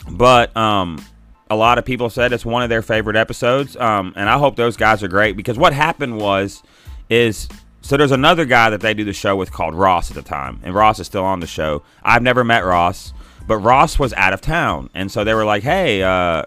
but 0.09 0.55
um, 0.55 1.03
a 1.49 1.55
lot 1.55 1.77
of 1.77 1.85
people 1.85 2.09
said 2.09 2.31
it's 2.31 2.45
one 2.45 2.63
of 2.63 2.69
their 2.69 2.81
favorite 2.81 3.15
episodes. 3.15 3.75
Um, 3.75 4.13
and 4.15 4.29
I 4.29 4.37
hope 4.37 4.55
those 4.55 4.77
guys 4.77 5.03
are 5.03 5.07
great 5.07 5.35
because 5.35 5.57
what 5.57 5.73
happened 5.73 6.17
was, 6.17 6.63
is 7.09 7.47
so 7.87 7.97
there's 7.97 8.11
another 8.11 8.45
guy 8.45 8.69
that 8.69 8.81
they 8.81 8.93
do 8.93 9.03
the 9.03 9.13
show 9.13 9.35
with 9.35 9.51
called 9.51 9.73
Ross 9.73 10.11
at 10.11 10.15
the 10.15 10.21
time, 10.21 10.59
and 10.63 10.75
Ross 10.75 10.99
is 10.99 11.07
still 11.07 11.23
on 11.23 11.39
the 11.39 11.47
show. 11.47 11.83
I've 12.03 12.21
never 12.21 12.43
met 12.43 12.65
Ross, 12.65 13.13
but 13.47 13.57
Ross 13.57 13.97
was 13.97 14.13
out 14.13 14.33
of 14.33 14.41
town, 14.41 14.89
and 14.93 15.11
so 15.11 15.23
they 15.23 15.33
were 15.33 15.45
like, 15.45 15.63
"Hey, 15.63 16.03
uh, 16.03 16.43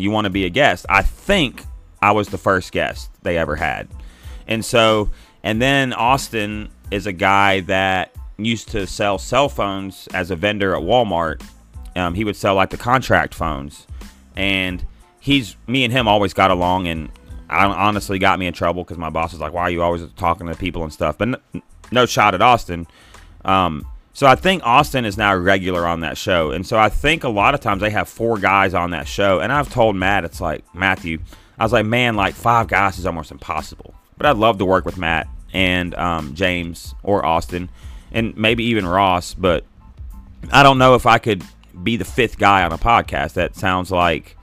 you 0.00 0.10
want 0.10 0.24
to 0.24 0.30
be 0.30 0.44
a 0.44 0.50
guest. 0.50 0.86
I 0.88 1.02
think 1.02 1.64
I 2.02 2.12
was 2.12 2.28
the 2.28 2.38
first 2.38 2.72
guest 2.72 3.10
they 3.22 3.36
ever 3.36 3.56
had. 3.56 3.88
And 4.48 4.64
so, 4.64 5.10
and 5.42 5.60
then 5.60 5.92
Austin 5.92 6.70
is 6.90 7.06
a 7.06 7.12
guy 7.12 7.60
that 7.60 8.14
used 8.38 8.68
to 8.68 8.86
sell 8.86 9.18
cell 9.18 9.48
phones 9.48 10.08
as 10.12 10.30
a 10.30 10.36
vendor 10.36 10.74
at 10.74 10.82
Walmart. 10.82 11.42
Um, 11.94 12.14
he 12.14 12.24
would 12.24 12.36
sell 12.36 12.54
like 12.54 12.70
the 12.70 12.76
contract 12.76 13.34
phones. 13.34 13.86
And 14.34 14.84
he's, 15.20 15.56
me 15.66 15.84
and 15.84 15.92
him 15.92 16.08
always 16.08 16.32
got 16.32 16.50
along. 16.50 16.88
And 16.88 17.10
I 17.50 17.66
honestly 17.66 18.18
got 18.18 18.38
me 18.38 18.46
in 18.46 18.52
trouble 18.52 18.84
because 18.84 18.96
my 18.96 19.10
boss 19.10 19.32
was 19.32 19.40
like, 19.40 19.52
why 19.52 19.62
are 19.62 19.70
you 19.70 19.82
always 19.82 20.06
talking 20.16 20.46
to 20.46 20.54
people 20.54 20.84
and 20.84 20.92
stuff? 20.92 21.18
But 21.18 21.28
no, 21.28 21.62
no 21.90 22.06
shot 22.06 22.34
at 22.34 22.40
Austin. 22.40 22.86
Um, 23.44 23.86
so 24.12 24.26
I 24.26 24.36
think 24.36 24.64
Austin 24.64 25.04
is 25.04 25.16
now 25.16 25.34
regular 25.34 25.86
on 25.86 26.00
that 26.00 26.16
show. 26.16 26.52
And 26.52 26.66
so 26.66 26.78
I 26.78 26.88
think 26.88 27.24
a 27.24 27.28
lot 27.28 27.54
of 27.54 27.60
times 27.60 27.80
they 27.80 27.90
have 27.90 28.08
four 28.08 28.38
guys 28.38 28.72
on 28.72 28.90
that 28.90 29.08
show. 29.08 29.40
And 29.40 29.52
I've 29.52 29.72
told 29.72 29.96
Matt, 29.96 30.24
it's 30.24 30.40
like, 30.40 30.64
Matthew, 30.74 31.18
I 31.58 31.64
was 31.64 31.72
like, 31.72 31.86
man, 31.86 32.14
like 32.14 32.34
five 32.34 32.68
guys 32.68 32.98
is 32.98 33.06
almost 33.06 33.30
impossible. 33.30 33.94
But 34.16 34.26
I'd 34.26 34.36
love 34.36 34.58
to 34.58 34.64
work 34.64 34.84
with 34.84 34.96
Matt 34.96 35.26
and 35.52 35.94
um, 35.96 36.34
James 36.34 36.94
or 37.02 37.24
Austin 37.24 37.68
and 38.12 38.36
maybe 38.36 38.64
even 38.64 38.86
Ross. 38.86 39.34
But 39.34 39.64
I 40.52 40.62
don't 40.62 40.78
know 40.78 40.94
if 40.94 41.06
I 41.06 41.18
could 41.18 41.42
be 41.82 41.96
the 41.96 42.04
fifth 42.04 42.38
guy 42.38 42.62
on 42.62 42.72
a 42.72 42.78
podcast. 42.78 43.34
That 43.34 43.56
sounds 43.56 43.90
like. 43.90 44.36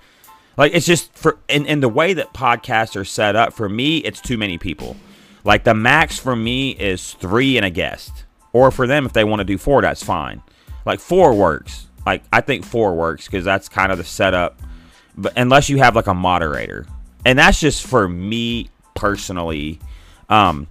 Like 0.57 0.73
it's 0.73 0.85
just 0.85 1.13
for 1.13 1.37
in, 1.47 1.65
in 1.65 1.79
the 1.79 1.89
way 1.89 2.13
that 2.13 2.33
podcasts 2.33 2.95
are 2.95 3.05
set 3.05 3.35
up, 3.35 3.53
for 3.53 3.69
me, 3.69 3.99
it's 3.99 4.19
too 4.19 4.37
many 4.37 4.57
people. 4.57 4.97
Like 5.43 5.63
the 5.63 5.73
max 5.73 6.17
for 6.19 6.35
me 6.35 6.71
is 6.71 7.13
three 7.13 7.57
and 7.57 7.65
a 7.65 7.69
guest 7.69 8.25
or 8.53 8.71
for 8.71 8.87
them, 8.87 9.05
if 9.05 9.13
they 9.13 9.23
want 9.23 9.39
to 9.39 9.45
do 9.45 9.57
four, 9.57 9.81
that's 9.81 10.03
fine. 10.03 10.41
Like 10.85 10.99
four 10.99 11.33
works. 11.33 11.87
Like 12.05 12.23
I 12.33 12.41
think 12.41 12.65
four 12.65 12.95
works 12.95 13.25
because 13.25 13.45
that's 13.45 13.69
kind 13.69 13.91
of 13.91 13.97
the 13.97 14.03
setup. 14.03 14.59
But 15.15 15.33
unless 15.37 15.69
you 15.69 15.77
have 15.77 15.95
like 15.95 16.07
a 16.07 16.13
moderator, 16.13 16.87
and 17.25 17.37
that's 17.37 17.59
just 17.59 17.85
for 17.85 18.07
me 18.07 18.69
personally, 18.95 19.79
um, 20.29 20.67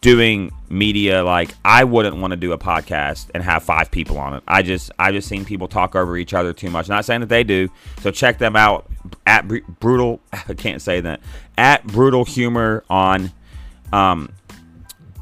doing 0.00 0.52
media. 0.68 1.22
Like 1.22 1.50
I 1.64 1.84
wouldn't 1.84 2.16
want 2.16 2.32
to 2.32 2.36
do 2.36 2.52
a 2.52 2.58
podcast 2.58 3.30
and 3.34 3.42
have 3.42 3.62
five 3.62 3.90
people 3.90 4.18
on 4.18 4.34
it. 4.34 4.42
I 4.46 4.62
just 4.62 4.90
I 4.98 5.12
just 5.12 5.28
seen 5.28 5.44
people 5.44 5.68
talk 5.68 5.94
over 5.94 6.16
each 6.16 6.34
other 6.34 6.52
too 6.52 6.70
much. 6.70 6.88
Not 6.88 7.04
saying 7.04 7.20
that 7.20 7.28
they 7.28 7.44
do. 7.44 7.68
So 8.00 8.10
check 8.10 8.38
them 8.38 8.56
out 8.56 8.90
at 9.26 9.46
brutal. 9.80 10.20
I 10.32 10.54
can't 10.54 10.82
say 10.82 11.00
that 11.00 11.20
at 11.58 11.86
brutal 11.86 12.24
humor 12.24 12.84
on 12.90 13.32
um, 13.92 14.32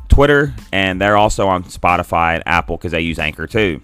Twitter, 0.08 0.54
and 0.72 1.00
they're 1.00 1.16
also 1.16 1.46
on 1.48 1.64
Spotify 1.64 2.34
and 2.34 2.42
Apple 2.46 2.76
because 2.76 2.92
they 2.92 3.00
use 3.00 3.18
Anchor 3.18 3.46
too. 3.46 3.80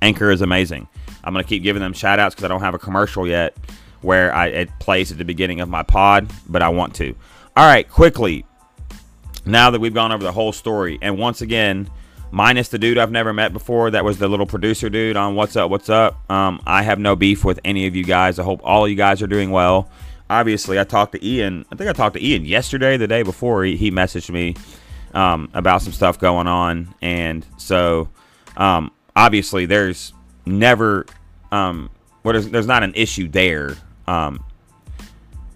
Anchor 0.00 0.30
is 0.30 0.40
amazing. 0.40 0.88
I'm 1.24 1.32
gonna 1.32 1.44
keep 1.44 1.62
giving 1.62 1.82
them 1.82 1.92
shout 1.92 2.18
outs 2.18 2.34
because 2.34 2.44
I 2.44 2.48
don't 2.48 2.60
have 2.60 2.74
a 2.74 2.78
commercial 2.78 3.26
yet 3.26 3.56
where 4.00 4.34
I, 4.34 4.46
it 4.48 4.78
plays 4.80 5.12
at 5.12 5.18
the 5.18 5.24
beginning 5.24 5.60
of 5.60 5.68
my 5.68 5.82
pod, 5.82 6.30
but 6.48 6.62
I 6.62 6.68
want 6.68 6.94
to. 6.96 7.14
All 7.56 7.66
right, 7.66 7.88
quickly. 7.88 8.44
Now 9.44 9.70
that 9.70 9.80
we've 9.80 9.94
gone 9.94 10.12
over 10.12 10.22
the 10.22 10.32
whole 10.32 10.52
story, 10.52 10.98
and 11.02 11.18
once 11.18 11.40
again, 11.40 11.90
minus 12.30 12.68
the 12.68 12.78
dude 12.78 12.98
I've 12.98 13.10
never 13.10 13.32
met 13.32 13.52
before, 13.52 13.90
that 13.90 14.04
was 14.04 14.18
the 14.18 14.28
little 14.28 14.46
producer 14.46 14.88
dude 14.88 15.16
on 15.16 15.34
What's 15.34 15.56
Up, 15.56 15.70
What's 15.70 15.90
Up. 15.90 16.30
Um, 16.30 16.62
I 16.66 16.82
have 16.82 16.98
no 16.98 17.16
beef 17.16 17.44
with 17.44 17.60
any 17.64 17.86
of 17.86 17.96
you 17.96 18.04
guys. 18.04 18.38
I 18.38 18.44
hope 18.44 18.60
all 18.62 18.86
you 18.86 18.94
guys 18.94 19.20
are 19.22 19.26
doing 19.26 19.50
well. 19.50 19.90
Obviously, 20.30 20.78
I 20.78 20.84
talked 20.84 21.12
to 21.12 21.26
Ian. 21.26 21.66
I 21.70 21.76
think 21.76 21.90
I 21.90 21.92
talked 21.92 22.16
to 22.16 22.24
Ian 22.24 22.44
yesterday, 22.44 22.96
the 22.96 23.08
day 23.08 23.22
before. 23.22 23.64
He, 23.64 23.76
he 23.76 23.90
messaged 23.90 24.30
me 24.30 24.54
um, 25.14 25.50
about 25.52 25.82
some 25.82 25.92
stuff 25.92 26.18
going 26.18 26.46
on, 26.46 26.94
and 27.02 27.44
so 27.58 28.08
um, 28.56 28.90
obviously 29.14 29.66
there's 29.66 30.12
never 30.46 31.06
um, 31.50 31.90
what 32.22 32.36
is 32.36 32.50
there's 32.50 32.66
not 32.66 32.82
an 32.82 32.94
issue 32.94 33.28
there, 33.28 33.76
um, 34.06 34.42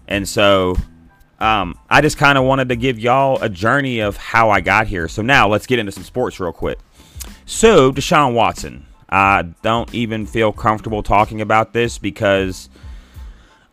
and 0.07 0.27
so 0.27 0.75
um, 1.39 1.77
I 1.89 2.01
just 2.01 2.17
kind 2.17 2.37
of 2.37 2.43
wanted 2.43 2.69
to 2.69 2.75
give 2.75 2.99
y'all 2.99 3.41
a 3.41 3.49
journey 3.49 3.99
of 3.99 4.17
how 4.17 4.49
I 4.49 4.61
got 4.61 4.87
here. 4.87 5.07
So 5.07 5.21
now 5.21 5.47
let's 5.47 5.67
get 5.67 5.79
into 5.79 5.91
some 5.91 6.03
sports 6.03 6.39
real 6.39 6.51
quick. 6.51 6.79
So 7.45 7.91
Deshaun 7.91 8.33
Watson, 8.33 8.85
I 9.09 9.43
don't 9.61 9.93
even 9.93 10.25
feel 10.25 10.51
comfortable 10.51 11.03
talking 11.03 11.41
about 11.41 11.73
this 11.73 11.97
because 11.97 12.69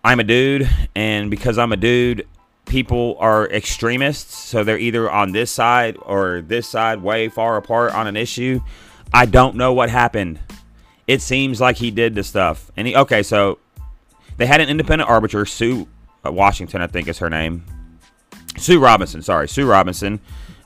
I'm 0.05 0.21
a 0.21 0.25
dude, 0.25 0.69
and 0.95 1.31
because 1.31 1.57
I'm 1.57 1.73
a 1.73 1.77
dude, 1.77 2.27
people 2.67 3.17
are 3.19 3.49
extremists, 3.49 4.37
so 4.37 4.63
they're 4.63 4.79
either 4.79 5.11
on 5.11 5.33
this 5.33 5.51
side 5.51 5.97
or 6.01 6.43
this 6.43 6.69
side, 6.69 7.03
way 7.03 7.29
far 7.29 7.57
apart 7.57 7.95
on 7.95 8.07
an 8.07 8.17
issue. 8.17 8.61
I 9.13 9.27
don't 9.27 9.57
know 9.57 9.73
what 9.73 9.91
happened. 9.91 10.41
It 11.07 11.23
seems 11.23 11.61
like 11.61 11.77
he 11.77 11.91
did 11.91 12.15
the 12.15 12.23
stuff. 12.23 12.71
And 12.77 12.87
he, 12.87 12.97
okay, 12.97 13.23
so 13.23 13.59
they 14.37 14.47
had 14.47 14.61
an 14.61 14.69
independent 14.69 15.09
arbiter, 15.09 15.47
Sue 15.47 15.89
uh, 16.25 16.33
Washington, 16.33 16.83
I 16.83 16.87
think 16.87 17.09
is 17.09 17.19
her 17.19 17.31
name. 17.31 17.65
Sue 18.57 18.79
Robinson, 18.79 19.23
sorry, 19.23 19.49
Sue 19.49 19.67
Robinson, 19.67 20.21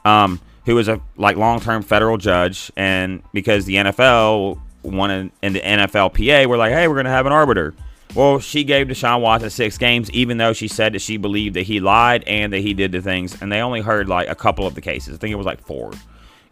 um, 0.04 0.40
who 0.66 0.74
was 0.74 0.88
a 0.88 1.00
like 1.16 1.36
long-term 1.36 1.82
federal 1.82 2.18
judge, 2.18 2.70
and 2.76 3.22
because 3.32 3.64
the 3.64 3.76
NFL 3.76 4.60
wanted 4.82 5.32
in 5.42 5.54
the 5.54 5.60
NFLPA, 5.60 6.46
we're 6.46 6.58
like, 6.58 6.72
hey, 6.72 6.88
we're 6.88 6.96
gonna 6.96 7.08
have 7.10 7.26
an 7.26 7.32
arbiter. 7.32 7.74
Well, 8.14 8.38
she 8.38 8.64
gave 8.64 8.88
Deshaun 8.88 9.20
Watson 9.20 9.50
six 9.50 9.76
games, 9.76 10.10
even 10.12 10.38
though 10.38 10.52
she 10.52 10.66
said 10.66 10.94
that 10.94 11.00
she 11.00 11.16
believed 11.18 11.56
that 11.56 11.62
he 11.62 11.78
lied 11.78 12.24
and 12.26 12.52
that 12.52 12.60
he 12.60 12.72
did 12.72 12.90
the 12.90 13.02
things. 13.02 13.40
And 13.40 13.52
they 13.52 13.60
only 13.60 13.80
heard 13.82 14.08
like 14.08 14.28
a 14.28 14.34
couple 14.34 14.66
of 14.66 14.74
the 14.74 14.80
cases. 14.80 15.14
I 15.14 15.18
think 15.18 15.32
it 15.32 15.36
was 15.36 15.46
like 15.46 15.60
four. 15.60 15.92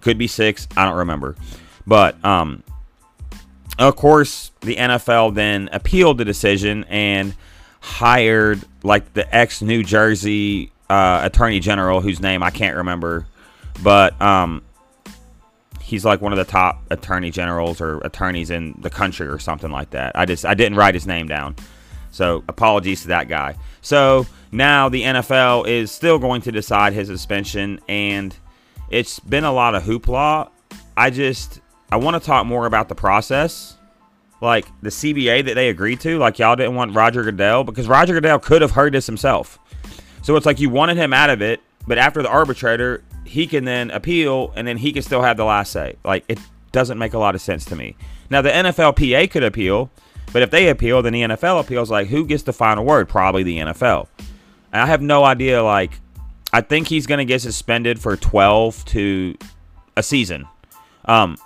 Could 0.01 0.19
be 0.19 0.27
six. 0.27 0.69
I 0.77 0.85
don't 0.85 0.99
remember. 0.99 1.35
But 1.87 2.23
um, 2.25 2.63
of 3.79 3.97
course, 3.97 4.53
the 4.61 4.77
NFL 4.77 5.35
then 5.35 5.69
appealed 5.73 6.19
the 6.19 6.25
decision 6.25 6.85
and 6.85 7.35
hired 7.81 8.63
like 8.83 9.13
the 9.15 9.35
ex 9.35 9.63
New 9.63 9.83
Jersey 9.83 10.71
uh, 10.89 11.21
Attorney 11.25 11.61
General, 11.61 12.01
whose 12.01 12.21
name 12.21 12.43
I 12.43 12.51
can't 12.51 12.77
remember, 12.77 13.27
but 13.83 14.21
um, 14.21 14.63
he's 15.87 16.05
like 16.05 16.21
one 16.21 16.33
of 16.33 16.39
the 16.39 16.45
top 16.45 16.83
attorney 16.91 17.31
generals 17.31 17.81
or 17.81 17.99
attorneys 17.99 18.51
in 18.51 18.75
the 18.81 18.91
country 18.91 19.29
or 19.29 19.39
something 19.39 19.71
like 19.71 19.91
that. 19.91 20.13
I 20.17 20.25
just 20.25 20.45
I 20.45 20.55
didn't 20.55 20.77
write 20.77 20.95
his 20.95 21.07
name 21.07 21.29
down. 21.29 21.55
So 22.11 22.43
apologies 22.49 23.03
to 23.03 23.09
that 23.09 23.29
guy. 23.29 23.55
So 23.83 24.27
now 24.51 24.89
the 24.89 25.03
NFL 25.03 25.69
is 25.69 25.93
still 25.93 26.19
going 26.19 26.41
to 26.43 26.53
decide 26.53 26.93
his 26.93 27.09
suspension 27.09 27.79
and 27.89 28.35
it's 28.91 29.21
been 29.21 29.45
a 29.45 29.53
lot 29.53 29.75
of 29.75 29.85
hoopla. 29.85 30.51
I 30.97 31.11
just 31.11 31.61
I 31.91 31.97
want 31.97 32.21
to 32.21 32.27
talk 32.27 32.47
more 32.47 32.67
about 32.67 32.89
the 32.89 32.95
process. 32.95 33.76
Like 34.41 34.67
the 34.83 34.91
CBA 34.91 35.47
that 35.47 35.55
they 35.55 35.69
agreed 35.69 36.01
to, 36.01 36.19
like 36.19 36.39
y'all 36.39 36.57
didn't 36.57 36.75
want 36.75 36.95
Roger 36.95 37.23
Goodell 37.23 37.65
because 37.65 37.89
Roger 37.89 38.15
Goodell 38.15 38.39
could 38.39 38.63
have 38.63 38.73
heard 38.73 38.93
this 38.93 39.07
himself. 39.07 39.59
So 40.23 40.37
it's 40.37 40.47
like 40.47 40.61
you 40.61 40.69
wanted 40.69 40.97
him 40.97 41.13
out 41.13 41.31
of 41.31 41.41
it, 41.41 41.61
but 41.87 41.99
after 41.99 42.23
the 42.23 42.29
arbitrator, 42.29 43.03
he 43.25 43.47
can 43.47 43.65
then 43.65 43.91
appeal 43.91 44.53
and 44.57 44.67
then 44.67 44.77
he 44.77 44.93
can 44.93 45.03
still 45.03 45.23
have 45.23 45.37
the 45.37 45.45
last 45.45 45.73
say. 45.73 45.97
Like 46.05 46.25
it 46.29 46.39
doesn't 46.73 46.99
make 46.99 47.15
a 47.15 47.19
lot 47.19 47.35
of 47.35 47.41
sense 47.41 47.65
to 47.67 47.77
me. 47.77 47.97
Now 48.29 48.43
the 48.43 48.51
NFLPA 48.51 49.31
could 49.31 49.43
appeal, 49.43 49.91
but 50.33 50.43
if 50.43 50.51
they 50.51 50.69
appeal, 50.69 51.01
then 51.01 51.15
the 51.15 51.23
NFL 51.23 51.61
appeals. 51.61 51.91
Like 51.91 52.09
who 52.09 52.27
gets 52.27 52.43
the 52.43 52.53
final 52.53 52.85
word? 52.85 53.09
Probably 53.09 53.43
the 53.43 53.59
NFL. 53.59 54.09
And 54.73 54.83
I 54.83 54.87
have 54.87 55.01
no 55.01 55.25
idea. 55.25 55.63
Like 55.63 56.01
I 56.53 56.61
think 56.61 56.89
he's 56.89 57.07
going 57.07 57.19
to 57.19 57.25
get 57.25 57.41
suspended 57.41 58.01
for 58.01 58.17
12 58.17 58.85
to 58.87 59.37
a 59.97 60.03
season. 60.03 60.47
Um, 61.05 61.37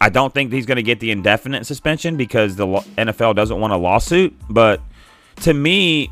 I 0.00 0.08
don't 0.08 0.32
think 0.32 0.52
he's 0.52 0.66
going 0.66 0.76
to 0.76 0.82
get 0.82 1.00
the 1.00 1.10
indefinite 1.10 1.66
suspension 1.66 2.16
because 2.16 2.56
the 2.56 2.66
NFL 2.66 3.34
doesn't 3.34 3.60
want 3.60 3.72
a 3.72 3.76
lawsuit. 3.76 4.34
But 4.48 4.80
to 5.42 5.52
me, 5.52 6.10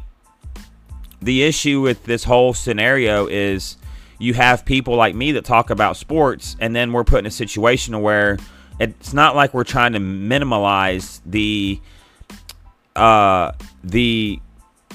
the 1.22 1.42
issue 1.42 1.80
with 1.80 2.04
this 2.04 2.24
whole 2.24 2.52
scenario 2.52 3.26
is 3.26 3.76
you 4.18 4.34
have 4.34 4.64
people 4.64 4.94
like 4.96 5.14
me 5.14 5.32
that 5.32 5.44
talk 5.44 5.70
about 5.70 5.96
sports, 5.96 6.56
and 6.60 6.76
then 6.76 6.92
we're 6.92 7.04
put 7.04 7.20
in 7.20 7.26
a 7.26 7.30
situation 7.30 8.00
where 8.02 8.38
it's 8.78 9.12
not 9.12 9.34
like 9.34 9.54
we're 9.54 9.64
trying 9.64 9.92
to 9.94 10.00
minimize 10.00 11.20
the 11.24 11.80
uh, 12.94 13.52
the 13.84 14.40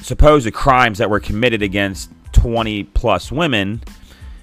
supposed 0.01 0.51
crimes 0.53 0.97
that 0.97 1.09
were 1.09 1.19
committed 1.19 1.61
against 1.61 2.09
20 2.33 2.83
plus 2.83 3.31
women, 3.31 3.81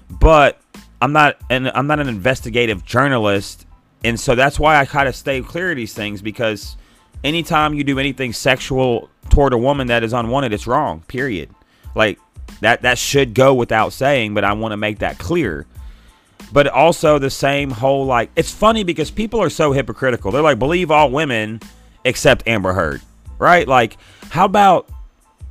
but 0.09 0.61
I'm 1.03 1.13
not 1.13 1.37
and 1.51 1.71
I'm 1.75 1.87
not 1.87 2.01
an 2.01 2.09
investigative 2.09 2.85
journalist, 2.85 3.67
and 4.05 4.19
so 4.19 4.35
that's 4.35 4.59
why 4.59 4.77
I 4.77 4.87
kind 4.87 5.09
of 5.09 5.15
stay 5.15 5.41
clear 5.43 5.71
of 5.71 5.77
these 5.77 5.95
things 5.95 6.23
because 6.23 6.77
anytime 7.23 7.75
you 7.75 7.85
do 7.85 7.99
anything 7.99 8.33
sexual 8.33 9.11
toward 9.29 9.53
a 9.53 9.59
woman 9.59 9.89
that 9.89 10.03
is 10.03 10.13
unwanted, 10.13 10.53
it's 10.53 10.67
wrong. 10.67 11.03
Period. 11.03 11.51
Like 11.95 12.19
that 12.61 12.83
that 12.83 12.99
should 12.99 13.35
go 13.35 13.55
without 13.55 13.93
saying, 13.93 14.35
but 14.35 14.45
I 14.45 14.53
want 14.53 14.73
to 14.73 14.77
make 14.77 15.01
that 15.01 15.19
clear. 15.19 15.67
But 16.53 16.67
also 16.67 17.19
the 17.19 17.31
same 17.31 17.71
whole 17.71 18.07
like 18.07 18.31
it's 18.37 18.51
funny 18.51 18.85
because 18.85 19.11
people 19.11 19.41
are 19.41 19.51
so 19.51 19.73
hypocritical. 19.73 20.33
They're 20.33 20.43
like 20.43 20.59
believe 20.59 20.91
all 20.91 21.11
women 21.11 21.61
except 22.05 22.49
Amber 22.49 22.73
Heard, 22.73 23.03
right? 23.39 23.69
Like 23.69 23.99
how 24.31 24.47
about 24.47 24.89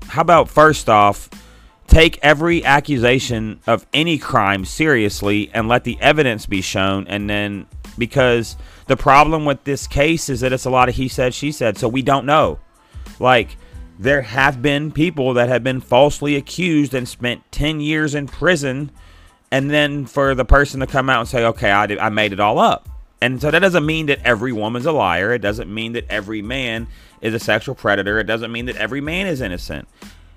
how 0.08 0.22
about 0.22 0.50
first 0.50 0.89
off 0.89 1.30
take 1.88 2.20
every 2.22 2.64
accusation 2.64 3.60
of 3.66 3.86
any 3.93 4.18
crime 4.18 4.64
seriously 4.64 5.50
and 5.54 5.68
let 5.68 5.84
the 5.84 5.97
evidence 6.00 6.45
be 6.45 6.62
shown 6.62 7.08
and 7.08 7.30
then 7.30 7.66
because 8.00 8.58
the 8.88 8.97
problem 8.97 9.45
with 9.45 9.64
this 9.66 9.86
case 9.86 10.30
is 10.30 10.39
that 10.39 10.54
it's 10.54 10.66
a 10.66 10.70
lot 10.70 10.89
of 10.89 10.95
he 10.95 11.08
said 11.08 11.34
she 11.34 11.52
said 11.52 11.78
so 11.78 11.88
we 11.88 12.02
don't 12.02 12.26
know. 12.26 12.60
Like 13.20 13.58
there 14.00 14.22
have 14.22 14.62
been 14.62 14.91
people 14.91 15.34
that 15.34 15.50
have 15.50 15.64
been 15.64 15.82
falsely 15.82 16.36
accused 16.36 16.93
and 16.93 17.08
spent 17.08 17.43
10 17.52 17.82
years 17.82 18.16
in 18.16 18.28
prison 18.28 18.91
and 19.52 19.70
then 19.70 20.06
for 20.06 20.34
the 20.34 20.45
person 20.45 20.80
to 20.80 20.88
come 20.88 21.10
out 21.10 21.20
and 21.20 21.28
say 21.28 21.45
okay 21.45 21.70
I, 21.70 21.86
did, 21.86 22.00
I 22.00 22.10
made 22.10 22.34
it 22.34 22.39
all 22.39 22.58
up. 22.58 22.88
And 23.22 23.41
so 23.41 23.52
that 23.52 23.60
doesn't 23.60 23.86
mean 23.86 24.06
that 24.06 24.20
every 24.24 24.54
woman's 24.54 24.86
a 24.86 24.93
liar. 24.93 25.34
It 25.34 25.39
doesn't 25.39 25.72
mean 25.72 25.91
that 25.93 26.06
every 26.10 26.41
man 26.41 26.88
is 27.20 27.34
a 27.34 27.39
sexual 27.39 27.76
predator. 27.76 28.18
It 28.18 28.24
doesn't 28.24 28.52
mean 28.52 28.68
that 28.68 28.78
every 28.78 29.02
man 29.02 29.28
is 29.28 29.41
innocent. 29.41 29.89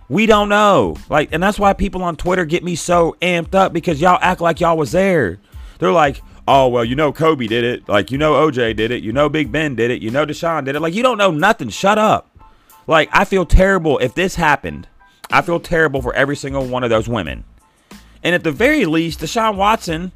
We 0.08 0.26
don't 0.26 0.48
know. 0.48 0.96
Like 1.08 1.32
and 1.32 1.42
that's 1.42 1.58
why 1.58 1.72
people 1.72 2.02
on 2.02 2.16
twitter 2.16 2.44
get 2.44 2.64
me 2.64 2.74
so 2.74 3.16
amped 3.22 3.54
up 3.54 3.72
because 3.72 4.00
y'all 4.00 4.18
act 4.20 4.40
like 4.40 4.60
y'all 4.60 4.76
was 4.76 4.92
there. 4.92 5.38
They're 5.78 5.92
like 5.92 6.20
oh 6.48 6.68
well 6.68 6.84
you 6.84 6.96
know 6.96 7.12
kobe 7.12 7.46
did 7.46 7.64
it 7.64 7.88
like 7.88 8.10
you 8.10 8.18
know 8.18 8.32
oj 8.32 8.74
did 8.76 8.90
it 8.90 9.02
you 9.02 9.12
know 9.12 9.28
big 9.28 9.52
ben 9.52 9.74
did 9.74 9.90
it 9.90 10.02
you 10.02 10.10
know 10.10 10.26
deshaun 10.26 10.64
did 10.64 10.74
it 10.74 10.80
like 10.80 10.94
you 10.94 11.02
don't 11.02 11.18
know 11.18 11.30
nothing 11.30 11.68
shut 11.68 11.98
up 11.98 12.32
like, 12.86 13.08
I 13.12 13.24
feel 13.24 13.46
terrible 13.46 13.98
if 13.98 14.14
this 14.14 14.34
happened. 14.34 14.88
I 15.30 15.42
feel 15.42 15.60
terrible 15.60 16.02
for 16.02 16.14
every 16.14 16.36
single 16.36 16.66
one 16.66 16.84
of 16.84 16.90
those 16.90 17.08
women. 17.08 17.44
And 18.22 18.34
at 18.34 18.44
the 18.44 18.52
very 18.52 18.84
least, 18.84 19.20
Deshaun 19.20 19.56
Watson 19.56 20.12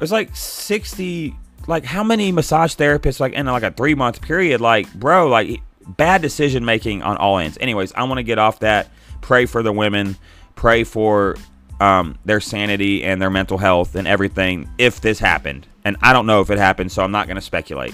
was 0.00 0.12
like 0.12 0.34
60. 0.34 1.36
Like, 1.66 1.84
how 1.84 2.02
many 2.02 2.32
massage 2.32 2.74
therapists, 2.74 3.20
like, 3.20 3.34
in 3.34 3.46
like 3.46 3.62
a 3.62 3.70
three 3.70 3.94
month 3.94 4.20
period? 4.20 4.60
Like, 4.60 4.92
bro, 4.94 5.28
like, 5.28 5.62
bad 5.86 6.22
decision 6.22 6.64
making 6.64 7.02
on 7.02 7.16
all 7.18 7.38
ends. 7.38 7.56
Anyways, 7.60 7.92
I 7.92 8.04
want 8.04 8.18
to 8.18 8.24
get 8.24 8.38
off 8.38 8.60
that. 8.60 8.90
Pray 9.20 9.46
for 9.46 9.62
the 9.62 9.72
women. 9.72 10.16
Pray 10.56 10.84
for 10.84 11.36
um, 11.82 12.16
their 12.24 12.40
sanity 12.40 13.02
and 13.02 13.20
their 13.20 13.28
mental 13.28 13.58
health 13.58 13.96
and 13.96 14.06
everything 14.06 14.70
if 14.78 15.00
this 15.00 15.18
happened. 15.18 15.66
And 15.84 15.96
I 16.00 16.12
don't 16.12 16.26
know 16.26 16.40
if 16.40 16.48
it 16.48 16.58
happened, 16.58 16.92
so 16.92 17.02
I'm 17.02 17.10
not 17.10 17.26
going 17.26 17.34
to 17.34 17.42
speculate. 17.42 17.92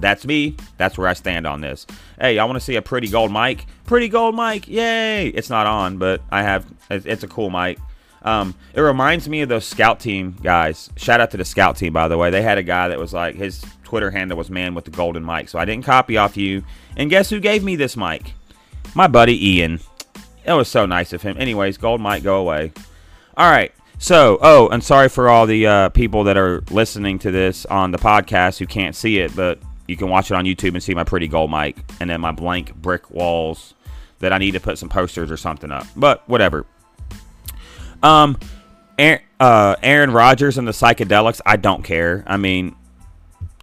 That's 0.00 0.26
me. 0.26 0.56
That's 0.76 0.98
where 0.98 1.06
I 1.06 1.12
stand 1.12 1.46
on 1.46 1.60
this. 1.60 1.86
Hey, 2.20 2.40
I 2.40 2.44
want 2.44 2.56
to 2.56 2.60
see 2.60 2.74
a 2.74 2.82
pretty 2.82 3.06
gold 3.06 3.32
mic. 3.32 3.66
Pretty 3.84 4.08
gold 4.08 4.34
mic. 4.34 4.66
Yay. 4.66 5.28
It's 5.28 5.50
not 5.50 5.68
on, 5.68 5.98
but 5.98 6.20
I 6.32 6.42
have, 6.42 6.66
it's 6.90 7.22
a 7.22 7.28
cool 7.28 7.48
mic. 7.48 7.78
Um, 8.22 8.56
it 8.74 8.80
reminds 8.80 9.28
me 9.28 9.42
of 9.42 9.48
those 9.48 9.66
scout 9.66 10.00
team 10.00 10.36
guys. 10.42 10.90
Shout 10.96 11.20
out 11.20 11.30
to 11.30 11.36
the 11.36 11.44
scout 11.44 11.76
team, 11.76 11.92
by 11.92 12.08
the 12.08 12.18
way. 12.18 12.30
They 12.30 12.42
had 12.42 12.58
a 12.58 12.62
guy 12.64 12.88
that 12.88 12.98
was 12.98 13.12
like, 13.12 13.36
his 13.36 13.64
Twitter 13.84 14.10
handle 14.10 14.36
was 14.36 14.50
man 14.50 14.74
with 14.74 14.84
the 14.84 14.90
golden 14.90 15.24
mic. 15.24 15.48
So 15.48 15.60
I 15.60 15.64
didn't 15.64 15.84
copy 15.84 16.16
off 16.16 16.36
you. 16.36 16.64
And 16.96 17.08
guess 17.08 17.30
who 17.30 17.38
gave 17.38 17.62
me 17.62 17.76
this 17.76 17.96
mic? 17.96 18.32
My 18.96 19.06
buddy 19.06 19.58
Ian. 19.58 19.78
It 20.44 20.54
was 20.54 20.66
so 20.66 20.86
nice 20.86 21.12
of 21.12 21.22
him. 21.22 21.36
Anyways, 21.38 21.78
gold 21.78 22.00
mic, 22.00 22.24
go 22.24 22.40
away. 22.40 22.72
All 23.36 23.50
right. 23.50 23.72
So, 23.98 24.38
oh, 24.42 24.68
and 24.68 24.82
sorry 24.82 25.08
for 25.08 25.28
all 25.28 25.46
the 25.46 25.66
uh, 25.66 25.88
people 25.90 26.24
that 26.24 26.36
are 26.36 26.62
listening 26.70 27.20
to 27.20 27.30
this 27.30 27.64
on 27.66 27.92
the 27.92 27.98
podcast 27.98 28.58
who 28.58 28.66
can't 28.66 28.96
see 28.96 29.18
it, 29.18 29.34
but 29.36 29.60
you 29.86 29.96
can 29.96 30.08
watch 30.08 30.30
it 30.30 30.34
on 30.34 30.44
YouTube 30.44 30.74
and 30.74 30.82
see 30.82 30.94
my 30.94 31.04
pretty 31.04 31.28
gold 31.28 31.50
mic 31.50 31.76
and 32.00 32.10
then 32.10 32.20
my 32.20 32.32
blank 32.32 32.74
brick 32.74 33.10
walls 33.10 33.74
that 34.18 34.32
I 34.32 34.38
need 34.38 34.52
to 34.52 34.60
put 34.60 34.78
some 34.78 34.88
posters 34.88 35.30
or 35.30 35.36
something 35.36 35.70
up. 35.70 35.86
But 35.94 36.28
whatever. 36.28 36.66
Um, 38.02 38.38
Aaron, 38.98 39.22
uh, 39.38 39.76
Aaron 39.82 40.10
Rodgers 40.10 40.58
and 40.58 40.66
the 40.66 40.72
psychedelics, 40.72 41.40
I 41.46 41.56
don't 41.56 41.82
care. 41.82 42.24
I 42.26 42.36
mean, 42.36 42.74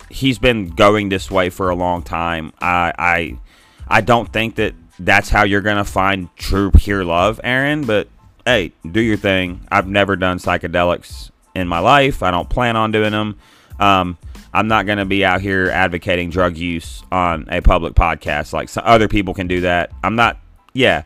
he's 0.10 0.40
been 0.40 0.70
going 0.70 1.10
this 1.10 1.30
way 1.30 1.50
for 1.50 1.70
a 1.70 1.76
long 1.76 2.02
time. 2.02 2.54
I 2.62 2.94
I 2.98 3.40
I 3.88 4.02
don't 4.02 4.32
think 4.32 4.56
that 4.56 4.74
that's 5.00 5.30
how 5.30 5.44
you're 5.44 5.62
gonna 5.62 5.86
find 5.86 6.30
true 6.36 6.72
pure 6.72 7.04
love, 7.06 7.40
Aaron. 7.44 7.84
But 7.86 8.08
hey, 8.46 8.74
do 8.90 9.02
your 9.02 9.18
thing. 9.18 9.68
I've 9.72 9.88
never 9.88 10.16
done 10.16 10.40
psychedelics 10.40 11.32
in 11.56 11.68
my 11.68 11.80
life. 11.80 12.24
I 12.24 12.32
don't 12.32 12.50
plan 12.50 12.76
on 12.76 12.92
doing 12.92 13.12
them. 13.12 13.38
Um, 13.80 14.18
I'm 14.54 14.68
not 14.68 14.86
going 14.86 14.98
to 14.98 15.06
be 15.06 15.24
out 15.24 15.42
here 15.42 15.70
advocating 15.70 16.30
drug 16.30 16.58
use 16.58 17.04
on 17.12 17.48
a 17.50 17.62
public 17.62 17.94
podcast 17.94 18.52
like 18.54 18.70
other 18.78 19.08
people 19.08 19.34
can 19.34 19.48
do 19.48 19.62
that. 19.62 19.92
I'm 20.04 20.16
not. 20.16 20.38
Yeah. 20.74 21.04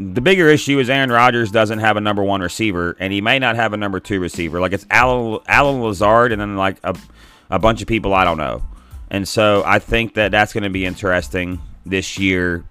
The 0.00 0.20
bigger 0.20 0.48
issue 0.48 0.80
is 0.80 0.90
Aaron 0.90 1.10
Rodgers 1.10 1.52
doesn't 1.52 1.78
have 1.78 1.96
a 1.96 2.00
number 2.00 2.22
one 2.24 2.40
receiver, 2.40 2.96
and 2.98 3.12
he 3.12 3.20
may 3.20 3.38
not 3.38 3.54
have 3.54 3.72
a 3.72 3.76
number 3.76 4.00
two 4.00 4.18
receiver. 4.18 4.60
Like 4.60 4.72
it's 4.72 4.86
Allen, 4.90 5.38
Allen 5.46 5.82
Lazard, 5.82 6.32
and 6.32 6.40
then 6.40 6.56
like 6.56 6.78
a, 6.82 6.96
a 7.48 7.60
bunch 7.60 7.80
of 7.80 7.86
people 7.86 8.12
I 8.12 8.24
don't 8.24 8.38
know. 8.38 8.62
And 9.08 9.28
so 9.28 9.62
I 9.64 9.78
think 9.78 10.14
that 10.14 10.32
that's 10.32 10.52
going 10.52 10.64
to 10.64 10.70
be 10.70 10.84
interesting 10.84 11.60
this 11.86 12.18
year. 12.18 12.64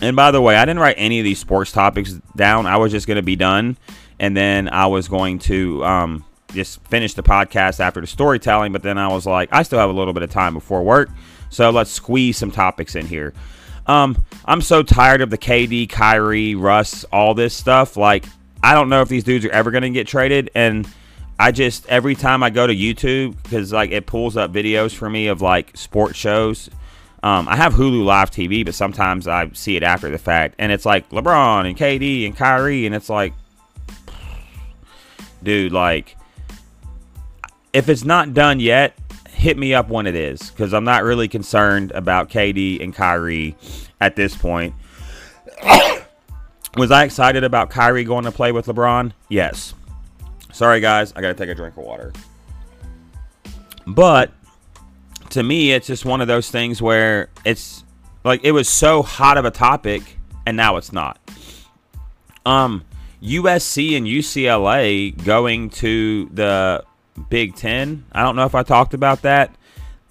And 0.00 0.16
by 0.16 0.30
the 0.30 0.40
way, 0.40 0.56
I 0.56 0.64
didn't 0.64 0.80
write 0.80 0.96
any 0.98 1.20
of 1.20 1.24
these 1.24 1.38
sports 1.38 1.72
topics 1.72 2.12
down. 2.36 2.66
I 2.66 2.76
was 2.76 2.92
just 2.92 3.06
going 3.06 3.16
to 3.16 3.22
be 3.22 3.36
done, 3.36 3.76
and 4.18 4.36
then 4.36 4.68
I 4.68 4.86
was 4.86 5.08
going 5.08 5.38
to 5.40 5.84
um, 5.84 6.24
just 6.52 6.82
finish 6.86 7.14
the 7.14 7.22
podcast 7.22 7.80
after 7.80 8.00
the 8.00 8.06
storytelling, 8.06 8.72
but 8.72 8.82
then 8.82 8.98
I 8.98 9.08
was 9.08 9.26
like, 9.26 9.48
I 9.52 9.62
still 9.62 9.78
have 9.78 9.90
a 9.90 9.92
little 9.92 10.12
bit 10.12 10.22
of 10.22 10.30
time 10.30 10.54
before 10.54 10.82
work, 10.82 11.10
so 11.50 11.70
let's 11.70 11.90
squeeze 11.90 12.36
some 12.36 12.50
topics 12.50 12.94
in 12.96 13.06
here. 13.06 13.34
Um, 13.86 14.24
I'm 14.44 14.62
so 14.62 14.82
tired 14.82 15.20
of 15.20 15.30
the 15.30 15.38
KD, 15.38 15.88
Kyrie, 15.88 16.54
Russ, 16.54 17.04
all 17.12 17.34
this 17.34 17.54
stuff. 17.54 17.96
Like, 17.96 18.24
I 18.62 18.74
don't 18.74 18.88
know 18.88 19.02
if 19.02 19.08
these 19.08 19.24
dudes 19.24 19.44
are 19.44 19.50
ever 19.50 19.70
going 19.70 19.82
to 19.82 19.90
get 19.90 20.06
traded, 20.06 20.50
and 20.54 20.88
I 21.38 21.52
just 21.52 21.86
every 21.88 22.14
time 22.14 22.42
I 22.42 22.50
go 22.50 22.66
to 22.66 22.74
YouTube 22.74 23.42
because 23.42 23.72
like 23.72 23.90
it 23.90 24.06
pulls 24.06 24.36
up 24.36 24.52
videos 24.52 24.94
for 24.94 25.10
me 25.10 25.26
of 25.26 25.42
like 25.42 25.76
sports 25.76 26.16
shows. 26.16 26.70
Um, 27.24 27.48
I 27.48 27.56
have 27.56 27.72
Hulu 27.72 28.04
Live 28.04 28.30
TV, 28.30 28.66
but 28.66 28.74
sometimes 28.74 29.26
I 29.26 29.48
see 29.54 29.76
it 29.76 29.82
after 29.82 30.10
the 30.10 30.18
fact, 30.18 30.56
and 30.58 30.70
it's 30.70 30.84
like 30.84 31.08
LeBron 31.08 31.66
and 31.66 31.74
KD 31.74 32.26
and 32.26 32.36
Kyrie, 32.36 32.84
and 32.84 32.94
it's 32.94 33.08
like, 33.08 33.32
dude, 35.42 35.72
like 35.72 36.18
if 37.72 37.88
it's 37.88 38.04
not 38.04 38.34
done 38.34 38.60
yet, 38.60 38.98
hit 39.30 39.56
me 39.56 39.72
up 39.72 39.88
when 39.88 40.06
it 40.06 40.14
is 40.14 40.50
because 40.50 40.74
I'm 40.74 40.84
not 40.84 41.02
really 41.02 41.26
concerned 41.26 41.92
about 41.92 42.28
KD 42.28 42.82
and 42.82 42.94
Kyrie 42.94 43.56
at 44.02 44.16
this 44.16 44.36
point. 44.36 44.74
Was 46.76 46.90
I 46.90 47.04
excited 47.04 47.42
about 47.42 47.70
Kyrie 47.70 48.04
going 48.04 48.24
to 48.24 48.32
play 48.32 48.52
with 48.52 48.66
LeBron? 48.66 49.12
Yes. 49.30 49.72
Sorry, 50.52 50.80
guys. 50.80 51.14
I 51.16 51.22
got 51.22 51.28
to 51.28 51.34
take 51.34 51.48
a 51.48 51.54
drink 51.54 51.74
of 51.78 51.84
water. 51.84 52.12
But 53.86 54.30
to 55.34 55.42
me, 55.42 55.72
it's 55.72 55.86
just 55.86 56.04
one 56.04 56.20
of 56.20 56.28
those 56.28 56.50
things 56.50 56.80
where 56.80 57.28
it's 57.44 57.84
like 58.24 58.40
it 58.44 58.52
was 58.52 58.68
so 58.68 59.02
hot 59.02 59.36
of 59.36 59.44
a 59.44 59.50
topic 59.50 60.18
and 60.46 60.56
now 60.56 60.76
it's 60.76 60.92
not. 60.92 61.18
Um, 62.46 62.84
USC 63.22 63.96
and 63.96 64.06
UCLA 64.06 65.24
going 65.24 65.70
to 65.70 66.26
the 66.32 66.84
Big 67.30 67.56
Ten. 67.56 68.04
I 68.12 68.22
don't 68.22 68.36
know 68.36 68.44
if 68.44 68.54
I 68.54 68.62
talked 68.62 68.94
about 68.94 69.22
that. 69.22 69.56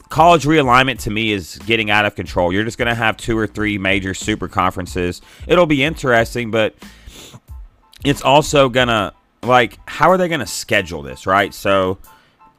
College 0.09 0.43
realignment 0.43 0.99
to 1.03 1.09
me 1.09 1.31
is 1.31 1.57
getting 1.65 1.89
out 1.89 2.05
of 2.05 2.15
control. 2.15 2.51
You're 2.51 2.65
just 2.65 2.77
going 2.77 2.87
to 2.87 2.95
have 2.95 3.17
two 3.17 3.37
or 3.37 3.47
three 3.47 3.77
major 3.77 4.13
super 4.13 4.47
conferences. 4.47 5.21
It'll 5.47 5.65
be 5.65 5.83
interesting, 5.83 6.51
but 6.51 6.75
it's 8.03 8.21
also 8.21 8.69
going 8.69 8.89
to, 8.89 9.13
like, 9.41 9.79
how 9.87 10.11
are 10.11 10.17
they 10.17 10.27
going 10.27 10.39
to 10.39 10.45
schedule 10.45 11.01
this, 11.01 11.25
right? 11.25 11.53
So, 11.53 11.97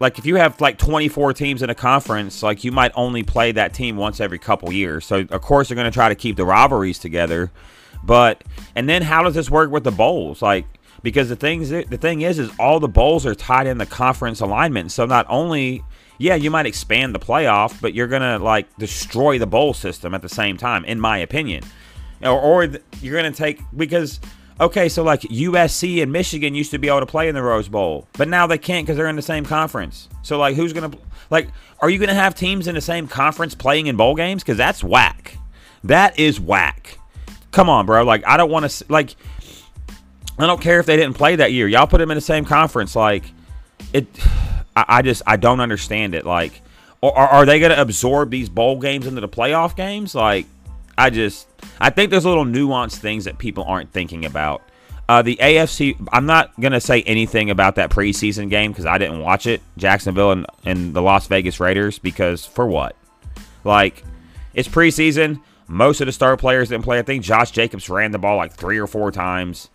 like, 0.05 0.19
if 0.19 0.27
you 0.27 0.37
have 0.37 0.61
like 0.61 0.77
24 0.77 1.33
teams 1.33 1.63
in 1.63 1.71
a 1.71 1.75
conference, 1.75 2.43
like, 2.43 2.63
you 2.63 2.71
might 2.71 2.93
only 2.95 3.23
play 3.23 3.53
that 3.53 3.73
team 3.73 3.97
once 3.97 4.21
every 4.21 4.39
couple 4.39 4.71
years. 4.71 5.07
So, 5.07 5.27
of 5.31 5.41
course, 5.41 5.69
they're 5.69 5.75
going 5.75 5.91
to 5.91 5.91
try 5.91 6.11
to 6.11 6.15
keep 6.15 6.37
the 6.37 6.45
rivalries 6.45 6.99
together. 6.99 7.51
But, 8.03 8.45
and 8.77 8.87
then 8.87 9.01
how 9.01 9.23
does 9.23 9.35
this 9.35 9.51
work 9.51 9.71
with 9.71 9.83
the 9.83 9.91
bowls? 9.91 10.43
Like, 10.43 10.67
because 11.03 11.31
the 11.31 11.37
things 11.37 11.71
the 11.71 11.99
thing 11.99 12.23
is 12.23 12.39
is 12.39 12.51
all 12.59 12.81
the 12.81 12.89
bowls 12.89 13.25
are 13.25 13.35
tied 13.35 13.67
in 13.67 13.79
the 13.79 13.87
conference 13.87 14.41
alignment. 14.41 14.91
So 14.91 15.07
not 15.07 15.27
only 15.29 15.83
yeah, 16.19 16.35
you 16.35 16.51
might 16.51 16.67
expand 16.67 17.15
the 17.15 17.19
playoff, 17.19 17.81
but 17.81 17.93
you're 17.93 18.07
gonna 18.07 18.39
like 18.39 18.75
destroy 18.79 19.39
the 19.39 19.47
bowl 19.47 19.75
system 19.75 20.15
at 20.15 20.23
the 20.23 20.29
same 20.29 20.57
time, 20.57 20.85
in 20.85 20.99
my 20.99 21.19
opinion. 21.19 21.63
Or, 22.23 22.41
or 22.41 22.69
you're 23.03 23.17
gonna 23.17 23.33
take 23.33 23.61
because 23.77 24.21
okay, 24.61 24.89
so 24.89 25.03
like 25.03 25.21
USC 25.23 26.03
and 26.03 26.13
Michigan 26.13 26.55
used 26.55 26.71
to 26.71 26.79
be 26.79 26.89
able 26.89 27.01
to 27.01 27.07
play 27.07 27.29
in 27.29 27.35
the 27.35 27.43
Rose 27.43 27.69
Bowl, 27.69 28.09
but 28.15 28.29
now 28.29 28.47
they 28.47 28.59
can't 28.59 28.87
because 28.87 28.97
they're 28.97 29.09
in 29.09 29.17
the 29.17 29.23
same 29.23 29.45
conference. 29.45 30.09
So 30.23 30.39
like, 30.39 30.57
who's 30.57 30.73
gonna 30.73 30.93
like? 31.31 31.49
Are 31.81 31.91
you 31.91 31.99
gonna 31.99 32.15
have 32.15 32.35
teams 32.35 32.67
in 32.67 32.75
the 32.75 32.81
same 32.81 33.07
conference 33.07 33.55
playing 33.55 33.87
in 33.87 33.97
bowl 33.97 34.15
games? 34.15 34.43
Because 34.43 34.57
that's 34.57 34.83
whack. 34.83 35.39
That 35.85 36.19
is 36.19 36.41
whack. 36.41 36.99
Come 37.51 37.69
on, 37.69 37.87
bro. 37.87 38.05
Like, 38.05 38.27
I 38.27 38.37
don't 38.37 38.51
want 38.51 38.69
to 38.69 38.85
like. 38.89 39.15
I 40.39 40.47
don't 40.47 40.61
care 40.61 40.81
if 40.81 40.87
they 40.87 40.97
didn't 40.97 41.15
play 41.15 41.37
that 41.37 41.53
year. 41.53 41.69
Y'all 41.69 41.87
put 41.87 41.99
them 41.99 42.11
in 42.11 42.17
the 42.17 42.21
same 42.21 42.45
conference. 42.45 42.97
Like, 42.97 43.25
it. 43.93 44.07
I, 44.77 44.85
I 44.89 45.03
just 45.03 45.23
I 45.25 45.37
don't 45.37 45.61
understand 45.61 46.17
it. 46.17 46.27
Like, 46.27 46.61
or, 47.01 47.17
are 47.17 47.47
they 47.47 47.61
to 47.61 47.81
absorb 47.81 48.31
these 48.31 48.49
bowl 48.49 48.81
games 48.81 49.07
into 49.07 49.21
the 49.21 49.29
playoff 49.29 49.77
games? 49.77 50.17
Like, 50.17 50.47
I 50.99 51.11
just 51.11 51.47
I 51.81 51.91
think 51.91 52.11
there's 52.11 52.25
little 52.25 52.45
nuanced 52.45 52.97
things 52.97 53.25
that 53.25 53.39
people 53.39 53.65
aren't 53.65 53.93
thinking 53.93 54.25
about. 54.25 54.63
Uh, 55.09 55.21
the 55.21 55.37
AFC, 55.37 55.97
I'm 56.13 56.27
not 56.27 56.59
going 56.59 56.73
to 56.73 56.81
say 56.81 57.03
anything 57.03 57.51
about 57.51 57.75
that 57.75 57.91
preseason 57.91 58.49
game 58.49 58.73
because 58.73 58.87
I 58.87 58.97
didn't 58.97 59.21
watch 59.21 59.47
it. 59.47 59.61
Jacksonville 59.77 60.33
and, 60.33 60.47
and 60.65 60.95
the 60.95 61.03
Las 61.03 61.27
Vegas 61.27 61.61
Raiders, 61.61 61.99
because 61.99 62.47
for 62.47 62.67
what? 62.67 62.97
Like, 63.65 64.03
it's 64.55 64.69
preseason. 64.69 65.43
Most 65.67 66.01
of 66.01 66.07
the 66.07 66.13
star 66.13 66.37
players 66.37 66.71
didn't 66.71 66.85
play. 66.85 66.99
I 66.99 67.03
think 67.03 67.23
Josh 67.23 67.51
Jacobs 67.51 67.89
ran 67.89 68.13
the 68.13 68.19
ball 68.19 68.37
like 68.37 68.53
three 68.53 68.79
or 68.79 68.87
four 68.87 69.11
times. 69.11 69.69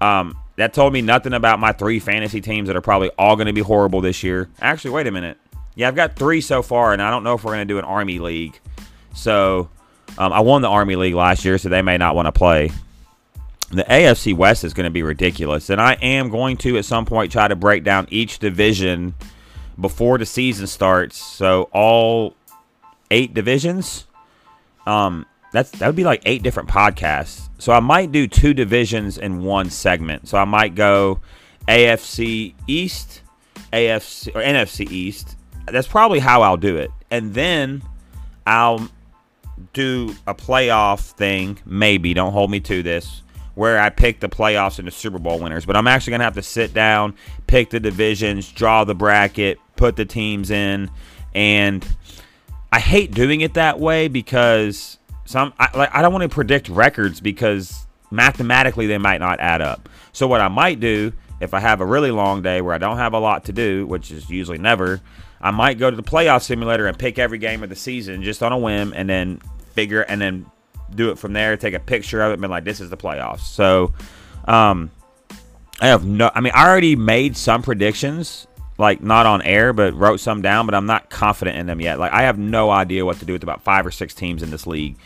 Um, 0.00 0.38
that 0.56 0.72
told 0.72 0.92
me 0.92 1.02
nothing 1.02 1.32
about 1.32 1.58
my 1.58 1.72
three 1.72 1.98
fantasy 1.98 2.40
teams 2.40 2.68
that 2.68 2.76
are 2.76 2.82
probably 2.82 3.10
all 3.18 3.36
going 3.36 3.46
to 3.46 3.52
be 3.52 3.60
horrible 3.60 4.00
this 4.00 4.22
year. 4.22 4.48
Actually, 4.60 4.92
wait 4.92 5.06
a 5.06 5.10
minute. 5.10 5.38
Yeah, 5.74 5.88
I've 5.88 5.94
got 5.94 6.16
three 6.16 6.40
so 6.40 6.62
far, 6.62 6.92
and 6.92 7.00
I 7.00 7.10
don't 7.10 7.22
know 7.22 7.34
if 7.34 7.44
we're 7.44 7.52
going 7.52 7.66
to 7.66 7.72
do 7.74 7.78
an 7.78 7.84
Army 7.84 8.18
League. 8.18 8.60
So 9.14 9.70
um, 10.18 10.32
I 10.32 10.40
won 10.40 10.62
the 10.62 10.68
Army 10.68 10.96
League 10.96 11.14
last 11.14 11.44
year, 11.44 11.58
so 11.58 11.68
they 11.68 11.82
may 11.82 11.98
not 11.98 12.14
want 12.14 12.26
to 12.26 12.32
play. 12.32 12.70
The 13.70 13.84
AFC 13.84 14.34
West 14.34 14.64
is 14.64 14.74
going 14.74 14.84
to 14.84 14.90
be 14.90 15.02
ridiculous, 15.02 15.70
and 15.70 15.80
I 15.80 15.94
am 15.94 16.28
going 16.28 16.56
to 16.58 16.76
at 16.76 16.84
some 16.84 17.06
point 17.06 17.30
try 17.30 17.46
to 17.46 17.56
break 17.56 17.84
down 17.84 18.06
each 18.10 18.38
division 18.38 19.14
before 19.80 20.18
the 20.18 20.26
season 20.26 20.66
starts. 20.66 21.16
So 21.16 21.68
all 21.72 22.34
eight 23.10 23.34
divisions. 23.34 24.06
Um, 24.86 25.26
that's 25.52 25.70
that 25.72 25.86
would 25.86 25.96
be 25.96 26.04
like 26.04 26.22
eight 26.26 26.42
different 26.42 26.68
podcasts. 26.68 27.48
So 27.58 27.72
I 27.72 27.80
might 27.80 28.12
do 28.12 28.26
two 28.26 28.54
divisions 28.54 29.18
in 29.18 29.42
one 29.42 29.70
segment. 29.70 30.28
So 30.28 30.38
I 30.38 30.44
might 30.44 30.74
go 30.74 31.20
AFC 31.68 32.54
East, 32.66 33.22
AFC 33.72 34.28
or 34.34 34.40
NFC 34.40 34.90
East. 34.90 35.36
That's 35.66 35.88
probably 35.88 36.18
how 36.18 36.42
I'll 36.42 36.56
do 36.56 36.76
it. 36.76 36.90
And 37.10 37.34
then 37.34 37.82
I'll 38.46 38.88
do 39.72 40.14
a 40.26 40.34
playoff 40.34 41.12
thing, 41.12 41.58
maybe. 41.64 42.14
Don't 42.14 42.32
hold 42.32 42.50
me 42.50 42.60
to 42.60 42.82
this. 42.82 43.22
Where 43.54 43.80
I 43.80 43.90
pick 43.90 44.20
the 44.20 44.28
playoffs 44.28 44.78
and 44.78 44.86
the 44.86 44.92
Super 44.92 45.18
Bowl 45.18 45.38
winners. 45.38 45.66
But 45.66 45.76
I'm 45.76 45.86
actually 45.86 46.16
to 46.16 46.24
have 46.24 46.34
to 46.34 46.42
sit 46.42 46.72
down, 46.72 47.14
pick 47.46 47.70
the 47.70 47.80
divisions, 47.80 48.50
draw 48.50 48.84
the 48.84 48.94
bracket, 48.94 49.58
put 49.76 49.96
the 49.96 50.04
teams 50.04 50.50
in. 50.50 50.90
And 51.34 51.86
I 52.72 52.80
hate 52.80 53.12
doing 53.12 53.40
it 53.40 53.54
that 53.54 53.80
way 53.80 54.08
because 54.08 54.98
some 55.24 55.52
I, 55.58 55.76
like 55.76 55.94
I 55.94 56.02
don't 56.02 56.12
want 56.12 56.22
to 56.22 56.28
predict 56.28 56.68
records 56.68 57.20
because 57.20 57.86
mathematically 58.10 58.86
they 58.86 58.98
might 58.98 59.18
not 59.18 59.40
add 59.40 59.60
up. 59.60 59.88
So 60.12 60.26
what 60.26 60.40
I 60.40 60.48
might 60.48 60.80
do 60.80 61.12
if 61.40 61.54
I 61.54 61.60
have 61.60 61.80
a 61.80 61.86
really 61.86 62.10
long 62.10 62.42
day 62.42 62.60
where 62.60 62.74
I 62.74 62.78
don't 62.78 62.98
have 62.98 63.14
a 63.14 63.18
lot 63.18 63.44
to 63.46 63.52
do, 63.52 63.86
which 63.86 64.10
is 64.10 64.28
usually 64.28 64.58
never, 64.58 65.00
I 65.40 65.50
might 65.50 65.78
go 65.78 65.90
to 65.90 65.96
the 65.96 66.02
playoff 66.02 66.42
simulator 66.42 66.86
and 66.86 66.98
pick 66.98 67.18
every 67.18 67.38
game 67.38 67.62
of 67.62 67.68
the 67.68 67.76
season 67.76 68.22
just 68.22 68.42
on 68.42 68.52
a 68.52 68.58
whim 68.58 68.92
and 68.94 69.08
then 69.08 69.40
figure 69.74 70.02
and 70.02 70.20
then 70.20 70.46
do 70.94 71.10
it 71.10 71.18
from 71.18 71.32
there, 71.32 71.56
take 71.56 71.74
a 71.74 71.80
picture 71.80 72.20
of 72.22 72.30
it 72.30 72.34
and 72.34 72.42
be 72.42 72.48
like 72.48 72.64
this 72.64 72.80
is 72.80 72.90
the 72.90 72.96
playoffs. 72.96 73.40
So 73.40 73.92
um 74.46 74.90
I 75.80 75.88
have 75.88 76.04
no 76.04 76.30
I 76.34 76.40
mean 76.40 76.52
I 76.54 76.68
already 76.68 76.96
made 76.96 77.36
some 77.36 77.62
predictions 77.62 78.46
like 78.76 79.02
not 79.02 79.26
on 79.26 79.42
air, 79.42 79.72
but 79.72 79.94
wrote 79.94 80.20
some 80.20 80.42
down, 80.42 80.66
but 80.66 80.74
I'm 80.74 80.86
not 80.86 81.10
confident 81.10 81.56
in 81.58 81.66
them 81.66 81.80
yet. 81.80 81.98
Like 81.98 82.12
I 82.12 82.22
have 82.22 82.38
no 82.38 82.70
idea 82.70 83.04
what 83.04 83.18
to 83.18 83.24
do 83.24 83.34
with 83.34 83.42
about 83.42 83.62
five 83.62 83.86
or 83.86 83.90
six 83.90 84.14
teams 84.14 84.42
in 84.42 84.50
this 84.50 84.66
league. 84.66 84.96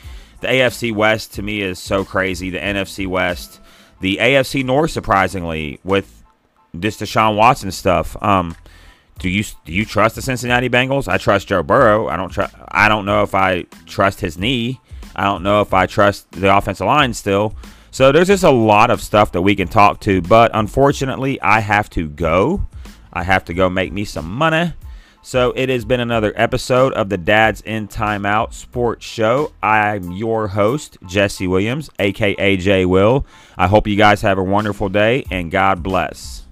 The 0.41 0.47
AFC 0.49 0.95
West 0.95 1.35
to 1.35 1.43
me 1.43 1.61
is 1.61 1.79
so 1.79 2.05
crazy. 2.05 2.51
The 2.51 2.59
NFC 2.59 3.07
West, 3.07 3.61
the 4.01 4.19
AFC 4.21 4.65
North, 4.65 4.91
surprisingly, 4.91 5.81
with 5.85 6.23
this 6.73 6.99
Deshaun 6.99 7.37
Watson 7.37 7.71
stuff. 7.73 8.21
Um, 8.23 8.55
do 9.19 9.29
you 9.29 9.45
do 9.65 9.73
you 9.73 9.85
trust 9.85 10.17
the 10.17 10.23
Cincinnati 10.23 10.69
Bengals? 10.69 11.09
I 11.09 11.19
trust 11.19 11.49
Joe 11.49 11.63
Burrow. 11.63 12.09
I 12.09 12.17
don't 12.17 12.31
trust. 12.31 12.55
I 12.69 12.89
don't 12.89 13.07
know 13.07 13.23
if 13.23 13.35
I 13.35 13.63
trust 13.87 14.21
his 14.21 14.39
knee. 14.39 14.81
I 15.17 15.25
don't 15.25 15.43
know 15.43 15.61
if 15.61 15.73
I 15.73 15.87
trust 15.87 16.31
the 16.33 16.55
offensive 16.55 16.87
line 16.87 17.15
still. 17.15 17.55
So 17.91 18.11
there's 18.11 18.27
just 18.27 18.43
a 18.43 18.51
lot 18.51 18.91
of 18.91 19.01
stuff 19.01 19.31
that 19.33 19.43
we 19.43 19.55
can 19.55 19.69
talk 19.69 20.01
to, 20.01 20.21
but 20.21 20.51
unfortunately, 20.53 21.41
I 21.41 21.61
have 21.61 21.89
to 21.91 22.09
go. 22.09 22.67
I 23.13 23.23
have 23.23 23.45
to 23.45 23.55
go 23.55 23.71
make 23.71 23.93
me 23.93 24.05
some 24.05 24.29
money. 24.29 24.73
So 25.23 25.53
it 25.53 25.69
has 25.69 25.85
been 25.85 26.01
another 26.01 26.33
episode 26.37 26.93
of 26.95 27.09
the 27.09 27.17
Dads 27.17 27.61
in 27.63 27.87
Timeout 27.87 28.53
Sports 28.53 29.07
Show. 29.07 29.53
I'm 29.63 30.11
your 30.11 30.49
host, 30.49 30.99
Jesse 31.07 31.47
Williams, 31.47 31.89
aka 31.99 32.57
J 32.57 32.85
Will. 32.85 33.25
I 33.57 33.69
hope 33.69 33.87
you 33.87 33.97
guys 33.97 34.21
have 34.23 34.37
a 34.37 34.43
wonderful 34.43 34.89
day 34.89 35.25
and 35.31 35.51
God 35.51 35.83
bless. 35.83 36.44